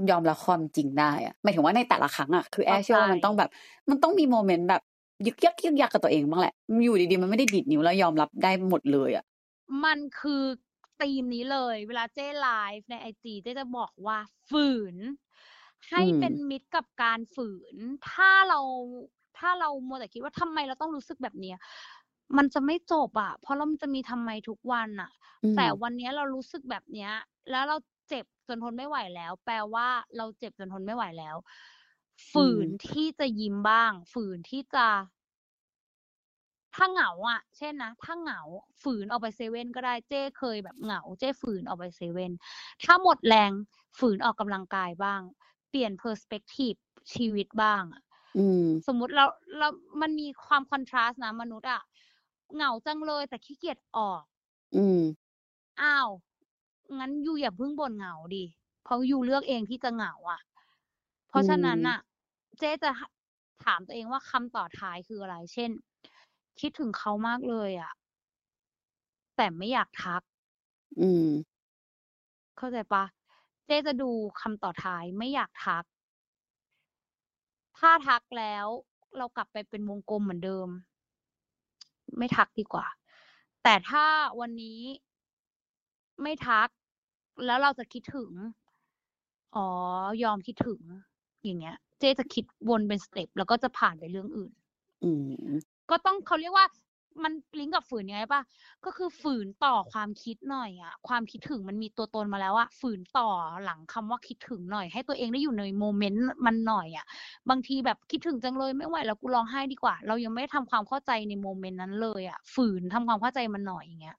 [0.10, 3.50] ยอมรับความจริงได้อะหมายถึงว่าในแต่ละครั้งอะคือแอร์เชื่อว่ามันต้องแบบ
[3.90, 4.82] มันต้องมีโมเมนต์แบบ
[5.26, 9.24] ยึกยักยึกยักกับตัวเองบ้างแหละ อยู่ดีๆ มันไม่ได้ดีดนิ้วแล้วยอมรับได้หมดเลยอะ
[9.84, 10.44] มันคือ
[11.02, 14.18] ธีมนี้เลย เวลาเจ้ไลฟ์ในไอจีเจ้จะบอกว่า
[14.50, 14.96] ฝืน
[15.90, 17.76] ให้เป็นมิตรกับการฝืน
[18.10, 18.60] ถ้าเรา
[19.38, 21.58] ถ้าเรามัวแต่คิดว่าทำไมเราต้องรู้สึกแบบเนี้ย
[22.38, 25.12] มันจะไม่จบอะเพราะเรามันจะมีทำไมทุกวันอะ
[25.44, 27.12] อืมแต่วันเนี้ยเรารู้สึกแบบเนี้ย
[27.52, 27.78] แล้วเรา
[28.10, 29.88] เจ็บจนทนไม่ไหวแล้ว แปลว่า
[30.18, 31.36] เราเจ็บจนทนไม่ไหวแล้ว
[32.32, 34.88] ฝืนที่จะยิ้มบ้าง ฝืนที่จะ
[36.76, 38.42] ถ้าเหงาอะ เช่นนะ ถ้าเหงา
[38.84, 42.32] ฝืนออกไปเซเว่นก็ได้เจ้เคยแบบเหงา เจ้ฝืนออกไปเซเว่น
[42.84, 43.52] ถ้าหมดแรง
[44.00, 45.22] ฝืนออกกำลังกายบ้าง
[45.70, 46.74] เปลี่ยนเพอร์สเปกทีฟ
[47.14, 48.04] ชีวิตบ้างอะ
[48.36, 49.26] อืมสมมุติเรา
[49.58, 49.68] เรา
[50.02, 51.82] มันมีความคอนทราสต์นะมนุษย์อะ
[52.56, 54.24] เหงาจังเลยแต่ขี้เกียจออก
[54.76, 55.00] อืม
[55.82, 56.10] อ้าว
[57.00, 58.44] งั้นยูอย่าเพิ่งบ่นเหงาดิ
[58.84, 60.42] เพราะยูเลือกเองที่จะเหงาอะ
[61.30, 62.00] เพราะฉะนั้นอืมน่ะ
[62.60, 62.92] เจ๊จะ
[63.66, 65.72] ถามตัวเองว่าคำต่อท้ายคืออะไร เช่น
[66.60, 67.92] คิดถึงเขามากเลยอะ
[69.36, 70.22] แต่ไม่อยากทัก
[71.00, 71.28] อืม
[72.58, 73.04] เข้าใจปะ
[73.66, 75.84] เจ๊จะดูคำต่อท้ายไม่อยากทัก
[77.78, 78.68] ถ้าทักแล้ว
[79.18, 80.68] เรากลับไปเป็นวงกลมเหมือนเดิม
[82.18, 82.86] ไม่ทักดีกว่า
[83.64, 84.06] แต่ถ้า
[84.40, 84.80] วันนี้
[86.22, 86.70] ไม่ทัก
[87.46, 88.32] แล้วเราจะคิดถึง
[89.56, 89.68] อ๋อ
[90.24, 90.82] ยอมคิดถึง
[91.44, 94.52] อย่างเงี้ย เจ๊จะคิดวนเป็นสเต็ปแล้วก็จะผ่านไปเรื่องอื่น
[95.02, 95.60] อืม
[95.92, 96.68] ก็ต้องเขาเรียกว่า
[97.24, 98.42] มันลิงก์กับฝืนยังไงป่ะ
[98.86, 103.30] ก็คือฝืนต่อความคิดหน่อยอะความคิดถึงมันมีตัวตนมาแล้วอะฝืนต่อ
[103.64, 107.06] หลังคำว่าคิดถึงหน่อย ให้ตัวเองได้อยู่ในโมเมนต์มันหน่อยอะ
[107.50, 114.18] บางทีแบบคิดถึงจังเลยไม่ไหวแล้วกูร้องไห้ดีกว่า เรายังไม่ได้ทำความเข้าใจในโมเมนต์นั้นเลยอะฝืนทำความเข้าใจมันหน่อยอย่างเงี้ย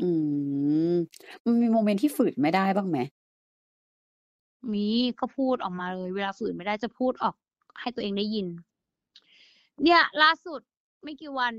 [0.00, 0.04] อื
[0.90, 0.94] ม
[1.44, 2.98] มันมีโมเมนต์ที่ฝืนไม่ได้บ้างไหม
[4.72, 4.88] มี
[5.20, 7.34] ก็พูดออกมาเลย เวลาฝืนไม่ได้จะพูดออก
[7.80, 8.46] ให้ตัวเองได้ยิน
[9.82, 10.60] เนี่ยล่าสุด
[11.04, 11.54] ไม่กี่วัน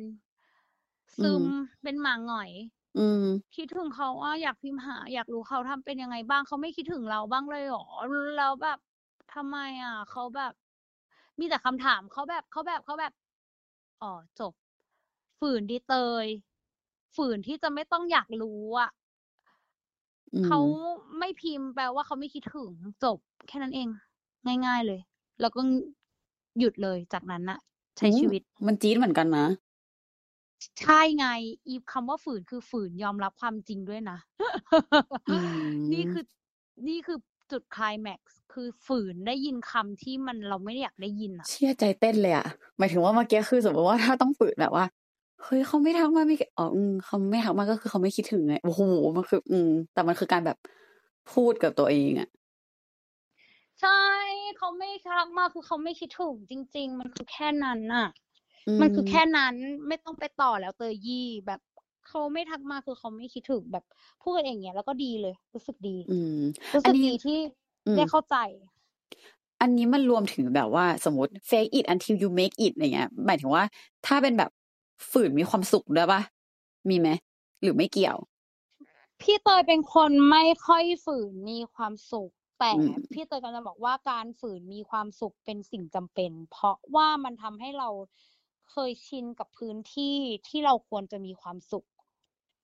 [1.20, 1.44] ซึม
[1.82, 2.52] เป็นหมาหงอย
[2.96, 3.26] อืม
[3.56, 7.86] คิดถึงเขาอะอยากพิมพ์หา อยากรู้เขาทำเป็นยังไงบ้างเขาไม่คิดถึงเราบ้างเลยเหรอ
[8.38, 8.80] แล้วแบบ
[9.34, 10.54] ทำไมอะเขาแบบ
[11.40, 13.14] มีแต่คำถามเขาแบบเขาแบบเขาแบบ
[14.02, 14.54] อ๋อจบ
[15.40, 15.94] ฝืนดีเต
[16.24, 16.26] ย
[17.16, 18.90] ฝืนที่จะไม่ต้องอยากรู้อะ
[20.34, 20.60] อืมเขา
[21.20, 22.72] ไม่พิมพ์แปลว่าเขาไม่คิดถึง
[23.04, 23.18] จบ
[23.48, 23.88] แค่นั้นเอง
[24.66, 25.00] ง่าย ๆเลย
[25.42, 25.62] แล้วก็
[26.60, 27.60] หยุดเลยจากนั้นน่ะ
[27.98, 29.46] ใช้ชีวิต มันจี๊ดเหมือนกันนะ
[30.82, 31.26] ใช่ไง
[31.68, 34.18] อีคำว่าฝืนคือฝืนยอมรับความจริงด้วยนะ
[35.28, 35.32] อื
[35.86, 36.24] มนี่คือ
[36.88, 37.18] นี่คือ
[37.52, 42.46] จุดไคลายแม็กซ์คือฝืนได้ยินคำที่มันเราไม่ได้อยากได้ยินอะเชื่อใจเต้นเลยอะ
[42.78, 44.86] หมายถึงว่าเมื่อกี้คือสมมติว่าถ้าต้องฝืนแบบว่า
[45.44, 48.82] เฮ้ยเขาไม่ทักมาไม่อ๋ออืมเขาไม่ทักมาก็คือเขาไม่คิดถึงไงโอ้โห
[49.16, 50.58] มันคือ อืม แต่มันคือการแบบ
[51.34, 52.28] พูดกับตัวเองอะ
[53.82, 53.90] ใช่
[54.58, 58.08] เขาไม่ทักมาคือเขาไม่คิดถึงจริง ๆ มันคือแค่นั้นน่ะ
[58.80, 59.56] มันคือแค่นั้น
[59.88, 61.60] ไม่ต้องไปต่อแล้วเตยยี่แบบ
[62.08, 63.84] เขาไม่ทักมาคือเขาไม่คิดถึงแบบ
[64.22, 66.32] พูดกันอย่างเงี้ยแล้วก็ดีเลย รู้สึกดี อืม
[66.76, 67.38] รู้อัสึนกนี้ดีที่
[67.86, 68.36] อืมได้เข้าใจ
[69.62, 73.64] อันนี้มันรวมถึงแบบว่าสมมติ fake it until you make it อะไรเงี้ย หมายถึงว่า
[74.06, 74.52] ถ้าเป็นแบบ
[75.12, 76.22] ฝืนมีความสุขด้วยปะ
[76.90, 77.10] มีไหม
[77.62, 78.18] หรือไม่เกี่ยว
[79.22, 87.90] พี่เตยเป็นคนไม่ค่อยฝืนมีความสุข แต่อืมพี่เตยกำลังจะบอกว่าการฝืนมีความสุขเป็นสิ่งจำเป็น เพราะว่ามันทำให้เรา
[88.72, 91.88] เคยชินกับพื้นที่ที่เราควรจะมีความสุข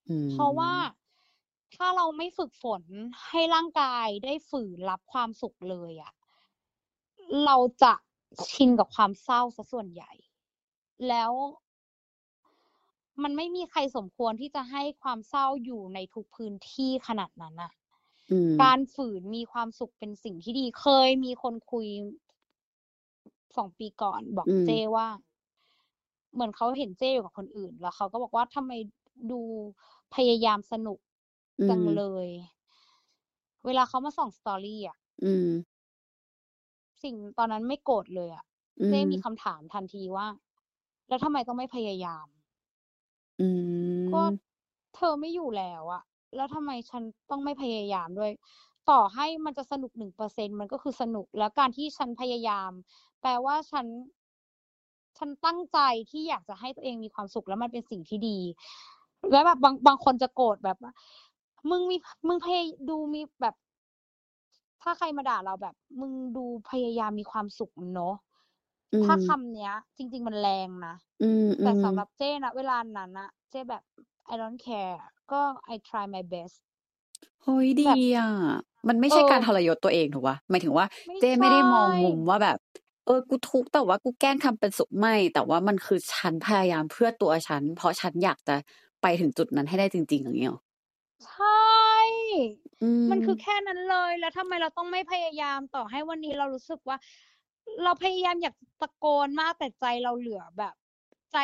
[0.09, 0.73] อืมเพราะว่า
[1.73, 2.83] ถ้าเราไม่ฝึกฝน
[3.27, 6.13] ให้ร่างกายได้ฝืนรับความสุขเลยอะ
[7.45, 7.93] เราจะ
[8.51, 10.11] ชินกับความเศร้าซะส่วนใหญ่
[11.07, 11.31] แล้ว
[13.23, 17.80] มันไม่มีใครสมควรที่จะให้ความเศร้าอยู่ในทุกพื้นที่ขนาดนั้นอะอืม
[18.61, 21.88] การฝืนมีความสุขเป็นสิ่งที่ดี เคยมีคนคุย
[23.55, 25.07] สองปีก่อนบอกอืมเจ้ว่า
[26.34, 28.71] เหมือนเขาเห็นเจ้อยู่กับคนอื่น แล้วเขาก็บอกว่าทำไม
[29.32, 29.41] ดู
[30.15, 30.99] พยายามสนุก
[31.59, 32.27] อืจังมเลย
[33.65, 35.47] เวลาเขามาส่องสตอรี่อะอืม
[37.03, 38.45] สิ่งตอนนั้นไม่โกรธเลยอะ
[38.79, 40.27] อืเจ้มมีคำถามทันทีว่า
[41.07, 42.27] แล้วทำไมต้องไม่พยายาม
[43.39, 43.43] อื
[44.11, 44.51] ก็ม
[44.95, 46.01] เธอไม่อยู่แล้วอะ
[46.36, 48.32] แล้วทำไมฉันต้องไม่พยายามด้วย
[48.89, 52.71] ต่อให้มันจะสนุกหนึ่งเปอร์เซ็นมันก็คือสนุกแล้วการที่ฉันพยายาม
[53.21, 53.86] แปลว่าฉัน
[55.17, 55.79] ฉันตั้งใจ
[56.11, 58.38] ที่อยากจะให้ตัวเองมีความสุขแล้วมันเป็นสิ่งที่ดี
[59.32, 60.93] แล้วแบบบางบางคนจะโกรธแบบว่า
[61.69, 63.55] มึงมีมึงพยายดูมีแบบ
[64.82, 68.15] ถ้าใครมาด่าเราแบบ มึงดูพยายามมีความสุขเนอะ
[68.93, 73.84] อืถ้ามคำเนี้ย จริง ๆ มันแรงนะอืมแต่อืมสำหรับเจ้นะเวลานั้นนะเจ้แบบ
[74.32, 74.97] I don't care
[75.32, 75.41] ก็
[75.73, 76.57] I try my best
[77.43, 78.29] เฮ้ยดีแบบอะ
[78.88, 82.57] มันไม่เอใช่อการทรยศตัวเองถูกปะหมายถึงว่าไม่เจ้ใช่ไม่ได้มองมุมว่าแบบ
[83.05, 88.55] เออกูทุกข์แต่ว่ากูแกล้งทำเป็นสุขไม่ แต่ว่ามันคือฉันพยายามเพื่อตัวฉัน เพราะฉันอยากจะ
[89.01, 90.61] ไปถึงจุดนั้นให้ได้จริง ๆ อย่างเงี้ยหรอ
[91.23, 91.51] ใช่
[92.82, 96.97] อืมมันคือแค่นั้นเลย แล้วทำไมเราต้องไม่พยายามต่อให้วันนี้เรารู้สึกว่า
[97.84, 100.73] เราพยายามอยากตะโกนมากแต่ใจเราเหลือแบบ
[101.32, 101.38] ใจ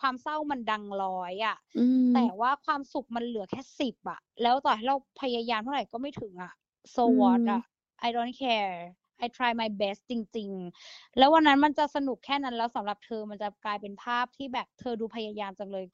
[0.00, 6.52] ความเศร้ามันดังร้อยอะอืมแต่ว่าความสุขมันเหลือแค่สิบอะแล้วต่อให้เราพยายามเท่าไหร่ก็ไม่ถึงอะ
[6.94, 7.62] so อื what มอะ
[8.06, 8.76] I don't care
[9.24, 10.50] I try my best จริง
[10.84, 15.86] ๆ แล้ววันนั้นมันจะสนุกแค่นั้นแล้วสำหรับเธอมันจะกลายเป็นภาพที่แบบเธอดูพยายามจังเลย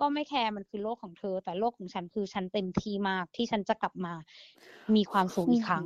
[0.00, 4.14] ก็ไม่แคร์มันคือโลกของเธอ แต่โลกของฉันคือฉันเต็มที่มากที่ฉันจะกลับมา
[4.94, 5.84] มีความสุขอีกครั้ง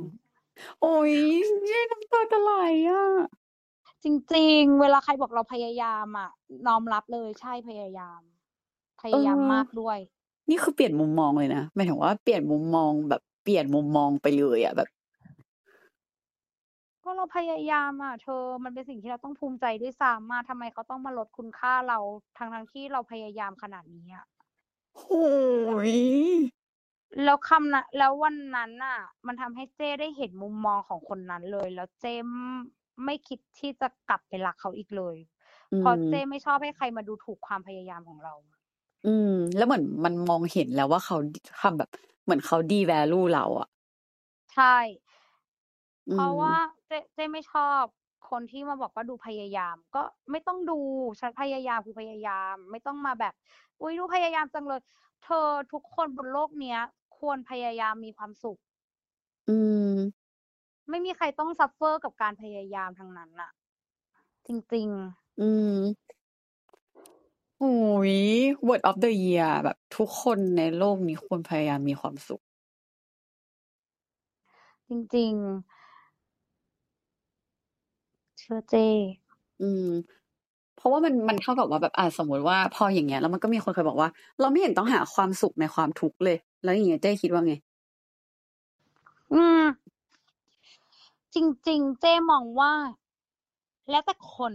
[0.81, 1.13] โอ้ย
[1.65, 2.51] เย้น้ำตาจะไหล
[2.89, 3.03] อะ
[4.05, 6.29] จริง ๆ เวลาใครบอกเราพยายามอะ
[6.67, 8.21] น้อมรับเลยใช่พยายาม
[9.01, 9.97] พยายามเออมากด้วย
[10.49, 14.89] นี่คือเปลี่ยนมุมมองเลยนะหมายถึงว่าเปลี่ยนมุมมองแบบเปลี่ยนมุมมองไปเลยอะแบบ
[17.03, 21.99] ก็เราพยายามอะเธอ มันเป็นสิ่งที่เราต้องภูมิใจด้วยซ้ำมาทำไมเขาต้องมาลดคุณค่าเรา
[22.37, 24.25] ทั้งทั้งๆที่เราพยายามขนาดนี้อะ
[24.95, 25.25] โอ้
[25.91, 25.95] ย
[27.23, 28.97] แล้วคำนะแล้ววันนั้นน่ะ
[29.27, 32.15] มันทำให้เจ้ได้เห็นมุมมองของคนนั้นเลย แล้วเจ้
[33.03, 35.17] ไม่คิดที่จะกลับไปรักเขาอีกเลย
[35.71, 38.33] อืเพราะมเจ้ไม่ชอบให้ใครมาดูถูกความพยายามของเรา
[39.05, 41.15] อืม แล้วเหมือนมันมองเห็นแล้วว่าเขา
[41.59, 41.89] ทำแบบ
[42.23, 43.67] เหมือนเขาดีแวลูเราอะ
[44.51, 44.65] ใช่
[46.09, 46.55] อืเพราะมว่า
[46.87, 47.83] เจ๊เจ๊ไม่ชอบ
[48.29, 50.79] คนที่มาบอกว่าดูพยายาม ก็ไม่ต้องดู
[51.19, 53.33] ฉันพยายามคือพยายาม ไม่ต้องมาแบบ
[53.81, 54.81] อุ้ยดูพยายามจังเลย
[55.23, 56.79] เธอทุกคนบนโลกเนี้ย
[57.17, 58.59] ควรพยายามมีความสุข
[59.47, 59.51] อื
[59.97, 60.24] ม
[60.89, 63.51] ไม่มีใครต้อง suffer กับการพยายามทั้งนั้นน่ะ
[64.47, 64.89] จริง
[65.39, 65.71] อืม
[67.59, 67.67] โอ้
[68.11, 68.13] ย
[68.67, 75.33] word of the year แบบทุกคนในโลกนี้ควรพยายามมีความสุขๆจริง
[78.21, 78.75] ๆ เชื่อเจ
[79.61, 79.85] อืม
[80.75, 84.09] เพราะว่ามันมันเท่ากับว่าแบบอ่าสมมติว่าพออย่างเงี้ยแล้วมันก็มีคนเคยบอกว่า
[84.39, 87.53] เราไม่เห็นต้องหาความสุขในความทุกข์เลย แล้วอย่างเงี้ยเจ๊คิดว่าไง
[89.31, 89.61] อืม
[91.35, 91.37] จ
[91.69, 92.73] ริง ๆ เจ้มองว่า
[93.89, 94.53] แล้วแต่คน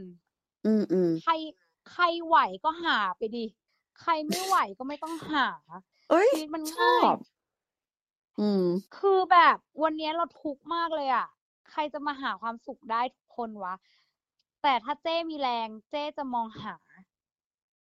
[0.65, 1.33] อืมอืมใคร
[1.91, 3.45] ใครไหวก็หาไปดิ
[4.01, 5.49] ใครไม่ไหวก็ไม่ต้องหา
[6.11, 7.17] เอ้ยชีวิตมันชง่าอยบ
[8.39, 8.65] อืม
[8.97, 11.27] คือแบบวันนี้เราทุกข์มากเลยอะ
[11.71, 13.75] ใครจะมาหาความสุขได้ทุกคนวะ
[14.63, 16.75] แต่ถ้าเจ้มีแรงเจ้จะมองหา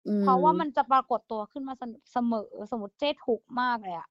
[0.06, 4.08] อืมเพราะว่ามันจะปรากฏตัวขึ้นมาเสเสมอ สมมติเจ้ทุกข์มากเลยอะ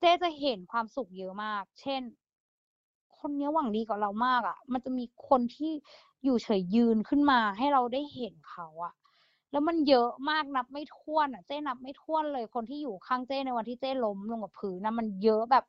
[0.00, 2.02] เจ้จะเห็นความสุขเยอะมาก เช่น
[3.24, 5.72] คนเนี้ยหวังดีกับเรามากอะมันจะมีคนที่
[6.24, 8.94] อยู่เฉยยืนขึ้นมาให้เราได้เห็นเขาอะ
[9.52, 15.64] แล้วมันเยอะมากนับไม่ถ้วนอะเจ้นับไม่ถ้วนเลย คนที่อยู่ข้างเจ้ในวันที่เจ้ล้มลงกับพื้นนะมันเยอะแบบ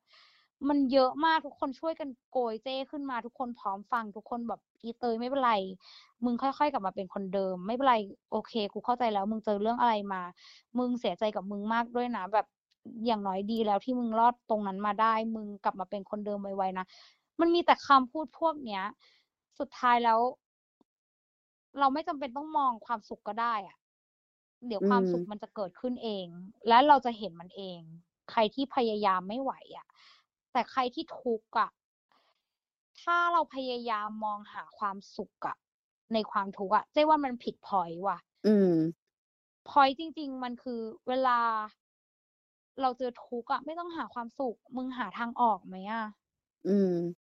[0.70, 5.54] มันเยอะมากทุกคนช่วยกันโกยเจ้ขึ้นมาทุกคนพร้อมฟังทุกคนแบบอีเตยไม่เป็นไร
[6.24, 7.96] มึงค่อยๆกลับมาเป็นคนเดิม ไม่เป็นไร
[8.32, 10.22] โอเค กูเข้าใจแล้ว มึงเจอเรื่องอะไรมา
[10.78, 12.48] มึงเสียใจกับมึงมากด้วยนะแบบ
[13.06, 16.86] อย่างน้อยดีแล้วที่มึงรอดตรงนั้นมาได้ มึงกลับมาเป็นคนเดิมไวๆนะ
[17.40, 18.84] มันมีแต่คำพูดพวกเนี้ย
[19.60, 20.20] สุดท้ายแล้ว
[21.80, 23.78] เราไม่จำเป็นต้องมองความสุขก็ได้อะ
[24.68, 26.28] เดี๋ยวความอืมสุขมันจะเกิดขึ้นเอง
[26.68, 27.80] และเราจะเห็นมันเอง
[28.32, 29.88] ใครที่พยายามไม่ไหวอะ
[30.52, 31.70] แต่ใครที่ทุกข์อะ
[33.02, 35.56] ถ้าเราพยายามมองหาความสุขอะ
[36.14, 38.76] ในความทุกข์อะเจ๊ว่ามันผิดพ็อยนต์ว่ะ อืม
[39.68, 41.40] พ็อยนต์จริง ๆ มันคือเวลา
[42.82, 46.04] เราเจอทุกข์อะไม่ต้องหาความสุข มึงหาทางออกไหมอะ?
[46.66, 47.25] อืม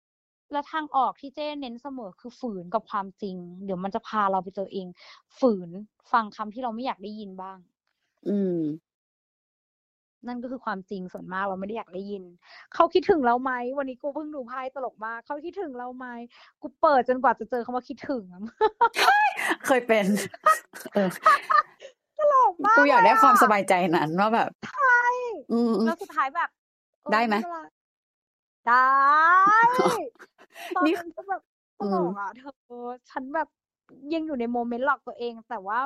[0.51, 4.87] แล้วทางออกที่เจ๊เน้นเสมอคือฝืนกับความจริง เดี๋ยวมันจะพาเราไปเจอเอง
[5.39, 5.69] ฝืน
[6.11, 7.57] ฟังคำที่เราไม่อยากได้ยินบ้าง
[8.27, 8.61] อืม
[10.27, 12.23] นั่นก็คือความจริงส่วนมากเราไม่ได้อยากได้ยิน"
[12.73, 16.05] เขาคิดถึงเราไหม?"วันนี้กูเพิ่งดูไพ่ตลกมาก"เขาคิดถึงเราไหม?"
[16.61, 18.41] กูเปิดจนกว่าจะเจอคำว่าคิดถึงอะ
[19.65, 20.05] เคยเป็น
[20.93, 21.09] เออ
[22.19, 25.03] ตลกมากูกอยากเลได้ยความอะสบายใจนั้นว่าแบบใช่
[25.51, 26.49] อืมแล้วสุดท้ายแบบ
[27.03, 27.35] เออได้ไหม?
[27.37, 27.59] ไม่เป็นไร
[28.69, 28.89] ได้
[30.75, 31.41] ตอนนี่ นั้นก็แบบ
[31.79, 32.75] ตอืลม กอะเธอ
[33.09, 33.47] ฉันแบบ
[34.13, 35.79] ยังอยู่ในโมเมนต์หลอกตัวเอง แต่ว่า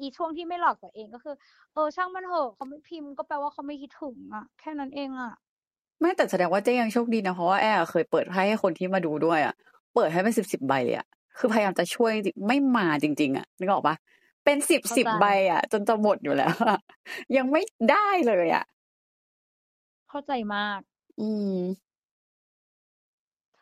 [0.00, 1.34] อีช่วงที่ไม่หลอกตัวเองก็คือ
[1.72, 5.30] เออ ช่างมันเถอะเขาไม่พิมพ์ก็แปลว่าเขาไม่คิดถึงอะแค่นั้นเองอะ
[6.00, 9.54] ไม่แต่แสดงว่าเจ๊ยังโชคดีนะ เพราะว่าแอ้อะเคยเปิดไพ่ให้คนที่มาดูด้วยอะ
[9.94, 11.06] เปิดให้เป็น10ๆใบเลยอะ
[11.38, 13.96] คือพยายามจะช่วยจริงๆไม่มาจริง ๆอะนึกออกเปล่า?
[14.44, 16.76] เป็นเข้า10ใจๆใบอะจนจะหมดอยู่แล้วอะ
[17.36, 18.64] ยังไม่ได้เลยอะ
[20.08, 20.80] เข้าใจมาก
[21.18, 21.50] อืม
[21.84, 21.85] เ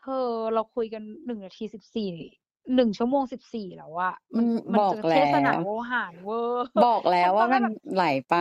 [0.05, 2.10] ธอเราคุยกัน1นาที14
[2.74, 8.32] 1ชั่วโมง14แล้วอะอืมันมมันบอกจะแลเทศนา้วโวหารเวอร์บอกแล้ฉัวนตอว่านแรมักนแบบไหลไป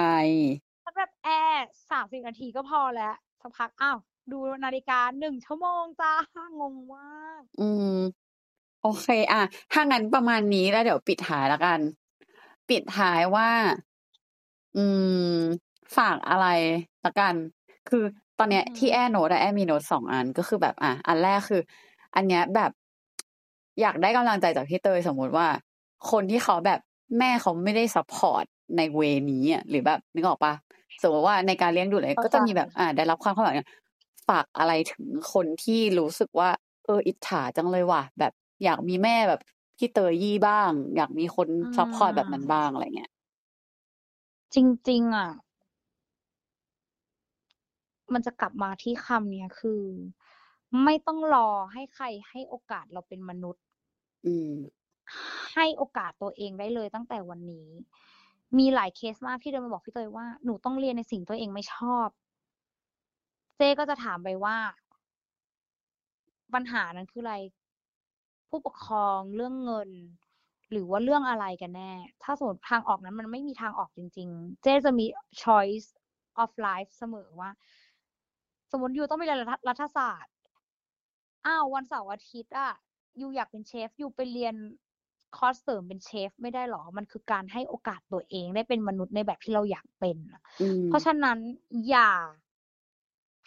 [0.85, 3.97] ฉันแบบ"แอร์30นาทีก็พอแล้ว"สักพักอ้าว
[4.31, 6.13] ดูนาฬิกา1ชั่วโมงจ้ะ
[6.59, 7.85] งงมากอืม
[8.81, 9.39] โอเคอะ
[9.71, 11.81] ถ้างั้นประมาณนี้แล้วเดี๋ยวปิดท้ายแล้วกัน
[12.69, 13.49] ปิดท้ายว่า
[14.75, 15.07] อืม
[15.97, 16.45] ฝากอะไร
[17.01, 17.35] แล้วกัน
[17.89, 18.03] คือ
[18.37, 21.61] ตอนเนี้ยอือฮึที่แอ้โน้ตอะแอ้มีโน้ต2อันก็คือแบบอะอันแรกคือ
[22.15, 22.71] อันเนี้ยแบบ
[23.81, 25.47] อยากได้กำลังใจจากพี่เตยสมมุติว่า
[26.11, 26.79] คนที่เขาแบบ
[27.19, 28.45] แม่เขาไม่ได้ support
[28.77, 30.53] ใน way นี้อะหรือแบบนึกออกเปล่า?
[31.01, 33.69] สมมุติว่าในการเลี้ยงดูไรเข้าก็ใจจะมีแบบอ่าได้รับความคาดหวังเงี้ย
[34.27, 36.49] ฝากอะไรถึงคนที่รู้สึกว่า
[36.85, 38.33] เอออิจฉาจังเลยว่ะแบบ
[38.63, 39.41] อยากมีแม่แบบ
[39.77, 43.11] พี่เตยยี่บ้าง อยากมีคนอืซัปพอร์ตแบบนั้นมบ้างอะไรเงี้ย
[44.53, 44.57] จ
[44.89, 45.29] ริง ๆอะ
[48.13, 49.83] มันจะกลับมาที่คำเนี้ยคือ
[50.83, 53.63] ไม่ต้องรอให้ใครให้โอกาสเราเป็นมนุษย์
[54.25, 54.53] อืม
[55.55, 57.67] ให้โอกาสตัวเองได้เลยตั้งแต่วันนี้
[58.57, 62.07] มีหลายเคสมากที่เดินมาบอกพี่เตยว่า"หนูต้องเรียนในสิ่งตัวเองไม่ชอบ"
[63.57, 64.57] เจ๊ก็จะถามไปว่า
[66.53, 67.35] ปัญหานั้นคืออะไร
[68.49, 69.89] ผู้ปกครองเรื่องเงิน
[70.71, 71.91] หรือว่าเรื่องอะไรกันแน่
[72.23, 75.05] ถ้าสมมติทางออกนั้นมันไม่มีทางออกจริง ๆ เจ๊จะมี
[75.43, 75.87] choice
[76.43, 77.49] of life เสมอว่า
[78.73, 80.33] สมมุติยูต้องไปเรียนรัฐรัฐศาสตร์
[81.45, 82.71] อ้าววันเสาร์อาทิตย์อะ
[83.21, 84.55] ยูอยากเป็นเชฟยูไปเรียน
[85.37, 86.83] คอร์สเสริมเป็นเชฟไม่ได้เหรอ?
[86.97, 91.37] มันคือการให้โอกาสตัวเองได้เป็นมนุษย์ในแบบที่เราอยากเป็นอะอืมเพราะฉะนั้น
[91.89, 92.11] อย่า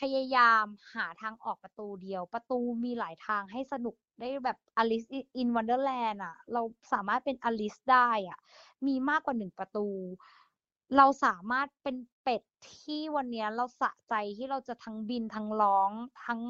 [0.00, 6.62] พยายามหาทางออกประตูเดียว ประตูมีหลายทางให้สนุกได้แบบ Alice i in Wonderland อะเรา
[6.92, 8.38] สามารถเป็น Alice ได้อะ
[8.86, 9.86] มีมากกว่า1ประตู
[10.96, 12.42] เราสามารถเป็นเป็ด
[12.78, 15.90] ที่วันเนี้ยเราสะใจที่เราจะทั้งบินทั้งร้อง
[16.24, 16.40] ทั้ง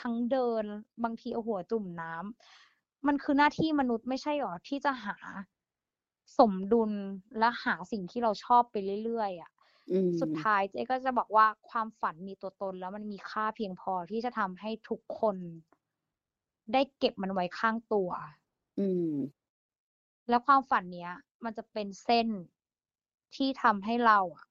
[0.00, 0.64] ทั้งเดิน
[1.04, 4.52] บางทีเอาหัวจุ่มน้ำมันคือหน้าที่มนุษย์ไม่ใช่เหรอ?
[4.68, 5.16] ที่จะหา
[6.38, 6.92] สมดุล
[7.38, 9.52] และหาสิ่งที่เราชอบไปเรื่อยๆอะ
[9.90, 15.36] อืมสุดท้ายเจ๊ก็จะบอกว่าความฝันมีตัวตนแล้วมันมีค่าเพียงพอที่จะทำให้ทุกคน
[16.72, 18.10] ได้เก็บมันไว้ข้างตัว
[18.78, 18.80] อื
[19.12, 19.48] ม
[20.28, 21.12] แล้วความฝันเนี้ย
[21.44, 22.28] มันจะเป็นเส้น
[23.34, 24.44] ที่ทำให้เราอะ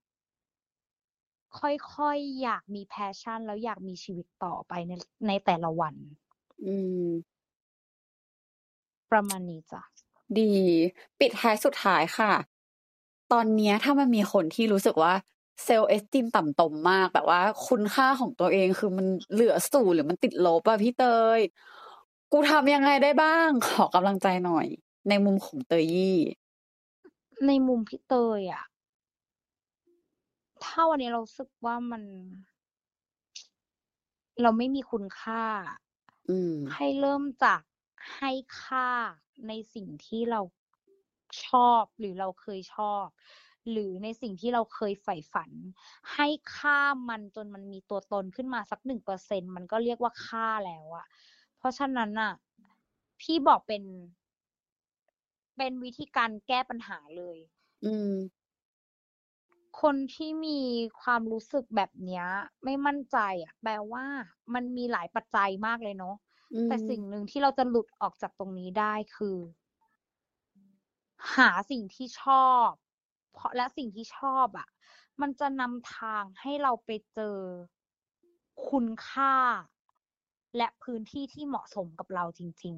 [1.60, 4.92] ค่อยๆ อยากมี passion แล้วอยากมีชีวิตต่อไปใน
[5.28, 5.96] ในแต่ละวัน
[6.64, 6.74] อื
[7.08, 7.38] ม
[9.12, 9.82] ประมาณนี้จ้ะ
[10.40, 10.54] ดี
[11.20, 12.34] ปิดท้ายสุดท้ายค่ะ
[13.32, 15.14] ตอนเนี้ยถ้ามันมีคนที่รู้สึกว่า
[15.68, 21.06] self esteem ต่ำตมมาก แบบว่าคุณค่าของตัวเองคือมันเหลือ0หรือมันติดลบอะพี่เต
[21.38, 21.40] ย
[22.32, 23.50] กูทำยังไงได้บ้าง?
[23.68, 24.66] ขอกำลังใจหน่อย
[25.10, 26.18] ในมุมของเตยยี่
[27.46, 28.64] ในมุมพี่เตยอะ
[30.64, 32.04] ถ้าวันนี้เรารู้สึกว่ามัน
[34.42, 35.44] เราไม่มีคุณค่า
[36.30, 37.62] อืม ให้เริ่มจาก
[38.16, 38.32] ให้
[38.62, 38.90] ค่า
[39.48, 40.42] ในสิ่งที่เรา
[41.46, 43.06] ชอบหรือเราเคยชอบ
[43.72, 45.52] หรือในสิ่งที่เราเคยใฝ่ฝัน
[46.14, 51.06] ให้ค่ามันจนมันมีตัวตนขึ้นมาสัก1%มันก็เรียกว่าค่าแล้วอะ
[51.58, 52.34] เพราะฉะนั้นน่ะ
[53.22, 53.84] พี่บอกเป็น
[55.58, 57.38] เป็นวิธีการแก้ปัญหาเลย
[57.84, 58.14] อืม
[59.82, 60.60] คนที่มี
[61.02, 62.26] ความรู้สึกแบบเนี้ย
[62.64, 64.06] ไม่มั่นใจอะแปลว่า
[64.54, 66.16] มันมีหลายปัจจัยมากเลยเนาะ
[66.54, 69.38] อืมแต่สิ่งหนึ่งที่เราจะหลุดออกจากตรงนี้ได้คือ
[71.36, 72.70] หาสิ่งที่ชอบ
[73.34, 74.68] เพราะและสิ่งที่ชอบอะ
[75.22, 77.38] มันจะนำทางให้เราไปเจอ
[78.68, 79.34] คุณค่า
[80.58, 82.78] และพื้นที่ที่เหมาะสมกับเราจริง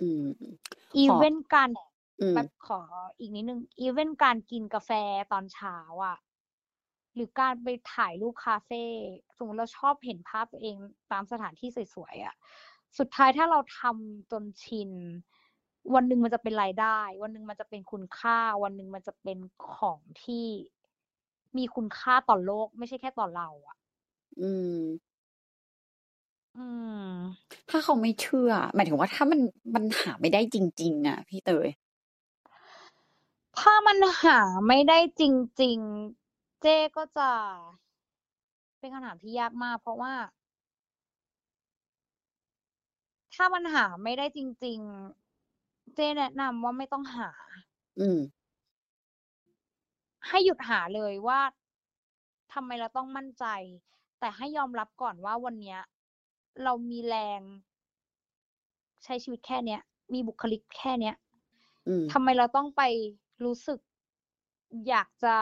[0.00, 1.93] อืมๆอีเวนต์การอืม
[2.34, 2.80] แบบขอ
[3.18, 4.90] อีกนิดนึงอีเวนต์การกินกาแฟ
[5.32, 6.16] ตอนเช้าอะ
[7.14, 8.82] หรือการไปถ่ายรูปคาเฟ่
[9.36, 10.76] สมมติเราชอบเห็นภาพตัวเอง
[11.12, 12.34] ตามสถานที่สวยๆอะ
[12.98, 14.90] สุดท้ายถ้าเราทำจนชิน
[15.94, 19.38] วันหนึ่งมันจะเป็นรายได้ วันหนึ่งมันจะเป็นคุณค่า วันหนึ่งมันจะเป็น
[19.74, 20.46] ของที่
[21.56, 23.76] มีคุณค่าต่อโลก ไม่ใช่แค่ต่อเรา อะ
[24.38, 25.14] อืม
[26.54, 29.40] อืม ถ้าเขาไม่เชื่อ หมายถึงว่าถ้ามัน
[29.74, 31.68] มันหาไม่ได้จริง ๆ อะ พี่เตย
[33.60, 35.22] ถ้ามันหาไม่ได้จ
[35.62, 35.78] ริง
[36.20, 37.30] ๆ เจ๊ก็จะ
[38.78, 40.12] เป็นคำถามที่ยากมาก เพราะว่า
[43.34, 44.78] ถ้ามันหาไม่ได้จริง
[45.36, 47.30] ๆ เจ๊แนะนำว่าไม่ต้องหา
[48.00, 48.18] อืม
[50.28, 51.40] ให้หยุดหาเลยว่า
[52.52, 53.44] ทำไมเราต้องมั่นใจ
[54.18, 55.80] แต่ให้ยอมรับก่อนว่าวันเนี้ย
[56.62, 57.40] เรามีแรง
[59.04, 59.80] ใช้ชีวิตแค่เนี้ย
[60.14, 61.16] มีบุคลิกแค่เนี้ย
[61.88, 62.82] อืม ทำไมเราต้องไป
[63.44, 63.78] รู้สึก
[64.86, 65.36] อยากจะ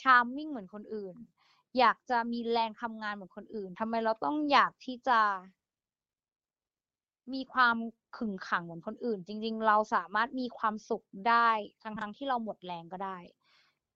[0.00, 1.14] ชาร์มมิ่งเหมือนคนอื่น
[1.78, 5.20] อยากจะมีแรงทำงานเหมือนคนอื่นทำไมเราต้องอยากที่จะ
[7.34, 7.76] มีความ
[8.16, 11.48] ขึงขังเหมือนคนอื่น จริง ๆ เราสามารถมีความสุขได้
[11.82, 13.18] ทั้งๆที่เราหมดแรงก็ได้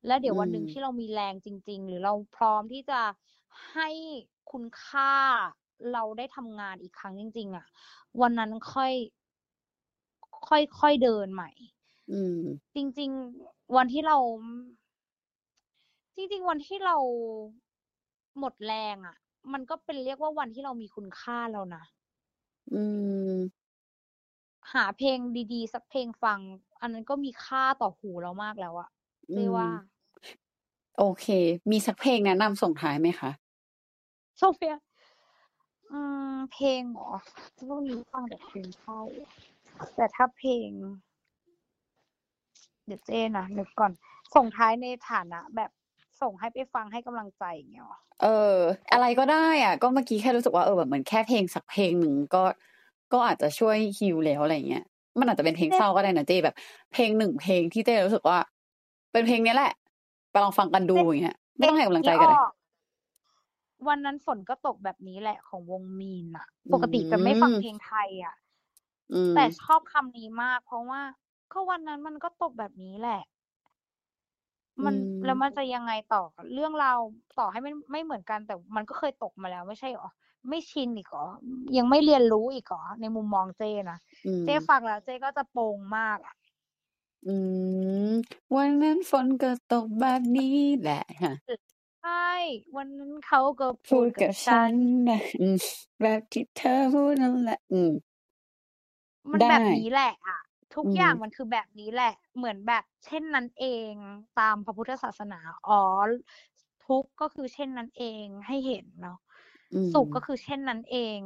[0.06, 3.01] และเดี๋ยววันหนึ่งอืมที่เรามีแรงจริง ๆ หรือเราพร้อมที่จะ
[3.72, 3.90] ให้
[4.51, 5.14] คุณค่า
[5.92, 7.66] เราได้ทำงานอีกครั้งจริง ๆอะ
[8.20, 8.92] วันนั้นค่อย
[10.47, 11.51] ค่อยค่อยเดินใหม่
[12.11, 13.11] อืม จริง
[13.43, 14.16] ๆ วันที่เรา
[16.16, 16.97] จริง ๆ วันที่เรา
[18.39, 19.16] หมดแรงอะ
[19.53, 21.82] มันก็เป็นเรียกว่าวันที่เรามีคุณค่าแล้วนะ
[22.73, 22.77] อื
[23.39, 23.61] ม
[24.73, 25.19] หาเพลง
[25.53, 26.41] ดีๆ สักเพลงฟัง
[26.81, 28.89] อันนั้นก็มีค่าต่อหูเรามากแล้วอะ
[29.31, 29.70] อืเจ๊ว่าม
[30.97, 31.27] โอเค
[31.70, 33.31] มีสักเพลงแนะนำส่งท้ายไหมคะ
[34.39, 34.74] โซเฟีย
[35.91, 35.99] อื
[36.32, 37.11] มเพลงเหรอ
[37.59, 39.01] ช่วงนี้ฟังแต่เพลงเศร้า
[39.95, 40.70] แต่ถ้าเพลง
[42.86, 43.93] เดี๋ยวเจ๊นะนึกก่อน
[44.35, 45.70] ส่งท้ายในฐานะ แบบ
[46.20, 48.57] ส่งให้ไปฟังให้กำลังใจอย่างเงี้ยหรอเออ
[48.93, 52.43] อะไรก็ได้อะ ก็เมื่อกี้แค่รู้สึกว่าเออแบบเหมือนแค่เพลงสักเพลงหนึ่งก็
[53.12, 54.85] ก็อาจจะช่วยฮิวแล้วอะไรเงี้ย
[55.19, 56.55] มันอาจจะเป็นเพลงเศร้าก็ได้นะเต้แบบ
[56.93, 58.39] เพลงหนึ่งเพลงที่เต้รู้สึกว่า
[59.12, 59.73] เป็นเพลงเนี้ยแหละ
[60.31, 62.51] ไปลองฟังกันดูอย่างเงี้ยไม่ต้องให้กำลังใจกันเลยนึออ
[63.89, 68.35] วันนั้นฝนก็ตกแบบนี้แหละของวงมีนอะปกติจะไม่ฟังอืมเพลงไทยอะ
[69.12, 71.01] อืมแต่ชอบคำนี้มาก เพราะว่า
[71.52, 73.20] ก็วันนั้นมันก็ตกแบบนี้แหละ
[74.85, 76.22] มันอืมแล้วมันจะยังไงต่อ
[76.55, 77.01] เรื่องเราว
[77.39, 80.09] ต่อให้ไม่ไม่เหมือนกัน แต่มันก็เคยตกมาแล้วไม่ใช่หรอ
[80.48, 81.27] ไม่ชินอีกเหรอ
[81.78, 86.35] ยังไม่เรียนรู้อีกเหรอ ในมุมมองเจ้นะ อืมเจ้ฟังแล้วเจ้ก็จะโปร่งมากอะ
[87.27, 87.35] อื
[88.09, 88.10] ม
[88.56, 90.44] วันนั้นฝนก็ตกแบบนี้
[90.81, 91.32] แหละฮะ
[92.01, 92.12] ใช่
[92.77, 94.74] วันนั้นเขาก็พูพูดดกักับบฉัฉัน น
[95.09, 95.56] นะ อืม
[96.01, 97.90] แบบที่เธอพูดนั่นแหละ อืม
[99.32, 100.39] มันได้แบบนี้แหละอะ
[100.74, 103.92] ทุกอืมอย่างมันคือแบบนี้แหละ เหมือนแบบเช่นนั้นเอง
[104.38, 105.80] ตามพระพุทธศาสนาอ๋อ
[106.86, 109.18] ทุกข์ก็คือเช่นนั้นเองให้เห็นเนาะ
[109.72, 111.18] อืมสุขก็คือเช่นนั้นเอง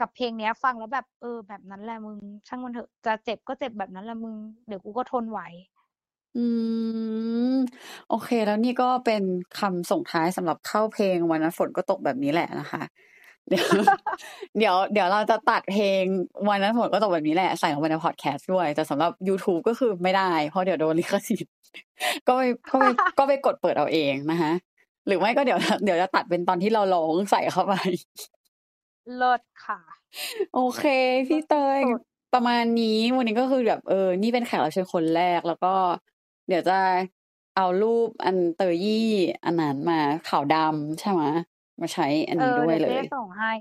[0.00, 2.16] กับเพลงเนี้ย ฟังแล้วแบบเออ แบบนั้นแหละมึง
[2.46, 4.36] ช่างมันเถอะจะเจ็บก็เจ็บแบบนั้นแหละมึง
[4.66, 5.40] เดี๋ยวกูก็ทนไหว
[6.34, 6.38] อื
[7.46, 7.54] ม
[8.06, 9.22] โอเค แล้วนี่ก็เป็น
[9.52, 12.82] คำส่งท้ายสำหรับเข้าเพลงวันนั้นฝนก็ตกแบบนี้แหละนะคะ
[13.48, 13.66] เดี๋ยว
[14.58, 16.02] เดี๋ยวเดี๋ยวเราจะตัดเพลง
[16.48, 21.54] วันนั้นฝนก็ตกแบบนี้แหละใส่ลงไปในพอดแคสต์ด้วย แต่สำหรับ YouTube ก็คือไม่ได้ เพราะเดี๋ยวโดนลิขสิทธิ์
[22.26, 22.40] ก็ไป
[22.70, 22.84] ก็ไป
[23.18, 24.52] ก็ไปกดเปิดเอาเองนะคะ
[25.06, 27.74] หรือไม่ก็เดี๋ยว เดี๋ยวจะตัดเป็นตอนที่เราร้องใส่เข้าไป
[29.16, 29.80] เลิศค่ะ
[30.54, 30.84] โอเค
[31.28, 32.02] พี่เตยสุด
[32.34, 35.74] ประมาณนี้วันนี้ก็คือแบบเออ นี่เป็นแขกรับเชิญคนแรกแล้วก็
[36.48, 36.78] เดี๋ยวจะ
[37.56, 39.10] เอารูปอันเตยยี่
[39.44, 41.22] อันนั้นมาขาวดำใช่ไหม
[41.82, 43.52] มาใช้อันเอนี้อด้วยเดี๋ยวเลเจ๊ยส่งให้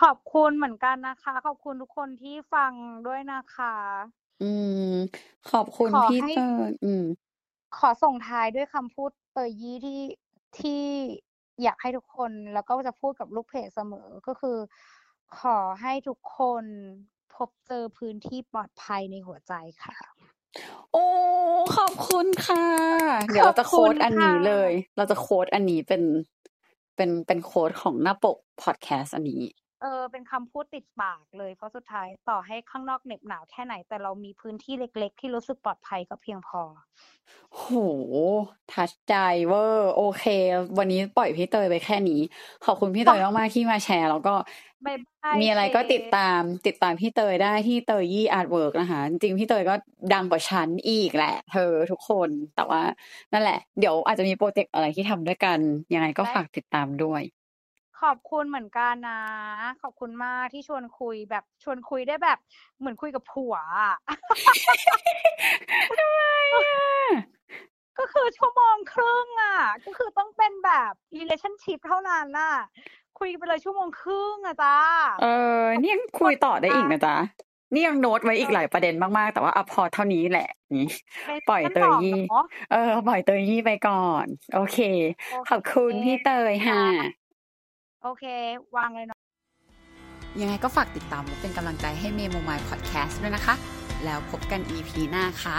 [0.00, 2.72] ขอบคุณเหมือนกันนะคะ ขอบคุณทุกคนที่ฟัง
[3.06, 3.76] ด้วยนะคะ
[4.42, 4.50] อื
[4.92, 4.94] ม
[5.52, 7.04] ขอบคุณขอพี่ให้ เตยอืม
[7.78, 10.00] ขอส่งท้ายด้วยคำพูดเตยยี่ที่
[10.58, 10.82] ที่
[11.62, 14.58] อยากให้ทุกคนแล้วก็จะพูดกับลูกเพจเสมอก็คือ
[15.40, 16.64] ขอให้ทุกคน
[17.34, 19.52] พบเจอพื้นที่ปลอดภัยในหัวใจ
[19.82, 19.96] ค่ะ
[20.92, 21.06] โอ้
[21.76, 22.66] ขอบคุณค่ะ
[23.32, 26.02] เดี๋ยวเราจะขอบโค้คุดณอันนี้ค่ะเลย เราจะโค้ดอันนี้เป็น
[27.00, 29.42] เป็นเป็นโค้ดของหน้าปกพอดแคสต์อันนี้
[29.82, 36.62] เออเป็นคำพูดติดปากเลยเพราะสุดท้ายต่อให้ข้างนอกเหน็บหนาวแค่ไหน แต่เรามีพื้นที่เล็ก ๆ ที่รู้สึกปลอดภัยก็เพียงพอ
[37.52, 37.66] โห
[38.72, 39.14] touch ใจ
[39.46, 40.24] เวอร์โอเค
[40.78, 42.20] วันนี้ปล่อยพี่เตยไปแค่นี้
[42.64, 44.34] ขอบคุณพี่เตยมากๆที่มาแชร์ แล้วก็
[44.86, 49.74] บ๊ายบายมีอะไรก็เคติดตาม ติดตามพี่เตยได้ที่เตยยี่อาร์ตเวิร์กนะคะ จริงๆพี่เตยก็
[50.14, 52.82] ดังกว่าฉันอีกแหละ เธอทุกคนแต่ว่า
[53.32, 55.58] นั่นแหละ เดี๋ยวอาจจะมีโปรเจกต์อะไรที่ทำด้วยกัน
[55.94, 57.22] ยังไงก็ฝากติดตามด้วย
[58.02, 59.22] ขอบคุณเหมือนกันนะ
[59.82, 62.38] ขอบคุณมากที่ชวนคุยแบบชวนคุยได้แบบ
[62.78, 63.94] เหมือนคุยกับผัวอะ
[67.98, 72.54] ก็คือชั่วโมงครึ่งอะ ก็คือต้องเป็นแบบ relationship เท่านั้นน่ะ
[73.18, 74.76] คุยไปเลยชั่วโมงครึ่งอะจ้า
[75.22, 75.26] เอ
[75.60, 77.16] อนี่ยังคุยต่อได้อีกนะจ๊ะ
[77.74, 80.88] นี่ยังโน้ตไว้อีกหลายประเด็นมากๆ แต่ว่าอะพอเท่านี้แหละนี่
[81.26, 84.78] ไม่ปล่อยไม่เตยบอกยี่เนอะเออ ปล่อยเตยยี่ไปก่อน โอเค
[85.32, 86.82] โอเคขอบคุณพี่เตยค่ะ
[88.02, 88.24] โอเค
[88.76, 89.18] วางเลยเนาะ
[90.40, 93.54] ยังไงก็ฝากติดตามและเป็นกำลังใจให้เมโมมายพอดแคสต์ด้วยนะคะ
[94.04, 95.58] แล้วพบกัน EP หน้าค่ะ